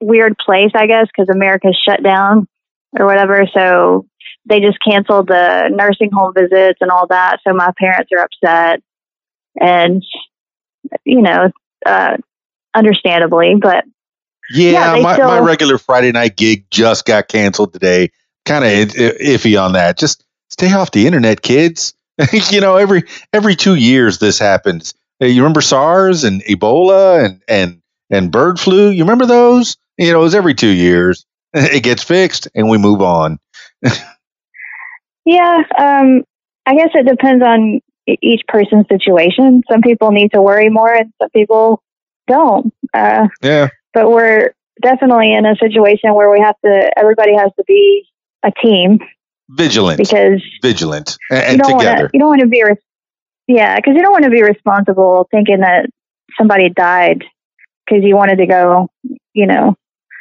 [0.00, 2.48] weird place i guess because america's shut down
[2.98, 4.06] or whatever so
[4.46, 8.82] they just canceled the nursing home visits and all that so my parents are upset
[9.60, 10.02] and
[11.04, 11.50] you know
[11.86, 12.16] uh
[12.74, 13.84] understandably but
[14.50, 18.10] Yeah, Yeah, my, my regular Friday night gig just got canceled today.
[18.44, 19.98] Kind of iffy on that.
[19.98, 21.94] Just stay off the internet, kids.
[22.50, 24.94] you know, every every two years this happens.
[25.20, 28.88] You remember SARS and Ebola and and and bird flu.
[28.90, 29.76] You remember those?
[29.98, 31.24] You know, it was every two years.
[31.52, 33.38] It gets fixed and we move on.
[35.24, 36.22] Yeah, um,
[36.66, 37.80] I guess it depends on
[38.22, 39.62] each person's situation.
[39.70, 41.82] Some people need to worry more, and some people
[42.26, 42.72] don't.
[42.94, 43.68] Uh, Yeah.
[43.94, 44.52] but we're
[44.82, 46.90] definitely in a situation where we have to.
[46.96, 48.06] Everybody has to be
[48.42, 48.98] a team
[49.50, 49.98] Vigilant.
[49.98, 51.16] because Vigilant.
[51.30, 52.08] And, you don't want together.
[52.08, 52.10] to.
[52.14, 52.62] You don't want to be.
[52.62, 52.76] Res-
[53.46, 55.86] yeah, because you don't want to be responsible thinking that
[56.38, 57.24] somebody died
[57.84, 58.88] because you wanted to go.
[59.32, 59.76] You know,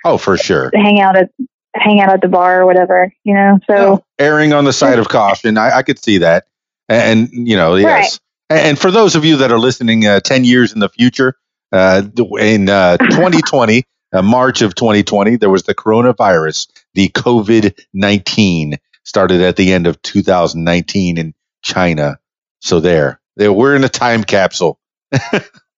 [0.05, 0.71] Oh, for sure.
[0.73, 1.29] hang out at
[1.75, 3.13] hang out at the bar or whatever.
[3.23, 3.73] You know, so.
[3.75, 5.57] No, erring on the side of caution.
[5.57, 6.45] I, I could see that.
[6.87, 8.19] And, you know, yes.
[8.49, 11.35] And, and for those of you that are listening uh, 10 years in the future,
[11.71, 12.01] uh,
[12.39, 18.77] in uh, 2020, uh, March of 2020, there was the coronavirus, the COVID 19,
[19.09, 21.33] started at the end of 2019 in
[21.63, 22.19] China.
[22.61, 24.79] So there, there we're in a time capsule.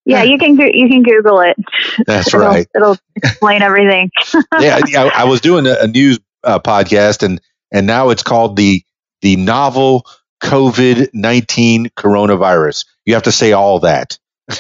[0.04, 1.56] Yeah, you can you can Google it.
[2.08, 2.68] That's it'll, right.
[2.76, 4.10] It'll explain everything.
[4.60, 7.40] yeah, I, I was doing a, a news uh, podcast, and
[7.72, 8.84] and now it's called the
[9.22, 10.08] the novel
[10.42, 12.86] COVID nineteen coronavirus.
[13.06, 14.18] You have to say all that.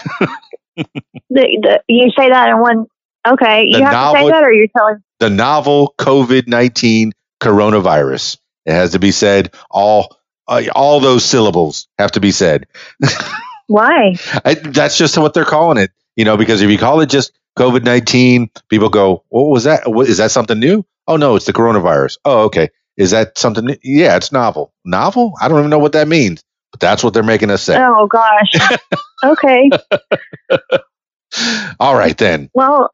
[0.77, 0.87] The,
[1.29, 2.87] the, you say that in one.
[3.27, 5.03] Okay, The you have to say that, or you're telling.
[5.19, 7.11] The novel COVID nineteen
[7.41, 8.37] coronavirus.
[8.65, 9.53] It has to be said.
[9.69, 12.67] All uh, all those syllables have to be said.
[13.67, 14.15] Why?
[14.43, 15.91] I, that's just what they're calling it.
[16.15, 19.89] You know, because if you call it just COVID nineteen, people go, "What was that?
[19.89, 22.17] What, is that something new?" Oh no, it's the coronavirus.
[22.25, 22.69] Oh, okay.
[22.97, 23.65] Is that something?
[23.65, 23.75] New?
[23.83, 24.73] Yeah, it's novel.
[24.85, 25.33] Novel?
[25.41, 27.77] I don't even know what that means, but that's what they're making us say.
[27.79, 28.79] Oh gosh.
[29.23, 29.69] okay.
[31.79, 32.49] All right then.
[32.53, 32.89] Well.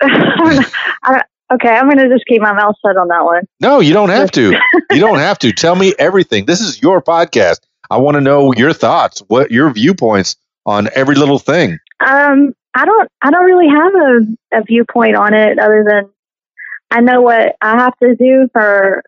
[0.02, 1.22] I,
[1.52, 3.42] okay, I'm going to just keep my mouth shut on that one.
[3.60, 4.52] No, you don't have to.
[4.90, 5.52] you don't have to.
[5.52, 6.46] Tell me everything.
[6.46, 7.60] This is your podcast.
[7.90, 10.36] I want to know your thoughts, what your viewpoints
[10.66, 11.78] on every little thing.
[12.00, 13.08] Um, I don't.
[13.22, 16.10] I don't really have a, a viewpoint on it other than
[16.90, 19.02] I know what I have to do for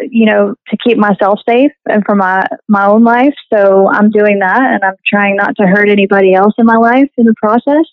[0.00, 3.34] you know to keep myself safe and for my my own life.
[3.52, 7.10] So I'm doing that, and I'm trying not to hurt anybody else in my life
[7.16, 7.84] in the process.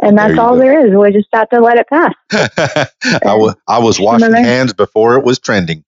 [0.00, 0.58] And that's all go.
[0.60, 0.94] there is.
[0.96, 2.12] We just have to let it pass.
[3.24, 5.84] I wa- I was washing hands before it was trending.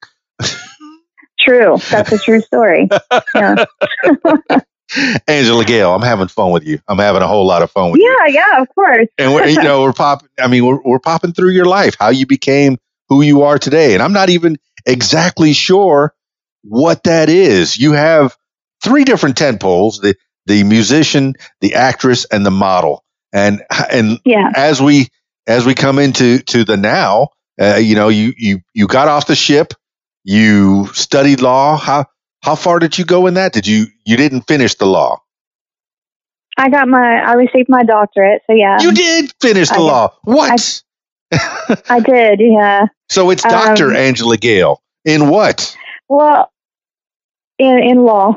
[1.41, 1.77] True.
[1.91, 2.89] That's a true story.
[3.35, 3.65] Yeah.
[5.27, 6.79] Angela Gayle, I'm having fun with you.
[6.89, 8.17] I'm having a whole lot of fun with you.
[8.27, 8.33] Yeah.
[8.33, 8.63] Yeah.
[8.63, 9.09] Of course.
[9.19, 10.29] And we're, you know, we're popping.
[10.39, 12.79] I mean, we're, we're popping through your life, how you became
[13.09, 13.95] who you are today.
[13.95, 16.15] And I'm not even exactly sure
[16.63, 17.77] what that is.
[17.77, 18.37] You have
[18.83, 20.15] three different tent poles: the
[20.47, 23.04] the musician, the actress, and the model.
[23.35, 23.63] And
[23.93, 24.51] and Yeah.
[24.57, 25.09] as we
[25.47, 27.31] as we come into to the now,
[27.61, 29.75] uh, you know, you you you got off the ship,
[30.25, 31.77] you studied law.
[31.77, 32.07] How
[32.43, 33.53] how far did you go in that?
[33.53, 35.19] Did you you didn't finish the law?
[36.57, 37.19] I got my.
[37.27, 38.43] I received my doctorate.
[38.47, 39.85] So yeah, You did finish the I did.
[39.85, 40.15] law.
[40.25, 40.83] What?
[41.33, 42.41] I did.
[42.41, 42.87] Yeah.
[43.11, 45.77] so it's Doctor um, Angela Gayle in what?
[46.09, 46.51] Well,
[47.59, 48.35] in in law.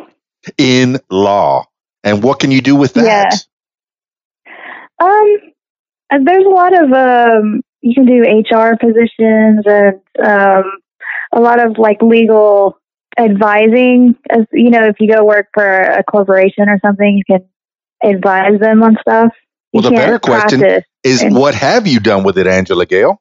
[0.57, 1.65] In law.
[2.03, 3.45] And what can you do with that?
[4.99, 5.37] Um,
[6.25, 10.63] there's a lot of um, you can do HR positions and um,
[11.33, 12.77] a lot of like legal
[13.17, 14.15] advising.
[14.29, 17.47] As you know, if you go work for a corporation or something, you can
[18.03, 19.31] advise them on stuff.
[19.73, 23.19] You Well, the better question- Is And- what have you done with it, Angela Gayle?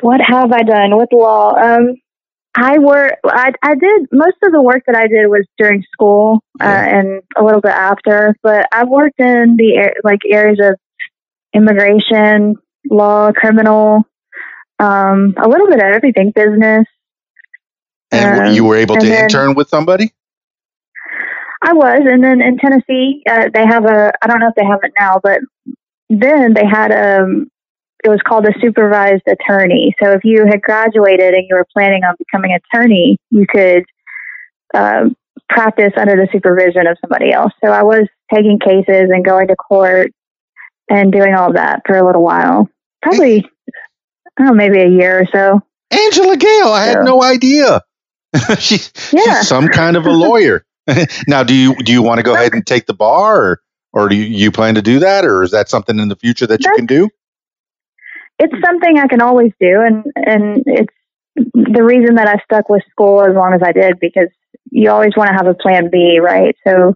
[0.00, 1.54] What have I done with law?
[1.54, 1.96] Um,
[2.56, 3.14] I work.
[3.24, 6.98] I, I did most of the work that I did was during school uh, Yeah.
[6.98, 8.34] and a little bit after.
[8.42, 10.76] But I've worked in the like areas of
[11.54, 12.56] immigration,
[12.90, 14.02] law, criminal,
[14.78, 16.86] um, a little bit of everything, business.
[18.12, 20.12] And Um, you were able to then- intern with somebody?
[21.62, 24.12] I was, and then in Tennessee, uh, they have a.
[24.22, 25.40] I don't know if they have it now, but
[26.08, 27.50] then they had um
[28.02, 29.94] It was called a supervised attorney.
[30.02, 33.84] So if you had graduated and you were planning on becoming an attorney, you could
[34.72, 35.14] um,
[35.50, 37.52] practice under the supervision of somebody else.
[37.62, 40.12] So I was taking cases and going to court
[40.90, 42.68] and doing all that for a little while.
[43.00, 43.48] Probably,
[44.38, 45.60] I don't know, maybe a year or so.
[45.90, 47.80] Angela Gayle, I had no idea.
[48.58, 49.38] she's, Yeah.
[49.38, 50.64] she's some kind of a lawyer.
[51.26, 53.60] now, do you do you want to go ahead and take the bar, or
[53.92, 56.46] or do you, you plan to do that, or is that something in the future
[56.46, 57.08] that you can do?
[58.40, 60.94] it's something I can always do, and and it's
[61.36, 64.28] the reason that I stuck with school as long as I did because
[64.70, 66.56] you always want to have a plan B, right?
[66.66, 66.94] So,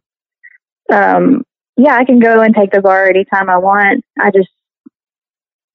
[0.92, 1.42] um,
[1.76, 4.04] yeah, I can go and take the bar anytime I want.
[4.20, 4.48] I just,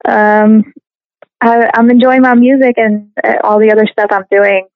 [0.07, 0.73] um,
[1.41, 4.67] I, I'm enjoying my music and uh, all the other stuff I'm doing.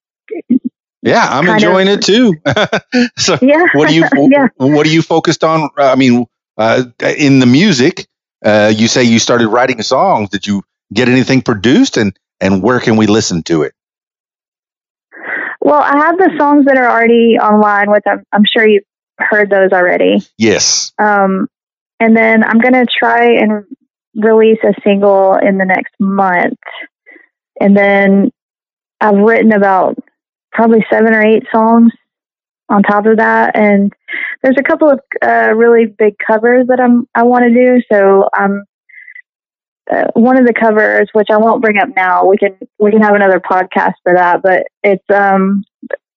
[1.02, 2.34] Yeah, I'm enjoying of- it too.
[3.18, 4.48] so, Yeah, what do you yeah.
[4.56, 5.68] what are you focused on?
[5.76, 6.84] I mean, uh,
[7.18, 8.06] in the music,
[8.44, 10.28] Uh, you say you started writing songs.
[10.28, 10.62] Did you
[10.92, 13.72] get anything produced, and and where can we listen to it?
[15.60, 18.84] Well, I have the songs that are already online, which I'm, I'm sure you've
[19.18, 20.22] heard those already.
[20.38, 20.92] Yes.
[20.98, 21.48] Um,
[22.00, 23.64] and then I'm going to try and
[24.14, 26.58] release a single in the next month.
[27.60, 28.30] And then
[29.00, 29.96] I've written about
[30.52, 31.92] probably seven or eight songs
[32.68, 33.56] on top of that.
[33.56, 33.92] And
[34.42, 37.82] there's a couple of uh, really big covers that I'm I want to do.
[37.92, 38.64] So I'm
[39.90, 42.24] uh, one of the covers, which I won't bring up now.
[42.24, 44.42] We can we can have another podcast for that.
[44.42, 45.64] But it's um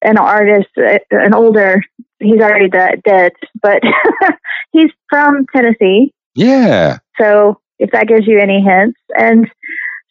[0.02, 1.82] an artist, uh, an older.
[2.20, 3.82] He's already de- dead, but
[4.72, 6.12] he's from Tennessee.
[6.34, 6.98] Yeah.
[7.20, 9.46] So if that gives you any hints, and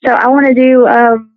[0.05, 0.87] so I want to do.
[0.87, 1.33] Um,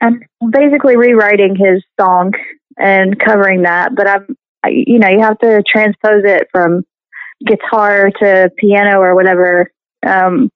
[0.00, 2.32] I'm basically rewriting his song
[2.76, 6.82] and covering that, but I'm, I, you know, you have to transpose it from
[7.46, 9.70] guitar to piano or whatever.
[10.06, 10.50] Um,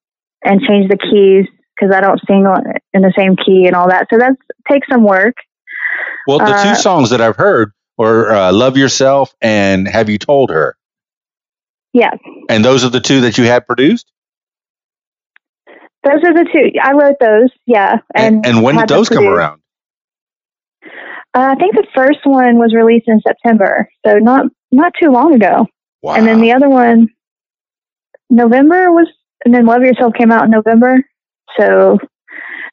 [0.45, 2.45] and change the keys because I don't sing
[2.93, 4.07] in the same key and all that.
[4.13, 4.33] So that
[4.71, 5.35] takes some work.
[6.27, 10.19] Well, the uh, two songs that I've heard were uh, "Love Yourself" and "Have You
[10.19, 10.77] Told Her."
[11.93, 12.17] Yes.
[12.49, 14.11] And those are the two that you had produced.
[16.05, 17.51] Those are the two I wrote those.
[17.67, 17.99] Yeah.
[18.15, 19.61] And and, and when did those come around?
[21.35, 25.35] Uh, I think the first one was released in September, so not not too long
[25.35, 25.67] ago.
[26.03, 26.15] Wow.
[26.15, 27.09] And then the other one,
[28.31, 29.09] November was
[29.45, 31.05] and then Love Yourself came out in November.
[31.59, 31.99] So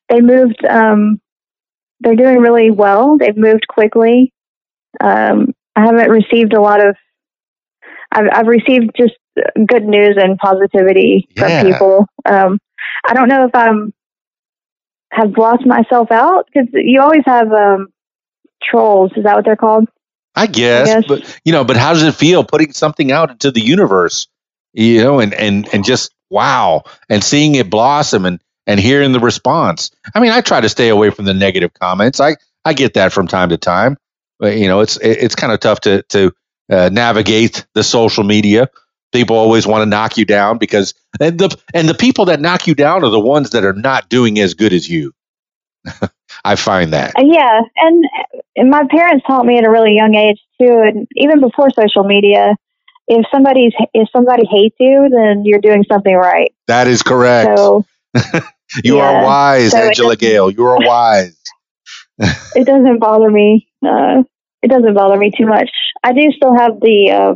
[0.09, 0.63] they moved.
[0.65, 1.19] Um,
[2.01, 3.17] they're doing really well.
[3.17, 4.33] They've moved quickly.
[5.01, 6.95] Um, I haven't received a lot of.
[8.11, 9.13] I've, I've received just
[9.67, 11.61] good news and positivity yeah.
[11.61, 12.05] from people.
[12.25, 12.59] Um,
[13.05, 13.93] I don't know if I'm
[15.11, 17.87] have lost myself out because you always have um,
[18.61, 19.11] trolls.
[19.15, 19.87] Is that what they're called?
[20.35, 23.31] I guess, I guess, but you know, but how does it feel putting something out
[23.31, 24.27] into the universe?
[24.73, 29.19] You know, and and and just wow, and seeing it blossom and and hearing the
[29.19, 29.91] response.
[30.13, 32.19] I mean, I try to stay away from the negative comments.
[32.19, 32.35] I
[32.65, 33.97] I get that from time to time,
[34.41, 36.33] you know, it's it's kind of tough to to
[36.69, 38.69] uh, navigate the social media.
[39.11, 42.67] People always want to knock you down because and the and the people that knock
[42.67, 45.13] you down are the ones that are not doing as good as you.
[46.43, 47.15] I find that.
[47.17, 48.05] Uh, yeah, and,
[48.55, 52.03] and my parents taught me at a really young age too, and even before social
[52.03, 52.55] media,
[53.07, 56.53] if somebody's if somebody hates you, then you're doing something right.
[56.67, 57.57] That is correct.
[57.57, 57.85] So
[58.83, 59.03] you yeah.
[59.03, 60.49] are wise, so Angela Gayle.
[60.49, 61.37] You are wise.
[62.19, 63.67] It doesn't bother me.
[63.85, 64.23] Uh,
[64.61, 65.69] it doesn't bother me too much.
[66.03, 67.35] I do still have the uh,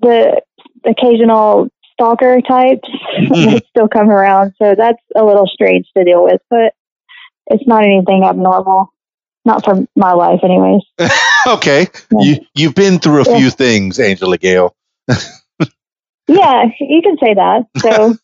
[0.00, 0.42] the
[0.84, 2.88] occasional stalker types
[3.30, 6.74] that still come around, so that's a little strange to deal with, but
[7.46, 8.92] it's not anything abnormal.
[9.44, 10.82] Not for my life, anyways.
[11.46, 12.18] okay, yeah.
[12.20, 13.38] you you've been through a yeah.
[13.38, 14.76] few things, Angela Gayle.
[16.28, 17.62] yeah, you can say that.
[17.78, 18.14] So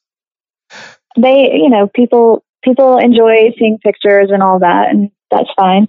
[1.17, 5.87] they, you know, people people enjoy seeing pictures and all that, and that's fine.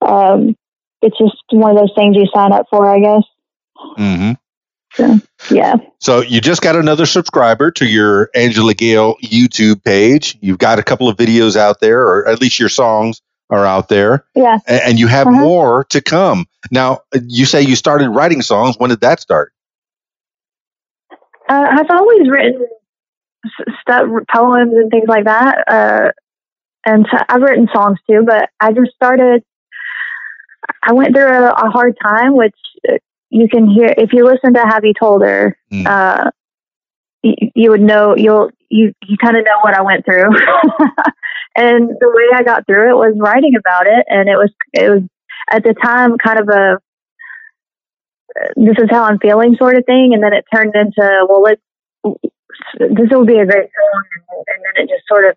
[0.00, 0.56] Um,
[1.02, 3.22] it's just one of those things you sign up for, I guess.
[3.98, 4.32] Mm-hmm.
[4.92, 5.76] So, yeah.
[5.98, 10.36] So you just got another subscriber to your Angela Gayle YouTube page.
[10.40, 13.88] You've got a couple of videos out there, or at least your songs are out
[13.88, 14.24] there.
[14.34, 14.58] Yeah.
[14.66, 15.40] And, you have uh-huh.
[15.40, 16.46] more to come.
[16.70, 18.76] Now, you say you started writing songs.
[18.78, 19.52] When did that start?
[21.48, 22.66] Uh, I've always written
[23.80, 25.64] stuff, poems and things like that.
[25.68, 26.10] Uh,
[26.84, 29.42] and so I've written songs too, but I just started.
[30.82, 32.54] I went through a, a, hard time, which
[32.88, 32.96] uh,
[33.28, 35.86] you can hear if you listen to "Have You Told Her." Mm.
[35.86, 36.30] Uh,
[37.22, 40.24] you, you would know you'll you you kind of know what I went through.
[41.56, 44.88] and the way I got through it was writing about it, and it was it
[44.88, 45.02] was
[45.52, 46.78] at the time kind of a
[48.56, 51.60] this is how I'm feeling sort of thing, and then it turned into well, let's
[52.78, 54.04] this will be a great song,
[54.46, 55.36] and then it just sort of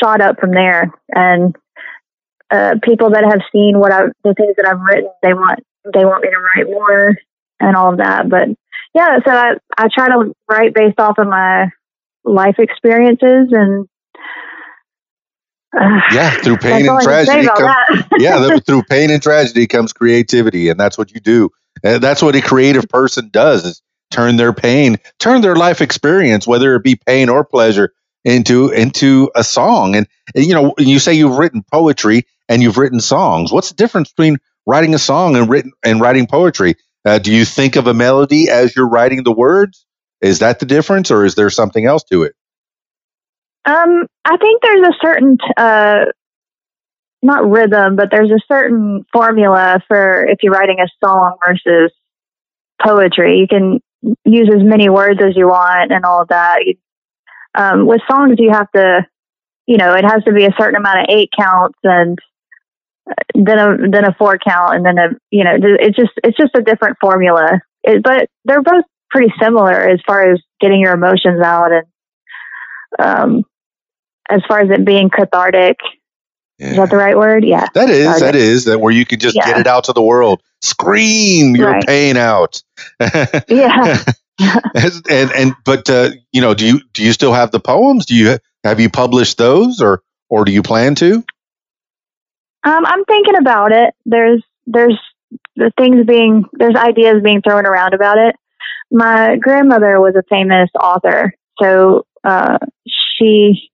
[0.00, 0.92] shot up from there.
[1.10, 1.56] And
[2.50, 5.60] uh, people that have seen what I've, the things that I've written, they want
[5.92, 7.14] they want me to write more
[7.60, 8.28] and all of that.
[8.28, 8.48] But
[8.94, 11.66] yeah, so I I try to write based off of my
[12.24, 13.88] life experiences and
[15.78, 17.46] uh, yeah, through pain and tragedy.
[17.46, 17.74] Come,
[18.18, 21.50] yeah, through pain and tragedy comes creativity, and that's what you do.
[21.84, 26.46] And that's what a creative person does: is turn their pain, turn their life experience,
[26.46, 27.92] whether it be pain or pleasure,
[28.24, 29.94] into into a song.
[29.94, 33.52] And, you know, you say you've written poetry and you've written songs.
[33.52, 36.76] What's the difference between writing a song and written and writing poetry?
[37.04, 39.86] Uh, do you think of a melody as you're writing the words?
[40.20, 42.34] Is that the difference, or is there something else to it?
[43.64, 46.06] Um, I think there's a certain, uh,
[47.22, 51.92] not rhythm, but there's a certain formula for if you're writing a song versus
[52.82, 53.38] poetry.
[53.38, 56.58] You can use as many words as you want and all of that.
[57.54, 59.06] Um, with songs, you have to,
[59.66, 62.18] you know, it has to be a certain amount of eight counts and
[63.10, 66.36] uh, then a then a four count and then a you know it's just it's
[66.36, 67.60] just a different formula.
[67.82, 71.86] It, but they're both pretty similar as far as getting your emotions out and
[72.98, 73.44] um,
[74.28, 75.76] as far as it being cathartic.
[76.58, 76.70] Yeah.
[76.70, 77.44] Is that the right word?
[77.44, 77.66] Yeah.
[77.74, 79.46] That is, that is, that where you can just Yeah.
[79.46, 81.86] get it out to the world, scream your Right.
[81.86, 82.62] pain out.
[83.48, 84.02] Yeah.
[85.10, 88.06] and and but uh, you know, do you do you still have the poems?
[88.06, 91.24] Do you have you published those, or or do you plan to?
[92.64, 93.94] Um, I'm thinking about it.
[94.06, 94.98] There's there's
[95.56, 98.36] the things being there's ideas being thrown around about it.
[98.92, 103.70] My grandmother was a famous author, so uh, she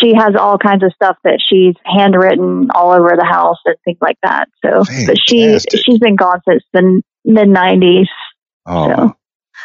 [0.00, 3.98] she has all kinds of stuff that she's handwritten all over the house and things
[4.00, 4.48] like that.
[4.64, 8.06] So, but she she's been gone since the mid '90s.
[8.66, 9.16] Oh, So-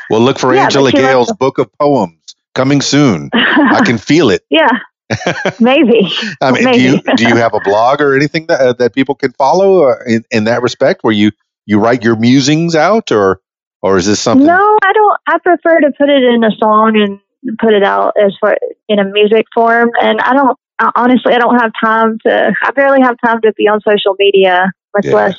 [0.10, 3.30] well, look for Yeah, Angela Gayle's book of poems coming soon.
[3.34, 4.44] I can feel it.
[4.50, 4.68] yeah,
[5.60, 6.12] maybe.
[6.42, 9.14] I mean, do you do you have a blog or anything that uh, that people
[9.16, 11.32] can follow uh, in in that respect, where you
[11.66, 13.40] you write your musings out, or
[13.84, 14.48] or is this something?
[14.48, 15.20] No, I don't.
[15.28, 17.20] I prefer to put it in a song and
[17.60, 19.90] put it out as far in a music form.
[20.02, 22.54] And I don't I, honestly, I don't have time to.
[22.64, 25.14] I barely have time to be on social media, much Yeah.
[25.14, 25.36] less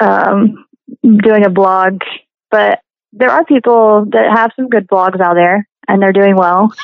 [0.00, 0.64] um,
[1.02, 2.00] doing a blog.
[2.50, 2.80] But
[3.12, 6.72] there are people that have some good blogs out there, and they're doing well.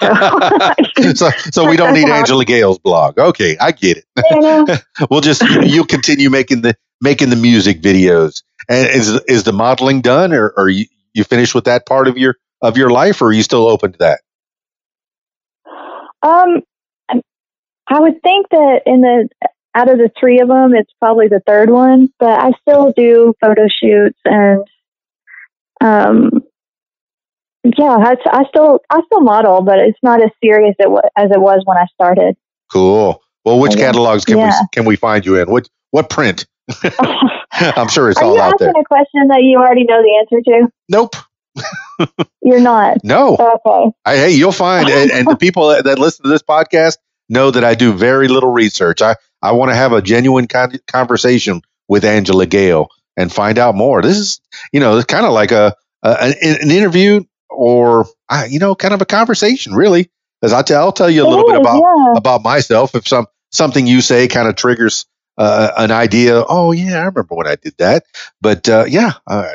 [1.03, 3.19] So, so so we don't need Angela Gayle's blog.
[3.19, 4.05] Okay, I get it.
[4.31, 4.67] know,
[5.11, 8.43] We'll just you'll continue making the making the music videos.
[8.69, 12.17] And is is the modeling done, or are you you finished with that part of
[12.17, 14.21] your of your life, or are you still open to that?
[16.23, 16.63] Um,
[17.89, 19.29] I would think that in the
[19.75, 22.09] out of the three of them, it's probably the third one.
[22.19, 24.65] But I still do photo shoots and,
[25.83, 26.31] um,
[27.79, 31.63] yeah, I, I still I still model, but it's not as serious as it was
[31.65, 32.37] when I started.
[32.73, 33.23] Cool.
[33.45, 34.61] Well, which catalogs can Yeah.
[34.61, 35.51] we can we find you in?
[35.51, 36.47] What what print?
[37.53, 38.81] I'm sure it's Are all you out asking there.
[38.81, 40.73] a question that you already know the answer to?
[40.89, 41.17] Nope.
[42.43, 42.99] You're not.
[43.05, 43.37] No.
[43.37, 43.93] Okay.
[44.05, 46.99] I, hey, you'll find, and, and the people that, that listen to this podcast
[47.29, 49.03] know that I do very little research.
[49.03, 53.75] I, I want to have a genuine con- conversation with Angela Gayle and find out
[53.75, 54.03] more.
[54.03, 54.41] This is,
[54.73, 58.75] you know, it's kind of like a, a an, an interview or, uh, you know,
[58.75, 60.11] kind of a conversation, really.
[60.43, 62.15] As I tell, I'll tell you a It little bit about yeah.
[62.17, 62.95] about myself.
[62.95, 65.07] If some something you say kind of triggers
[65.39, 68.05] uh, an idea, oh yeah, I remember when I did that.
[68.41, 69.53] But uh, yeah, uh,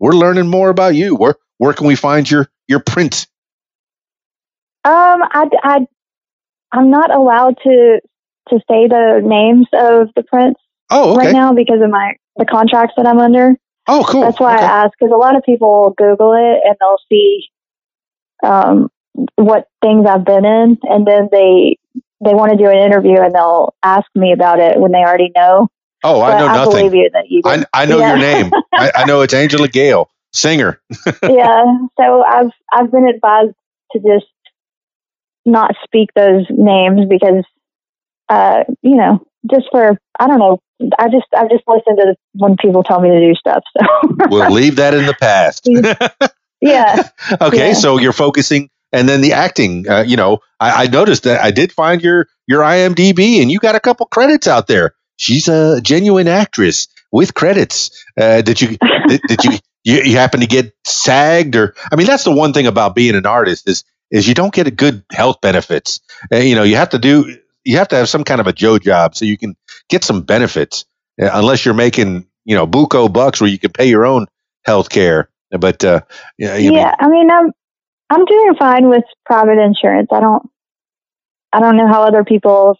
[0.00, 1.14] we're learning more about you.
[1.14, 3.26] Where where can we find your your print?
[4.84, 5.86] Um, I, I,
[6.72, 8.00] I'm not allowed to
[8.50, 11.26] to say the names of the prints Oh, okay.
[11.26, 13.54] right now because of my the contracts that I'm under.
[13.88, 14.22] Oh, cool.
[14.22, 14.64] That's why Okay.
[14.64, 17.48] I ask because a lot of people will Google it and they'll see
[18.44, 18.90] um,
[19.36, 21.78] what things I've been in, and then they
[22.24, 25.32] they want to do an interview and they'll ask me about it when they already
[25.34, 25.68] know.
[26.04, 26.86] Oh, I know I nothing.
[26.86, 27.64] believe you that you I.
[27.72, 28.08] I know Yeah.
[28.08, 28.52] your name.
[28.78, 30.80] I, I know it's Angela Gayle, singer.
[31.22, 31.64] yeah.
[31.98, 33.54] So I've I've been advised
[33.92, 34.26] to just
[35.44, 37.44] not speak those names because
[38.28, 40.60] uh, you know, just for I don't know.
[40.98, 43.62] I just I just listen to when people tell me to do stuff.
[43.78, 43.86] So
[44.30, 45.66] We'll leave that in the past.
[46.60, 47.08] yeah.
[47.40, 47.72] okay, Yeah.
[47.74, 49.88] so you're focusing, and then the acting.
[49.88, 53.58] Uh, you know, I, I noticed that I did find your your IMDb, and you
[53.58, 54.94] got a couple credits out there.
[55.16, 58.04] She's a genuine actress with credits.
[58.20, 58.76] Uh, did you
[59.08, 59.52] did, did you,
[59.86, 61.76] you you happen to get sagged or?
[61.92, 64.68] I mean, that's the one thing about being an artist is is you don't get
[64.68, 66.00] a good health benefits.
[66.32, 68.54] Uh, you know, you have to do you have to have some kind of a
[68.54, 69.56] Joe job so you can
[69.90, 70.86] get some benefits.
[71.22, 74.26] Uh, unless you're making you know buco bucks where you can pay your own
[74.66, 75.30] health care.
[75.52, 76.02] But uh,
[76.38, 77.52] yeah, yeah, I mean, I'm
[78.10, 80.08] I'm doing fine with private insurance.
[80.12, 80.50] I don't
[81.52, 82.78] I don't know how other people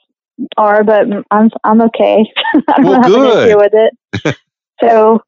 [0.58, 2.24] are, but I'm I'm okay.
[2.68, 3.16] I don't Well, have good.
[3.16, 3.94] an issue with it.
[4.82, 5.20] so,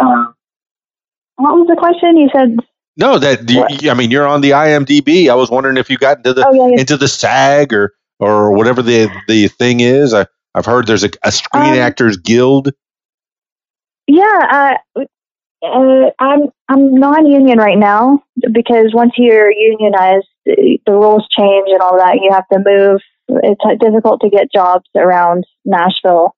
[0.00, 0.33] um,
[1.36, 2.16] what was the question?
[2.16, 2.56] You said,
[2.96, 5.28] No, that you, I mean, you're on the IMDb.
[5.28, 6.80] I was wondering if you got into the oh yeah, yeah.
[6.80, 10.14] into the SAG or or whatever the the thing is.
[10.14, 12.70] I, I've heard there's a, a Screen Um, Actors Guild.
[14.06, 15.04] Yeah, uh,
[15.64, 18.22] uh, I'm I'm non-union right now
[18.52, 22.16] because once you're unionized, the the rules change and all that.
[22.20, 23.00] You have to move.
[23.42, 26.36] It's uh, difficult to get jobs around Nashville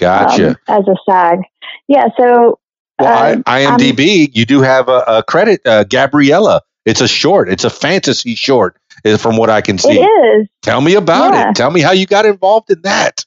[0.00, 0.50] Gotcha.
[0.50, 1.38] um, as a SAG.
[1.86, 2.58] Yeah, so
[2.98, 6.62] well, uh, I, IMDb, you do have a, a credit, uh, Gabriella.
[6.84, 7.48] It's a short.
[7.50, 8.76] It's a fantasy short,
[9.18, 10.00] from what I can see.
[10.00, 10.48] is.
[10.62, 11.50] Tell me about Yeah.
[11.50, 11.56] it.
[11.56, 13.24] Tell me how you got involved in that.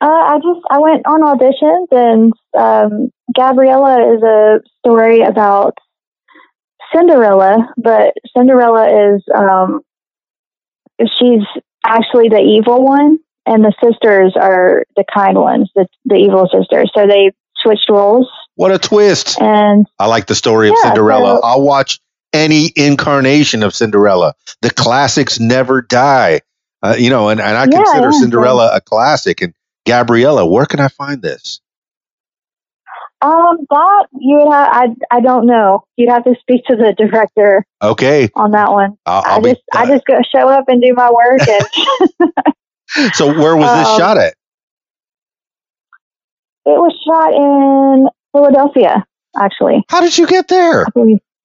[0.00, 5.78] Uh, I just I went on auditions, and um, Gabriella is a story about
[6.94, 9.80] Cinderella, but Cinderella is um,
[11.00, 11.42] she's
[11.84, 16.90] actually the evil one, and the sisters are the kind ones, the the evil sisters.
[16.96, 17.32] So they
[17.62, 19.40] switched roles, What a twist.
[19.40, 21.36] and I like the story of Yeah, Cinderella.
[21.36, 22.00] so- I'll watch
[22.32, 24.34] any incarnation of Cinderella.
[24.62, 26.40] The classics never die.
[26.82, 29.40] Uh, you know, and, and I Yeah, consider yeah, Cinderella a classic.
[29.42, 29.54] And
[29.86, 31.60] Gabriella, where can I find this?
[33.22, 35.84] um, that you would have I I don't know.
[35.96, 38.28] You'd have to speak to the director Okay.
[38.34, 38.98] on that one.
[39.06, 41.66] I'll, I I'll be, just I just go show up and do my work, and
[43.14, 44.34] so where was this um, shot at?
[46.66, 48.06] it was shot in
[48.36, 49.04] Philadelphia,
[49.40, 49.84] actually.
[49.88, 50.86] How did you get there?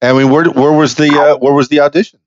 [0.01, 2.19] I mean, where where was the uh, where was the audition?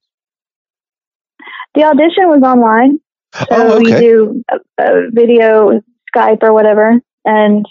[1.75, 3.01] The audition was online,
[3.35, 4.01] so oh, you okay.
[4.01, 5.83] do a, a video,
[6.15, 7.67] Skype or whatever, and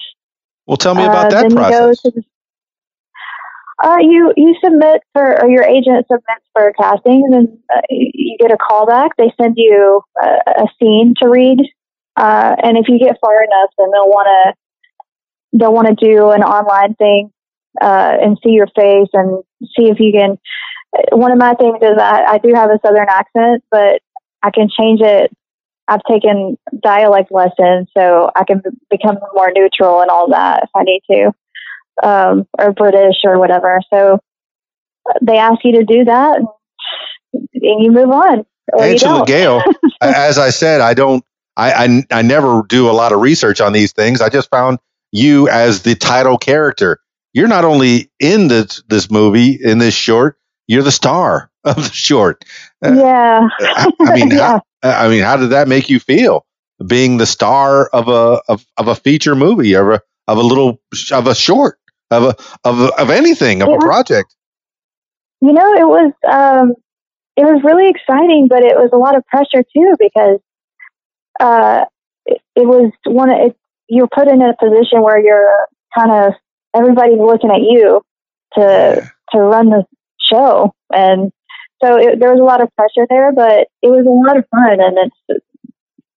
[0.68, 2.02] Well, tell me uh, about that process.
[2.04, 2.24] you the.
[3.84, 8.52] Uh, you you submit for or your agent submits for castings and uh, you get
[8.52, 9.10] a callback.
[9.18, 11.60] They send you a, a scene to read,
[12.16, 14.63] uh, and if you get far enough, then they'll want to
[15.54, 17.32] they'll want to do an online thing
[17.82, 20.38] uh, and see your face and see if you can.
[21.12, 24.02] One of my things is I, I do have a southern accent, but
[24.42, 25.32] I can change it.
[25.88, 30.84] I've taken dialect lessons, so I can become more neutral and all that if I
[30.84, 33.80] need to, um, or British or whatever.
[33.94, 34.20] So
[35.10, 38.46] uh, they ask you to do that, and, you move on.
[38.72, 39.26] Or you Angela.
[39.28, 39.62] Gayle,
[40.00, 41.26] as I said, I don't,
[41.58, 44.22] I, I, I never do a lot of research on these things.
[44.22, 44.80] I just found
[45.14, 47.00] you as the title character.
[47.34, 50.38] You're not only in this this movie in this short,
[50.68, 52.44] you're the star of the short.
[52.86, 53.48] Uh, yeah.
[53.62, 54.60] I, I mean, yeah.
[54.84, 56.46] how, I mean, how did that make you feel?
[56.88, 60.82] Being the star of a of, of a feature movie, of a of a little
[61.12, 61.80] of a short,
[62.12, 62.36] of a
[62.66, 64.36] of a, of anything, of a project.
[65.42, 66.74] You know, it was um,
[67.38, 70.40] it was really exciting, but it was a lot of pressure too because
[71.40, 71.86] uh,
[72.26, 73.30] it, it was one.
[73.30, 73.58] of- It,
[73.94, 75.68] you're put in a position where you're
[75.98, 76.34] kind of
[76.76, 78.02] everybody's looking at you
[78.56, 79.84] to to run the
[80.32, 81.32] show, and
[81.84, 83.32] so it, there was a lot of pressure there.
[83.32, 85.46] But it was a lot of fun, and it's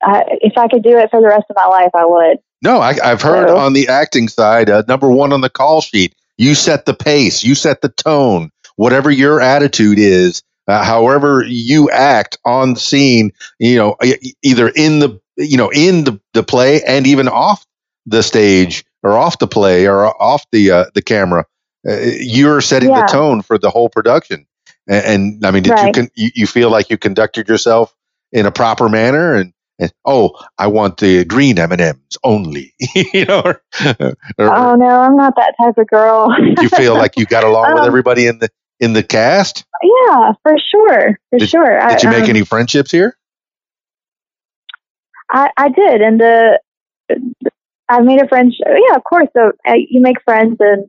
[0.02, 2.38] I, if I could do it for the rest of my life, I would.
[2.62, 5.80] No, I, I've heard So- on the acting side, uh, number one on the call
[5.80, 6.14] sheet.
[6.38, 11.88] You set the pace, you set the tone, whatever your attitude is, uh, however you
[11.90, 13.32] act on scene.
[13.58, 17.64] You know, e- either in the you know in the, the play and even off
[18.06, 21.44] the stage or off the play or off the uh, the camera.
[21.88, 23.02] Uh, you're setting Yeah.
[23.02, 24.46] the tone for the whole production.
[24.88, 25.94] And, and I mean, did you, Right.
[25.94, 27.94] con- you you feel like you conducted yourself
[28.32, 32.74] in a proper manner and and oh, I want the green M and M's only.
[33.12, 33.62] you know, or,
[34.00, 36.34] or Oh no, I'm not that type of girl.
[36.60, 38.48] you feel like you got along with Um, everybody in the
[38.80, 39.64] in the cast.
[39.82, 41.80] yeah, for sure, for Did- sure.
[41.88, 43.16] Did you make um, any friendships here?
[45.30, 46.58] I, I did, and the
[47.88, 48.52] I made a friend.
[48.58, 49.28] Yeah, of course.
[49.36, 50.86] So uh, you make friends, and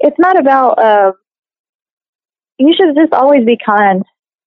[0.00, 0.78] it's not about.
[0.78, 1.12] Uh,
[2.58, 4.04] you should just always be kind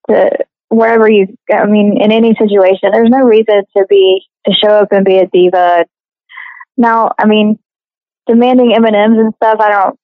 [0.09, 0.30] to
[0.70, 1.38] wherever you.
[1.51, 5.18] I mean, in any situation, there's no reason to be to show up and be
[5.18, 5.86] a diva.
[6.78, 7.59] Now, I mean,
[8.28, 9.59] demanding M and M's and stuff.
[9.59, 9.99] I don't.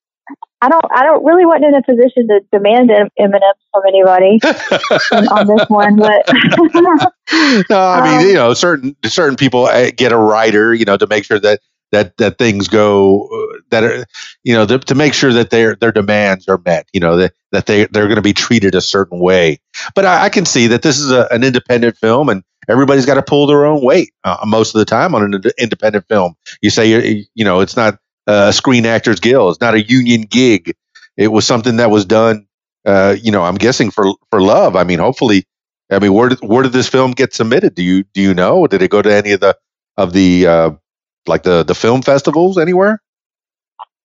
[0.61, 0.85] I don't.
[0.95, 3.43] I don't really want in a position to demand M and M's
[3.73, 4.39] from anybody
[5.31, 6.25] on, this one, but.
[7.69, 10.97] no, I mean, Um, you know, certain certain people uh, get a writer, you know,
[10.97, 11.61] to make sure that
[11.91, 14.05] that that things go uh, that are,
[14.43, 17.33] you know, to, to make sure that their their demands are met, you know, that
[17.51, 19.59] that they they're going to be treated a certain way.
[19.95, 23.15] But I, I can see that this is a, an independent film, and everybody's got
[23.15, 26.35] to pull their own weight uh, most of the time on an ind- independent film.
[26.61, 30.23] You say, you you know, it's not a Screen Actors Guild, it's not a union
[30.23, 30.75] gig.
[31.17, 32.47] It was something that was done,
[32.85, 34.75] uh, you know, I'm guessing for for love.
[34.75, 35.45] I mean, hopefully.
[35.91, 37.75] I mean, where did where did this film get submitted?
[37.75, 38.65] Do you do you know?
[38.67, 39.55] Did it go to any of the
[39.97, 40.71] of the uh,
[41.27, 43.01] like the the film festivals anywhere?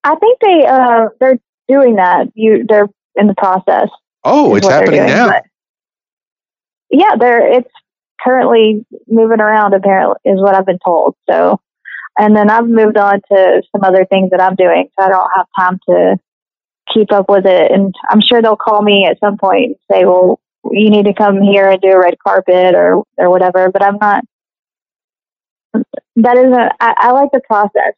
[0.04, 1.38] I think they uh they're
[1.68, 2.26] doing that.
[2.34, 3.88] You they're in the process.
[4.24, 5.40] Oh, it's happening doing, now.
[6.90, 7.70] yeah, they're it's
[8.20, 9.74] currently moving around.
[9.74, 11.14] Apparently, is what I've been told.
[11.30, 11.60] So,
[12.18, 15.30] and then I've moved on to some other things that I'm doing, so I don't
[15.36, 16.16] have time to
[16.92, 17.70] keep up with it.
[17.70, 20.40] And I'm sure they'll call me at some point and say, "Well,
[20.70, 23.98] you need to come here and do a red carpet or or whatever." But I'm
[24.00, 24.24] not.
[26.16, 26.72] That isn't.
[26.80, 27.94] I, I like the process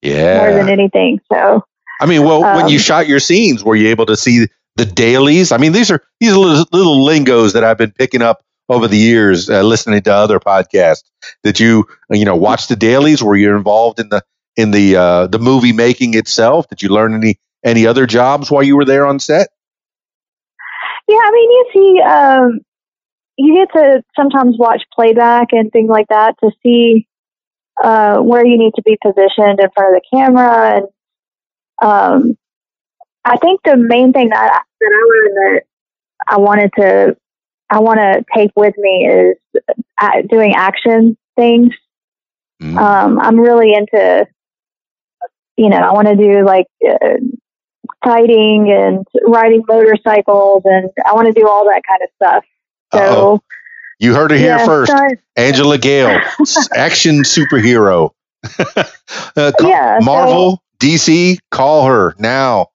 [0.00, 0.38] Yeah.
[0.38, 1.20] more than anything.
[1.30, 1.64] So.
[2.00, 4.46] I mean, well, when you um, shot your scenes, were you able to see
[4.76, 5.52] the dailies?
[5.52, 8.88] I mean, these are these are little, little lingos that I've been picking up over
[8.88, 11.04] the years uh, listening to other podcasts.
[11.42, 13.22] Did you you know watch the dailies?
[13.22, 14.22] Were you involved in the
[14.56, 16.68] in the uh, the movie making itself?
[16.68, 19.48] Did you learn any any other jobs while you were there on set?
[21.08, 22.60] Yeah, I mean, you see, um,
[23.36, 27.06] you get to sometimes watch playback and things like that to see
[27.82, 30.76] uh, where you need to be positioned in front of the camera.
[30.76, 30.86] And
[31.82, 32.38] um,
[33.24, 35.62] I think the main thing that, that I learned that
[36.28, 37.16] I wanted to
[37.72, 39.36] I want to take with me is
[40.00, 41.72] uh, doing action things.
[42.62, 42.76] Mm.
[42.76, 44.26] Um, I'm really into,
[45.56, 47.16] you know, I want to do like uh,
[48.04, 52.44] fighting and riding motorcycles, and I want to do all that kind of stuff.
[52.92, 53.40] So Uh-oh.
[53.98, 54.92] You heard it here yeah, first.
[54.92, 54.98] so
[55.36, 56.20] Angela Gayle,
[56.76, 58.10] action superhero.
[58.76, 62.66] uh, call- Yeah, so- Marvel, DC, call her now.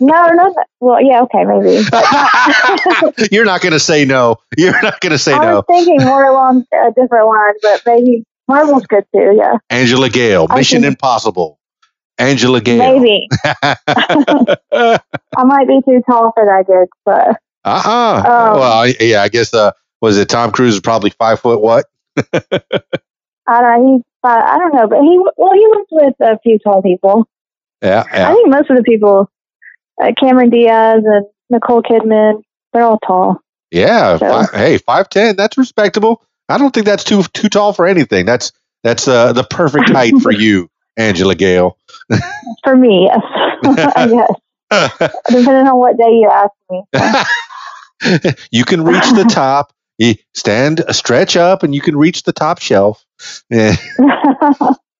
[0.00, 1.84] No, no, well, yeah, okay, maybe.
[1.90, 2.04] But
[3.32, 4.36] You're not going to say no.
[4.56, 5.48] You're not going to say I no.
[5.48, 9.34] I was thinking more along a different line, but maybe Marvel's good too.
[9.36, 11.58] Yeah, Angela Gayle, I Mission think- Impossible.
[12.18, 12.78] Angela Gayle.
[13.00, 13.26] maybe
[14.72, 14.98] I
[15.44, 19.52] might be too tall for that gig, but uh Um, well, I- yeah, I guess.
[19.54, 20.74] Uh, was it Tom Cruise?
[20.74, 21.60] Is probably five foot.
[21.60, 21.86] What?
[22.16, 23.86] I don't.
[23.88, 27.26] He, uh, I don't know, but he well, he worked with a few tall people.
[27.82, 29.28] Yeah, I think most of the people,
[30.02, 32.42] uh, Cameron Diaz and Nicole Kidman,
[32.72, 33.40] they're all tall.
[33.70, 34.18] Yeah.
[34.18, 35.36] So- Fi- hey, five ten.
[35.36, 36.22] That's respectable.
[36.48, 38.26] I don't think that's too too tall for anything.
[38.26, 38.52] That's
[38.82, 41.78] that's uh, the perfect height for you, Angela Gayle.
[42.64, 43.08] For me,
[43.62, 44.28] yes.
[44.72, 45.12] Guess.
[45.28, 46.82] Depending on what day you ask me.
[48.50, 49.72] you can reach the top.
[49.98, 53.04] You stand, stretch up, and you can reach the top shelf.
[53.50, 53.76] Yeah.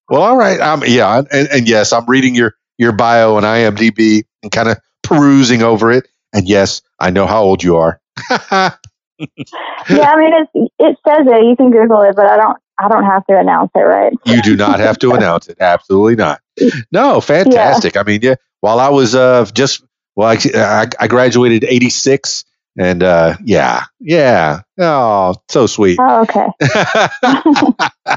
[0.09, 0.61] Well, all right.
[0.61, 4.79] Um, yeah, and, and yes, I'm reading your your bio on IMDb and kind of
[5.03, 6.09] perusing over it.
[6.33, 8.01] And yes, I know how old you are.
[8.31, 8.71] yeah,
[9.19, 11.45] I mean, it's, it says it.
[11.47, 12.59] You can Google it, but I don't.
[12.79, 14.13] I don't have to announce it, right?
[14.25, 15.59] you do not have to announce it.
[15.61, 16.41] Absolutely not.
[16.91, 17.97] No, fantastic.
[17.97, 18.37] I mean, yeah.
[18.61, 19.85] While I was uh just
[20.17, 22.45] well, I I, I graduated '86,
[22.79, 24.63] and uh yeah, yeah.
[24.81, 25.99] Oh, so sweet.
[26.01, 26.47] Oh, okay.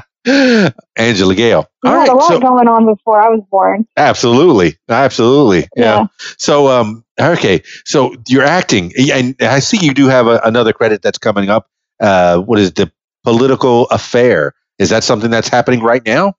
[0.96, 1.66] Angela Gayle.
[1.84, 2.08] You All had right.
[2.08, 3.86] a lot So going on before I was born.
[3.96, 5.68] absolutely, absolutely.
[5.76, 6.00] Yeah.
[6.00, 6.06] Yeah.
[6.38, 7.62] So um okay.
[7.84, 11.68] So you're acting, and I see you do have a, another credit that's coming up.
[12.00, 12.92] Uh, what is it, the
[13.24, 14.54] political affair?
[14.78, 16.34] Is that something that's happening right now?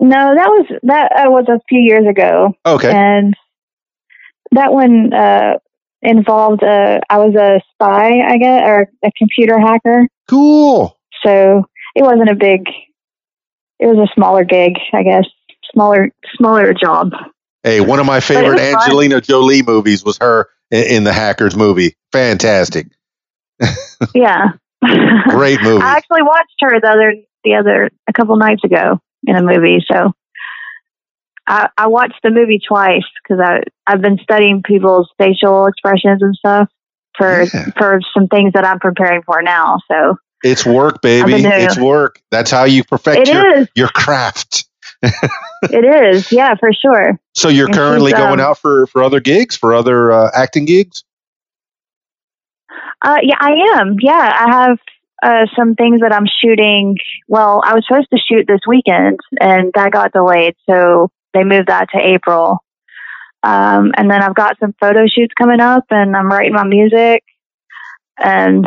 [0.00, 2.92] No, that was that uh, was a few years ago, Okay.
[2.94, 3.34] and
[4.52, 5.54] that one uh,
[6.02, 6.62] involved.
[6.62, 10.06] Uh, I was a spy, I guess, or a computer hacker.
[10.28, 10.96] Cool.
[11.24, 11.64] So
[11.98, 12.62] it wasn't a big.
[13.80, 15.24] It was a smaller gig, I guess.
[15.72, 17.12] Smaller, smaller job.
[17.62, 18.82] Hey, one of my favorite was fun.
[18.82, 21.96] Angelina Jolie movies was her in, in the Hackers movie.
[22.12, 22.86] Fantastic.
[24.14, 24.52] Yeah.
[25.28, 25.82] Great movie.
[25.82, 29.84] I actually watched her the other the other a couple nights ago in a movie.
[29.92, 30.12] So
[31.48, 36.32] I, I watched the movie twice because I I've been studying people's facial expressions and
[36.36, 36.68] stuff
[37.16, 37.70] for Yeah.
[37.76, 39.78] for some things that I'm preparing for now.
[39.90, 41.34] So It's work, baby.
[41.34, 42.20] I've been doing It's work.
[42.30, 44.66] That's how you perfect it your, is, your craft.
[45.02, 47.18] it is, yeah, for sure.
[47.34, 50.64] So you're And currently going um, out for, for other gigs, for other uh, acting
[50.64, 51.04] gigs?
[53.04, 53.96] Uh, yeah, I am.
[54.00, 54.78] Yeah, I have
[55.22, 56.96] uh, some things that I'm shooting.
[57.28, 61.68] Well, I was supposed to shoot this weekend, and that got delayed, so they moved
[61.68, 62.58] that to April.
[63.42, 67.22] Um, and then I've got some photo shoots coming up, and I'm writing my music.
[68.18, 68.66] And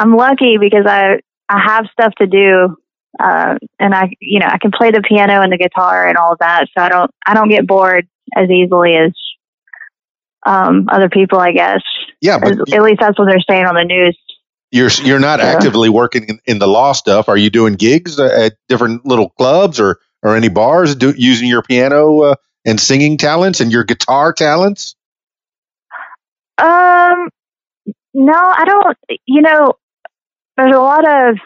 [0.00, 1.20] I'm lucky because I
[1.50, 2.76] I have stuff to do,
[3.22, 6.32] uh, and I you know I can play the piano and the guitar and all
[6.32, 9.12] of that, so I don't I don't get bored as easily as
[10.46, 11.82] um, other people, I guess.
[12.22, 14.18] Yeah, but At at least that's what they're saying on the news.
[14.70, 17.28] you're you're not actively working in, in the law stuff.
[17.28, 21.62] Are you doing gigs at different little clubs or or any bars do, using your
[21.62, 24.94] piano uh, and singing talents and your guitar talents?
[26.58, 27.28] Um,
[28.14, 28.96] no, I don't.
[29.26, 29.74] You know,
[30.56, 31.36] there's a lot of.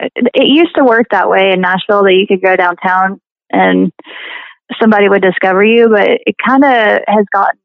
[0.00, 3.20] It used to work that way in Nashville that you could go downtown
[3.50, 3.92] and
[4.80, 6.70] somebody would discover you, but it kind of
[7.06, 7.58] has gotten.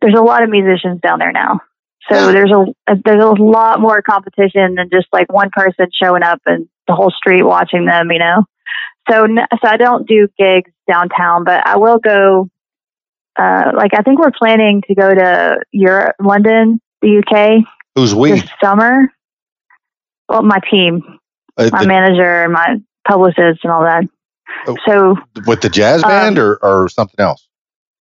[0.00, 1.60] There's a lot of musicians down there now,
[2.10, 6.40] so there's a there's a lot more competition than just like one person showing up
[6.46, 8.10] and the whole street watching them.
[8.10, 8.44] You know,
[9.10, 12.48] so so I don't do gigs downtown, but I will go
[13.36, 17.64] uh, like I think we're planning to go to Europe, London, the UK
[17.94, 18.32] Who's we?
[18.32, 19.12] this summer.
[20.30, 21.02] Well, my team,
[21.58, 22.76] Uh, my the- manager, and my
[23.06, 24.04] publicist, and all that.
[24.66, 24.76] Oh.
[24.86, 25.16] So
[25.46, 27.46] with the jazz Um, band or, or something else?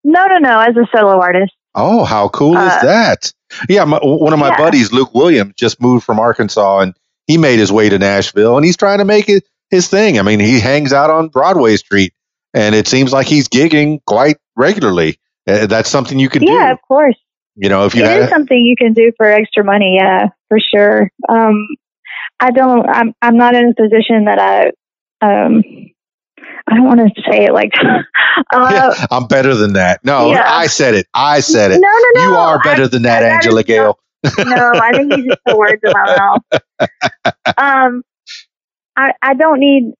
[0.04, 0.60] no, no, no.
[0.60, 3.32] As a solo artist, Oh, how cool is uh, that?
[3.68, 4.56] Yeah, my, one of my Yeah.
[4.56, 6.94] buddies, Luke Williams, just moved from Arkansas, and
[7.26, 10.18] he made his way to Nashville, and he's trying to make it his thing.
[10.18, 12.12] I mean, he hangs out on Broadway Street,
[12.54, 15.18] and it seems like he's gigging quite regularly.
[15.46, 16.54] Uh, that's something you can yeah, do.
[16.54, 17.16] Yeah, of course.
[17.56, 19.96] You know, if you It is something you can do for extra money.
[20.00, 21.10] Yeah, for sure.
[21.28, 21.66] Um,
[22.40, 22.88] I don't.
[22.88, 23.14] I'm.
[23.22, 24.66] I'm not in a position that I.
[25.26, 25.62] Um,
[26.68, 27.72] I don't want to say it like.
[28.52, 30.04] uh, Yeah, I'm better than that.
[30.04, 30.42] No, Yeah.
[30.46, 31.06] I said it.
[31.14, 31.80] I said it.
[31.80, 32.28] No, no, no.
[32.30, 33.98] you are better I- than that, that is Angela not- Gayle.
[34.44, 36.16] no, I think you just put words in my
[36.80, 36.88] mouth.
[37.56, 38.02] Um,
[38.96, 39.92] I I don't need.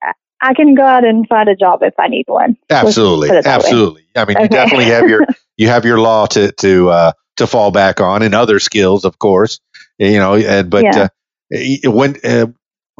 [0.42, 2.56] I can go out and find a job if I need one.
[2.68, 3.50] Absolutely, that way.
[3.50, 4.02] absolutely.
[4.16, 5.26] I mean, you definitely have your
[5.56, 9.18] you have your law to to uh, to fall back on, and other skills, of
[9.18, 9.60] course.
[9.98, 10.98] You know, and, but Yeah.
[11.04, 11.08] uh,
[11.51, 12.47] when uh,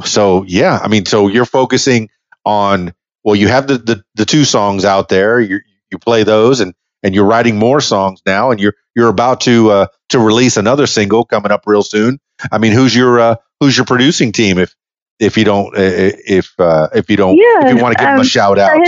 [0.05, 2.11] so yeah, I mean, so you're focusing
[2.45, 2.93] on
[3.25, 5.41] well, you have the the, the two songs out there.
[5.41, 5.61] You
[5.91, 9.71] you play those, and and you're writing more songs now, and you're you're about to
[9.71, 12.19] uh, to release another single coming up real soon.
[12.53, 14.59] I mean, who's your uh, who's your producing team?
[14.59, 14.75] If
[15.19, 18.19] if you don't if uh, if you don't Yeah, if you want to give them
[18.19, 18.81] a um, shout out.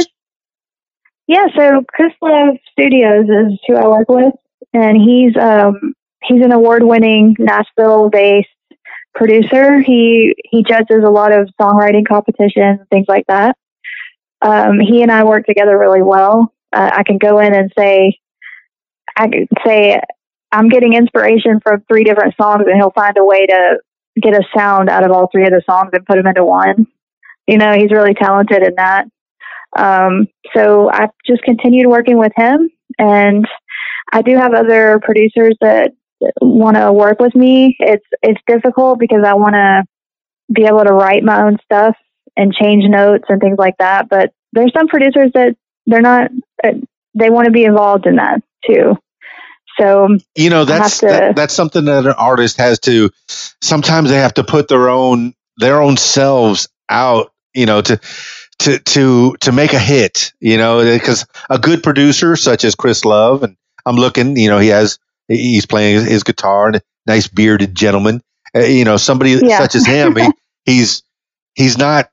[1.27, 4.35] yeah, so Chris Love Studios is who I work with,
[4.73, 5.95] and he's um
[6.25, 8.49] he's an award-winning Nashville-based
[9.15, 9.81] producer.
[9.81, 13.57] He he judges a lot of songwriting competitions, things like that.
[14.43, 16.53] Um, he and I work together really well.
[16.73, 18.19] Uh, I can go in and say,
[19.17, 20.01] I could say,
[20.53, 23.79] I'm getting inspiration from three different songs, and he'll find a way to
[24.21, 26.87] get a sound out of all three of the songs and put them into one.
[27.47, 29.07] You know, he's really talented in that.
[29.77, 33.47] Um, so I've just continued working with him, and
[34.13, 35.93] I do have other producers that
[36.43, 37.77] want to work with me.
[37.81, 39.85] It's it's difficult because I want to
[40.53, 41.97] be able to write my own stuff
[42.37, 44.09] and change notes and things like that.
[44.09, 46.31] But there's some producers that they're not.
[46.65, 46.73] uh,
[47.15, 48.97] They want to be involved in that too.
[49.81, 53.11] So you know that's to- that, that's something that an artist has to
[53.63, 58.01] sometimes they have to put their own their own selves out you know to
[58.61, 63.05] to to to make a hit you know because a good producer such as chris
[63.05, 64.99] love and i'm looking you know he has
[65.29, 68.23] he's playing his, guitar and a nice bearded gentleman
[68.57, 69.59] uh, you know somebody Yeah.
[69.59, 70.29] such as him he,
[70.65, 71.03] he's
[71.55, 72.11] he's not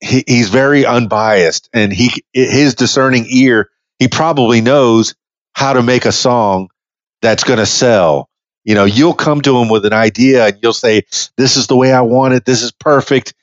[0.00, 5.14] he, he's very unbiased and he his discerning ear he probably knows
[5.54, 6.68] how to make a song
[7.22, 8.28] that's going to sell.
[8.64, 11.02] You know, you'll come to him with an idea and you'll say,
[11.36, 12.44] "This is the way I want it.
[12.44, 13.34] This is perfect,"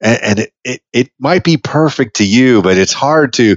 [0.00, 3.56] and, and it, it it might be perfect to you, but it's hard to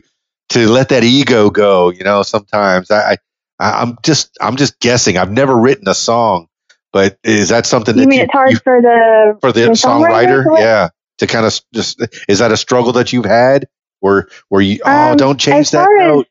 [0.50, 1.90] to let that ego go.
[1.92, 3.18] You know, sometimes I,
[3.60, 5.18] I I'm just I'm just guessing.
[5.18, 6.48] I've never written a song,
[6.94, 9.62] but is that something you that mean you, it's hard you- for the for the,
[9.62, 10.46] the songwriter?
[10.60, 10.90] Yeah,
[11.20, 13.68] to kind of just is that a struggle that you've had
[14.00, 16.28] where where you oh Um, don't change that as- note?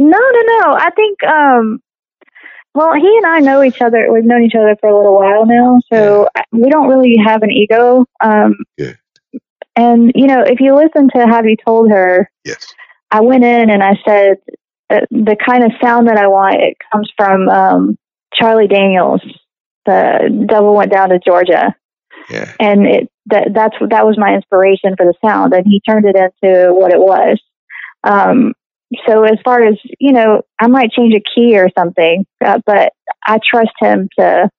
[0.00, 0.74] No, no, no.
[0.78, 1.80] I think, um,
[2.72, 4.06] well, he and I know each other.
[4.12, 7.42] We've known each other for a little while now, so I- we don't really have
[7.42, 8.06] an ego.
[8.22, 8.96] Um, Good.
[9.74, 12.66] And you know, if you listen to "Have You Told Her," Yes.
[13.10, 14.36] I went in and I said
[14.88, 16.56] the kind of sound that I want.
[16.60, 17.98] It comes from um,
[18.34, 19.22] Charlie Daniels.
[19.86, 21.74] The Devil Went Down to Georgia
[22.28, 22.52] Yeah.
[22.60, 26.14] and it that that's that was my inspiration for the sound and he turned it
[26.16, 27.40] into what it was
[28.04, 28.52] um
[29.06, 32.92] so as far as you know i might change a key or something uh, but
[33.24, 34.50] i trust him to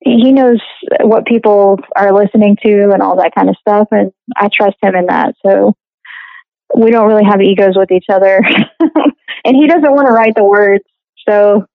[0.00, 0.60] he knows
[1.02, 4.94] what people are listening to and all that kind of stuff and i trust him
[4.96, 5.72] in that so
[6.76, 8.40] we don't really have egos with each other
[9.44, 10.84] and he doesn't want to write the words
[11.28, 11.66] so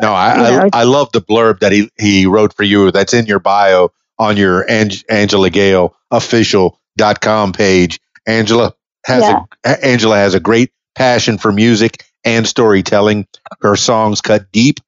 [0.00, 2.90] No, I, You know, I I love the blurb that he he wrote for you.
[2.90, 8.00] That's in your bio on your Ang- Angela Gayle official.com page.
[8.26, 8.74] Angela
[9.06, 9.40] has Yeah.
[9.64, 13.26] a Angela has a great passion for music and storytelling.
[13.62, 14.80] Her songs cut deep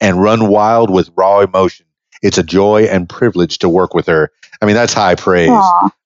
[0.00, 1.86] and run wild with raw emotion.
[2.22, 4.32] It's a joy and privilege to work with her.
[4.60, 5.48] I mean, that's high praise.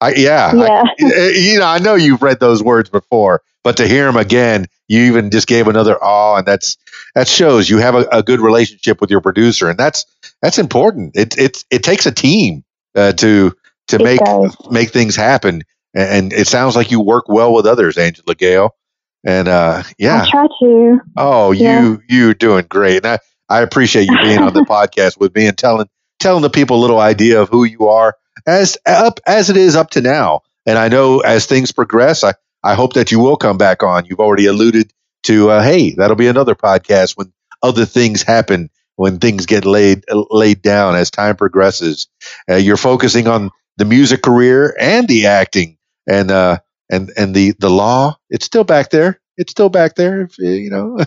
[0.01, 3.89] I, yeah, yeah uh, you know, I know you've read those words before, but to
[3.89, 6.77] hear them again, you even just gave another awe, and that's
[7.15, 10.07] that shows you have a, a good relationship with your producer, and that's
[10.43, 11.17] that's important.
[11.17, 12.65] It it it takes a team
[12.95, 13.53] uh, to
[13.89, 14.57] to It make does.
[14.71, 15.63] make things happen,
[15.95, 18.77] and, and it sounds like you work well with others, Angela Gayle,
[19.25, 21.81] and uh, yeah, i try to Oh, Yeah.
[21.83, 22.99] you you doing great.
[23.05, 23.19] And I,
[23.49, 25.89] I appreciate you being on the podcast with me and telling
[26.21, 28.17] telling the people a little idea of who you are
[28.47, 30.43] as up as it is up to now.
[30.67, 34.07] And I know as things progress, I, I hope that you will come back on.
[34.07, 34.93] You've already alluded
[35.25, 40.05] to uh, hey, that'll be another podcast when other things happen, when things get laid
[40.11, 42.09] laid down as time progresses.
[42.51, 45.77] Uh, you're focusing on the music career and the acting
[46.09, 46.59] and uh
[46.91, 48.17] and and the the law.
[48.31, 49.21] It's still back there.
[49.37, 50.23] it's still back there.
[50.23, 50.99] If, you know,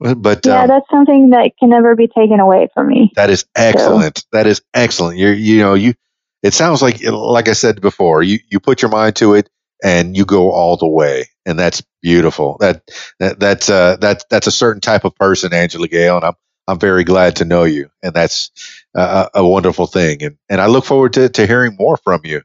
[0.16, 3.12] but yeah, um, that's something that can never be taken away from me.
[3.16, 4.24] that is excellent.
[4.32, 5.18] That is excellent.
[5.18, 5.94] You're you know you.
[6.42, 8.22] It sounds like like I said before.
[8.24, 9.50] You you put your mind to it
[9.84, 12.58] and you go all the way, and that's beautiful.
[12.60, 12.82] That
[13.20, 16.34] that that's uh that's that's a certain type of person, Angela Gayle, and I'm
[16.68, 18.52] I'm very glad to know you, and that's
[18.96, 20.24] uh, a wonderful thing.
[20.24, 22.42] And and I look forward to to hearing more from you.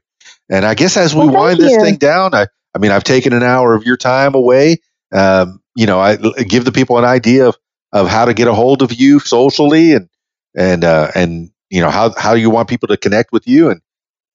[0.50, 1.78] And I guess as we Well, wind this you.
[1.78, 4.78] thing down, I I mean I've taken an hour of your time away.
[5.14, 7.58] Um, you know, I give the people an idea of
[7.92, 10.10] of how to get a hold of you socially and
[10.56, 13.80] and uh, and you know how how you want people to connect with you and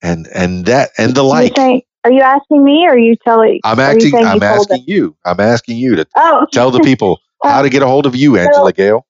[0.01, 1.55] and and that and the like.
[1.55, 3.61] saying, are you asking me or are you telling?
[3.63, 4.13] I'm acting.
[4.13, 5.15] I'm you asking you.
[5.25, 8.37] I'm asking you to Oh, tell the people how to get a hold of you,
[8.37, 9.05] Angela Gayle.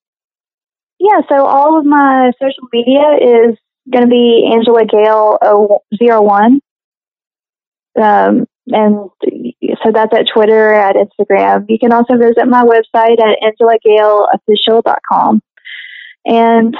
[0.99, 1.21] yeah.
[1.27, 3.57] So all of my social media is
[3.91, 5.39] going to be Angela Gayle
[5.99, 6.61] 01.
[7.99, 9.09] Um, and
[9.83, 11.65] so that's at Twitter, at Instagram.
[11.67, 15.41] You can also visit my website at angela gayle angelagayleofficial.com.
[16.25, 16.77] And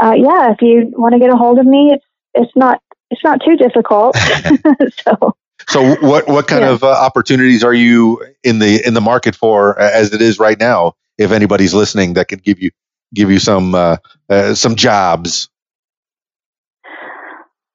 [0.00, 2.04] uh, yeah, if you want to get a hold of me, it's
[2.34, 4.18] it's not it's not too difficult.
[5.04, 5.34] so
[5.68, 6.70] So what what kind Yeah.
[6.72, 10.58] of uh, opportunities are you in the in the market for as it is right
[10.58, 10.94] now?
[11.18, 12.70] If anybody's listening, that could give you
[13.14, 13.96] give you some uh,
[14.28, 15.48] uh, some jobs.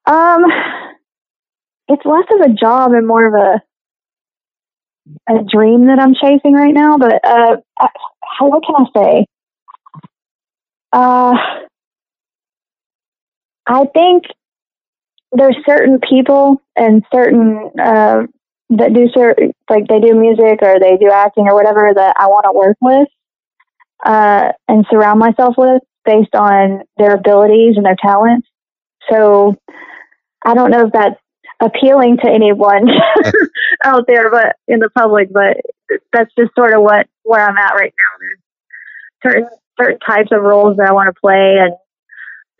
[0.06, 0.44] Um,
[1.88, 3.62] it's less of a job and more of a
[5.30, 6.98] a dream that I'm chasing right now.
[6.98, 9.26] But uh, how what can I say?
[10.92, 11.34] Uh,
[13.68, 14.24] I think
[15.32, 18.22] there's certain people and certain uh,
[18.70, 22.26] that do certain like they do music or they do acting or whatever that I
[22.28, 23.08] want to work with
[24.04, 28.48] uh, and surround myself with based on their abilities and their talents.
[29.10, 29.56] So
[30.44, 31.20] I don't know if that's
[31.60, 32.88] appealing to anyone
[33.84, 35.58] out there, but in the public, but
[36.12, 38.18] that's just sort of what where I'm at right now.
[39.22, 41.74] There's certain certain types of roles that I want to play and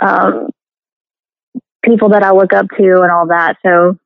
[0.01, 0.51] um,
[1.89, 3.57] people that I look up to and all that.
[3.65, 3.97] So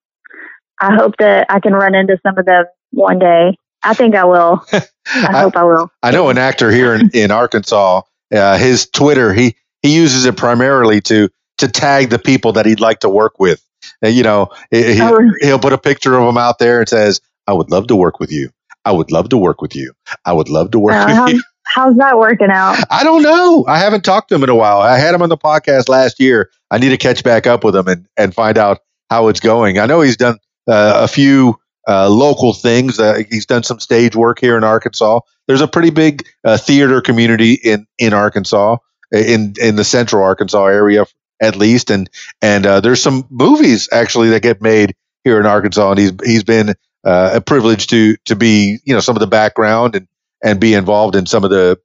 [0.80, 3.56] I hope that I can run into some of them one day.
[3.82, 4.64] I think I will.
[4.72, 5.90] I I, hope I will.
[6.02, 8.02] I know an actor here in, in Arkansas.
[8.32, 11.28] Uh, his Twitter he he uses it primarily to
[11.58, 13.62] to tag the people that he'd like to work with.
[14.04, 15.20] Uh, you know, he, Oh.
[15.40, 18.20] he'll put a picture of them out there and says, "I would love to work
[18.20, 18.50] with you.
[18.84, 19.92] I would love to work with you.
[20.24, 21.42] I would love to work Uh, with you."
[21.74, 22.76] how's that working out?
[22.90, 23.64] I don't know.
[23.66, 24.80] I haven't talked to him in a while.
[24.80, 26.50] I had him on the podcast last year.
[26.70, 28.80] I need to catch back up with him and, and find out
[29.10, 29.78] how it's going.
[29.78, 30.38] I know he's done
[30.68, 31.58] uh, a few
[31.88, 32.98] uh, local things.
[32.98, 35.20] Uh, he's done some stage work here in Arkansas.
[35.46, 38.76] There's a pretty big uh, theater community in in Arkansas,
[39.10, 41.06] in in the central Arkansas area
[41.40, 42.08] at least, and
[42.40, 44.94] and uh, there's some movies actually that get made
[45.24, 46.70] here in Arkansas, and he's he's been
[47.04, 50.06] uh, a privilege to to be you know some of the background and
[50.42, 51.78] and be involved in some of the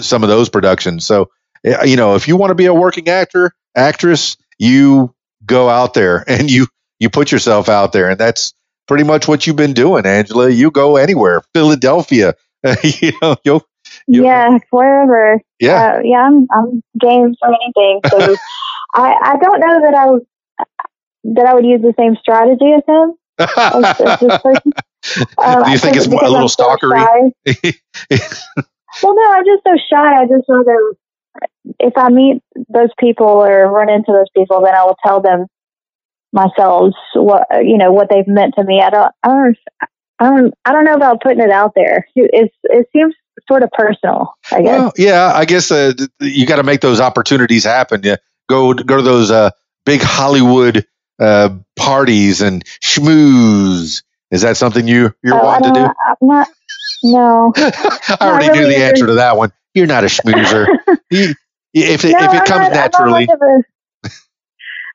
[0.00, 1.06] some of those productions.
[1.06, 1.30] So
[1.66, 5.14] uh, you know if you want to be a working actor actress, you
[5.46, 6.66] go out there and you
[6.98, 8.52] you put yourself out there, and that's
[8.86, 10.50] pretty much what you've been doing, Angela.
[10.50, 12.34] You go anywhere, Philadelphia,
[12.84, 13.64] you know, you'll
[14.06, 15.40] You- yeah, wherever.
[15.58, 15.94] yeah.
[15.96, 18.00] Uh, yeah, I'm I'm game for anything.
[18.10, 18.36] So
[18.94, 20.22] I I don't know that I would
[21.36, 23.14] that I would use the same strategy as him.
[23.40, 24.72] As, as this person.
[25.38, 27.32] Um, Do you I think it's a little I'm stalkery?
[27.52, 27.72] shy.
[29.02, 30.20] Well, no, I'm just so shy.
[30.20, 30.94] I just know that
[31.78, 35.46] if I meet those people or run into those people, then I will tell them
[36.32, 38.80] myself what you know what they've meant to me.
[38.82, 39.56] I don't, I don't,
[40.18, 42.06] I don't, I don't know about putting it out there.
[42.14, 43.14] It's it seems
[43.48, 44.34] sort of personal.
[44.50, 44.78] I guess.
[44.80, 48.00] Well, yeah, I guess uh, you got to make those opportunities happen.
[48.02, 48.16] Yeah,
[48.48, 49.50] go go to those uh,
[49.86, 50.84] big Hollywood
[51.20, 54.02] uh, parties and schmooze.
[54.30, 56.48] Is that something you you're Oh, wanting to don't- I'm not.
[57.02, 57.52] No.
[57.56, 58.84] I already knew the either.
[58.84, 59.52] answer to that one.
[59.74, 60.66] You're not a schmoozer.
[61.10, 61.34] You-
[61.72, 64.08] if it, No, if it I'm comes not- naturally, a-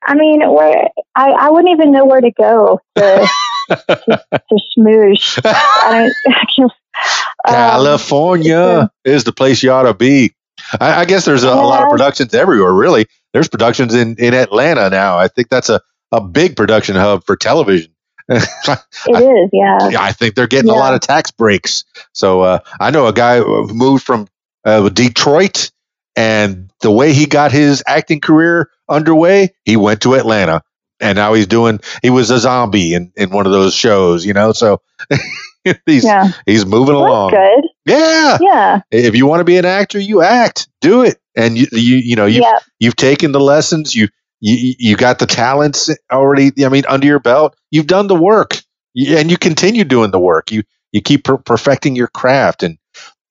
[0.07, 3.27] I mean, where I, I wouldn't even know where to go to
[3.69, 5.39] to, to smoosh.
[5.43, 6.09] I
[6.57, 6.71] don't.
[7.45, 10.33] I um, California is the place you ought to be.
[10.79, 12.71] I, I guess there's a, a lot of productions everywhere.
[12.73, 15.17] Really, there's productions in in Atlanta now.
[15.17, 15.81] I think that's a
[16.11, 17.91] a big production hub for television.
[18.29, 19.89] it is, yeah.
[19.89, 21.83] Yeah, I think they're getting a lot of tax breaks.
[22.13, 24.27] So uh, I know a guy who moved from
[24.63, 25.71] uh, Detroit,
[26.15, 30.61] and the way he got his acting career underway, he went to Atlanta,
[30.99, 31.79] and now he's doing.
[32.01, 34.53] He was a zombie in, in one of those shows, you know.
[34.53, 34.81] So
[35.85, 37.29] he's Yeah, he's moving Well, along.
[37.29, 37.63] good.
[37.85, 41.67] Yeah, Yeah, if you want to be an actor, you act, do it, and you
[41.71, 44.07] you you know you yeah, you've taken the lessons you
[44.45, 48.57] you you got the talents already i mean under your belt you've done the work
[48.97, 50.63] and you continue doing the work you
[50.93, 52.77] you keep per- perfecting your craft and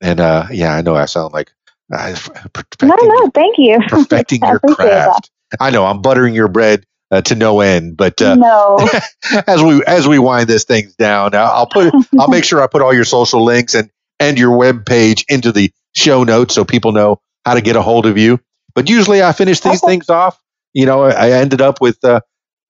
[0.01, 1.53] and uh, yeah, I know I sound like
[1.93, 2.15] uh,
[2.53, 3.78] perfecting, No, no, thank you.
[3.89, 5.12] perfecting your appreciate that.
[5.12, 5.31] craft.
[5.61, 8.78] I know I'm buttering your bread uh, to no end, but uh, no.
[9.47, 12.66] as we as we wind this thing down, I'll I'll put I'll make sure I
[12.69, 16.65] put all your social links and and your web page into the show notes so
[16.65, 18.41] people know how to get a hold of you.
[18.74, 19.86] But usually I finish these Okay.
[19.86, 20.41] things off.
[20.75, 22.21] You know, I ended up with uh,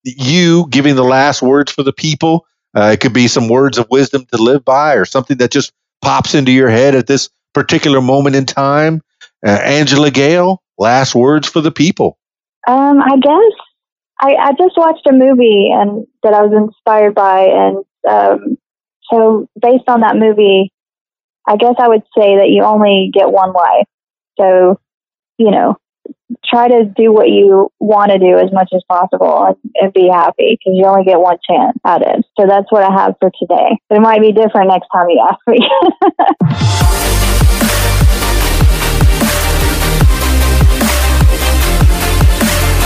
[0.04, 2.46] you giving the last words for the people.
[2.76, 5.72] Uh, it could be some words of wisdom to live by, or something that just
[6.02, 9.00] pops into your head at this particular moment in time.
[9.46, 12.18] Uh, Angela Gayle, last words for the people.
[12.66, 13.52] Um, I guess
[14.20, 18.58] I, I just watched a movie and that I was inspired by, and um,
[19.10, 20.72] so based on that movie,
[21.46, 23.86] I guess I would say that you only get one life.
[24.38, 24.80] So,
[25.38, 25.76] you know,
[26.44, 30.08] try to do what you want to do as much as possible and, and be
[30.08, 32.24] happy because you only get one chance at it.
[32.38, 33.78] So that's what I have for today.
[33.90, 35.58] It might be different next time you ask me.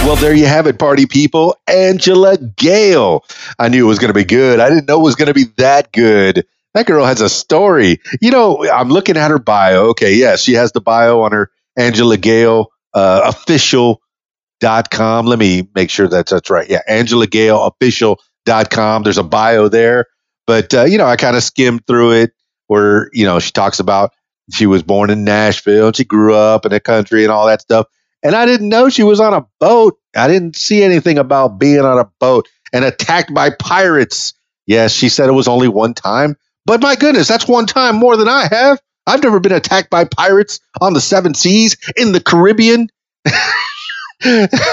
[0.04, 1.54] Well, there you have it, party people.
[1.66, 3.26] Angela Gayle.
[3.58, 4.58] I knew it was going to be good.
[4.58, 6.46] I didn't know it was going to be that good.
[6.72, 8.00] That girl has a story.
[8.22, 9.88] You know, I'm looking at her bio.
[9.88, 12.68] Okay, yes, she has the bio on her Angela Gayle
[12.98, 15.26] uh, official.com.
[15.26, 16.68] Let me make sure that's that's right.
[16.68, 19.04] Yeah, Angela Gayle official.com.
[19.04, 20.06] There's a bio there.
[20.46, 22.32] But uh, you know, I kind of skimmed through it
[22.66, 24.10] where, you know, she talks about
[24.50, 27.60] she was born in Nashville and she grew up in the country and all that
[27.60, 27.86] stuff.
[28.22, 29.98] And I didn't know she was on a boat.
[30.16, 34.34] I didn't see anything about being on a boat and attacked by pirates.
[34.66, 36.36] Yes, she said it was only one time.
[36.66, 38.80] But my goodness, that's one time more than I have.
[39.08, 42.88] I've never been attacked by pirates on the seven seas in the Caribbean.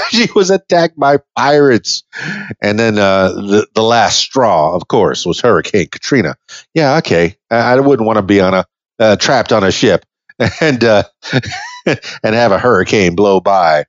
[0.10, 2.04] she was attacked by pirates.
[2.62, 6.36] And then uh, the, the last straw, of course, was Hurricane Katrina.
[6.74, 7.38] Yeah, okay.
[7.50, 8.66] I, I wouldn't want to be on a
[9.00, 10.06] uh, trapped on a ship
[10.62, 11.04] and uh,
[11.86, 13.86] and have a hurricane blow by.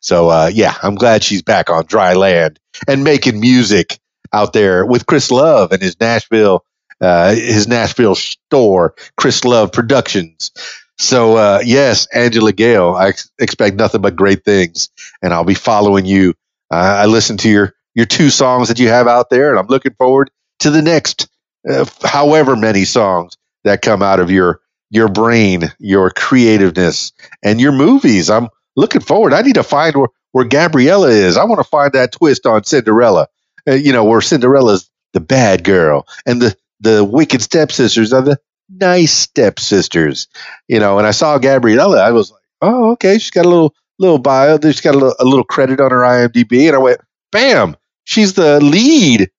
[0.00, 2.58] So uh, yeah, I'm glad she's back on dry land
[2.88, 3.98] and making music
[4.32, 6.64] out there with Chris Love and his Nashville
[7.00, 10.50] uh, his Nashville store, Chris Love Productions.
[10.98, 14.88] So uh, yes, Angela Gayle, I ex- expect nothing but great things,
[15.22, 16.34] and I'll be following you.
[16.70, 19.66] Uh, I listened to your your two songs that you have out there, and I'm
[19.66, 21.28] looking forward to the next,
[21.68, 24.60] uh, however many songs that come out of your
[24.90, 27.12] your brain, your creativeness,
[27.42, 28.30] and your movies.
[28.30, 29.32] I'm looking forward.
[29.34, 31.36] I need to find where, where Gabriella is.
[31.36, 33.28] I want to find that twist on Cinderella.
[33.68, 38.38] Uh, you know, where Cinderella's the bad girl and the the wicked stepsisters are the
[38.68, 40.28] nice stepsisters.
[40.68, 43.74] You know, and I saw Gabriella, I was like, oh, okay, she's got a little
[43.98, 44.58] little bio.
[44.60, 47.00] She's got a little, a little credit on her IMDb, and I went,
[47.32, 49.30] bam, she's the lead.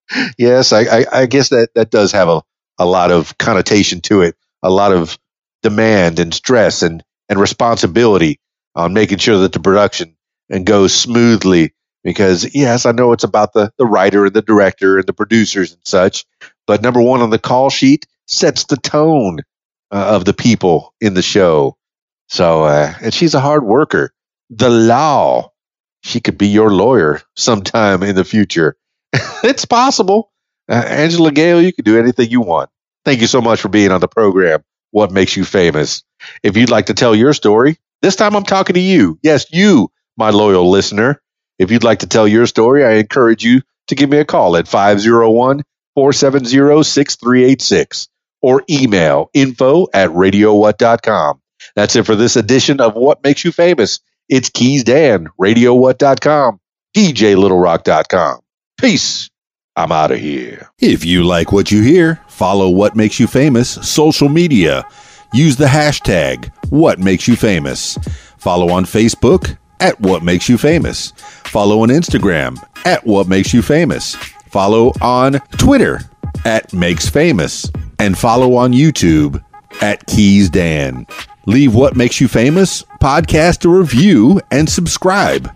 [0.38, 2.42] yes, I, I, I guess that that does have a,
[2.78, 5.18] a lot of connotation to it, a lot of
[5.62, 8.38] demand and stress and and responsibility
[8.74, 10.16] on making sure that the production
[10.48, 11.72] and goes smoothly.
[12.06, 15.72] Because yes, I know it's about the the writer and the director and the producers
[15.72, 16.24] and such,
[16.68, 19.40] but number one on the call sheet sets the tone
[19.90, 21.76] uh, of the people in the show.
[22.28, 24.12] So, uh, and she's a hard worker.
[24.50, 25.50] The law,
[26.04, 28.76] she could be your lawyer sometime in the future.
[29.42, 30.30] it's possible.
[30.68, 32.70] Uh, Angela Gayle, you can do anything you want.
[33.04, 34.62] Thank you so much for being on the program.
[34.92, 36.04] What makes you famous?
[36.44, 39.18] If you'd like to tell your story, this time I'm talking to you.
[39.24, 41.20] Yes, you, my loyal listener.
[41.58, 44.56] If you'd like to tell your story, I encourage you to give me a call
[44.56, 45.62] at 501
[45.94, 48.08] 470 6386
[48.42, 51.40] or email info at radiowhat.com.
[51.74, 54.00] That's it for this edition of What Makes You Famous.
[54.28, 56.60] It's Keys Dan, radiowhat.com,
[56.96, 58.40] djlittlerock.com.
[58.78, 59.30] Peace.
[59.78, 60.70] I'm out of here.
[60.78, 64.86] If you like what you hear, follow What Makes You Famous social media.
[65.32, 67.98] Use the hashtag What Makes You Famous.
[68.38, 71.12] Follow on Facebook at What Makes You Famous.
[71.44, 74.14] Follow on Instagram at What Makes You Famous.
[74.50, 76.00] Follow on Twitter
[76.44, 77.70] at Makes Famous.
[77.98, 79.42] And follow on YouTube
[79.80, 81.06] at Keys Dan.
[81.46, 85.55] Leave What Makes You Famous podcast a review and subscribe.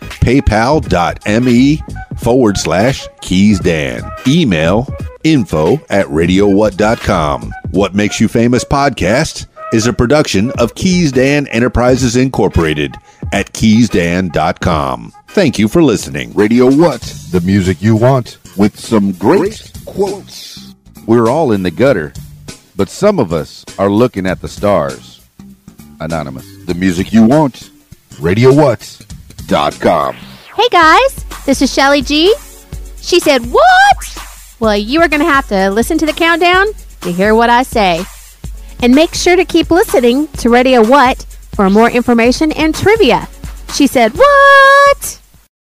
[0.21, 1.83] paypal.me
[2.17, 4.03] forward slash keys dan.
[4.27, 4.87] Email
[5.23, 7.53] info at radiowhat.com.
[7.71, 12.95] What Makes You Famous podcast is a production of Keys Dan Enterprises Incorporated
[13.31, 15.13] at keysdan.com.
[15.29, 16.33] Thank you for listening.
[16.33, 17.01] Radio What?
[17.31, 20.75] The music you want with some great quotes.
[21.07, 22.13] We're all in the gutter,
[22.75, 25.25] but some of us are looking at the stars.
[25.99, 26.45] Anonymous.
[26.65, 27.69] The music you want.
[30.55, 32.33] Hey guys, this is Shelly G.
[33.01, 34.55] She said, What?
[34.61, 36.67] Well, you are going to have to listen to the countdown
[37.01, 38.05] to hear what I say.
[38.81, 41.23] And make sure to keep listening to Radio What
[41.53, 43.27] for more information and trivia.
[43.73, 45.20] She said, What?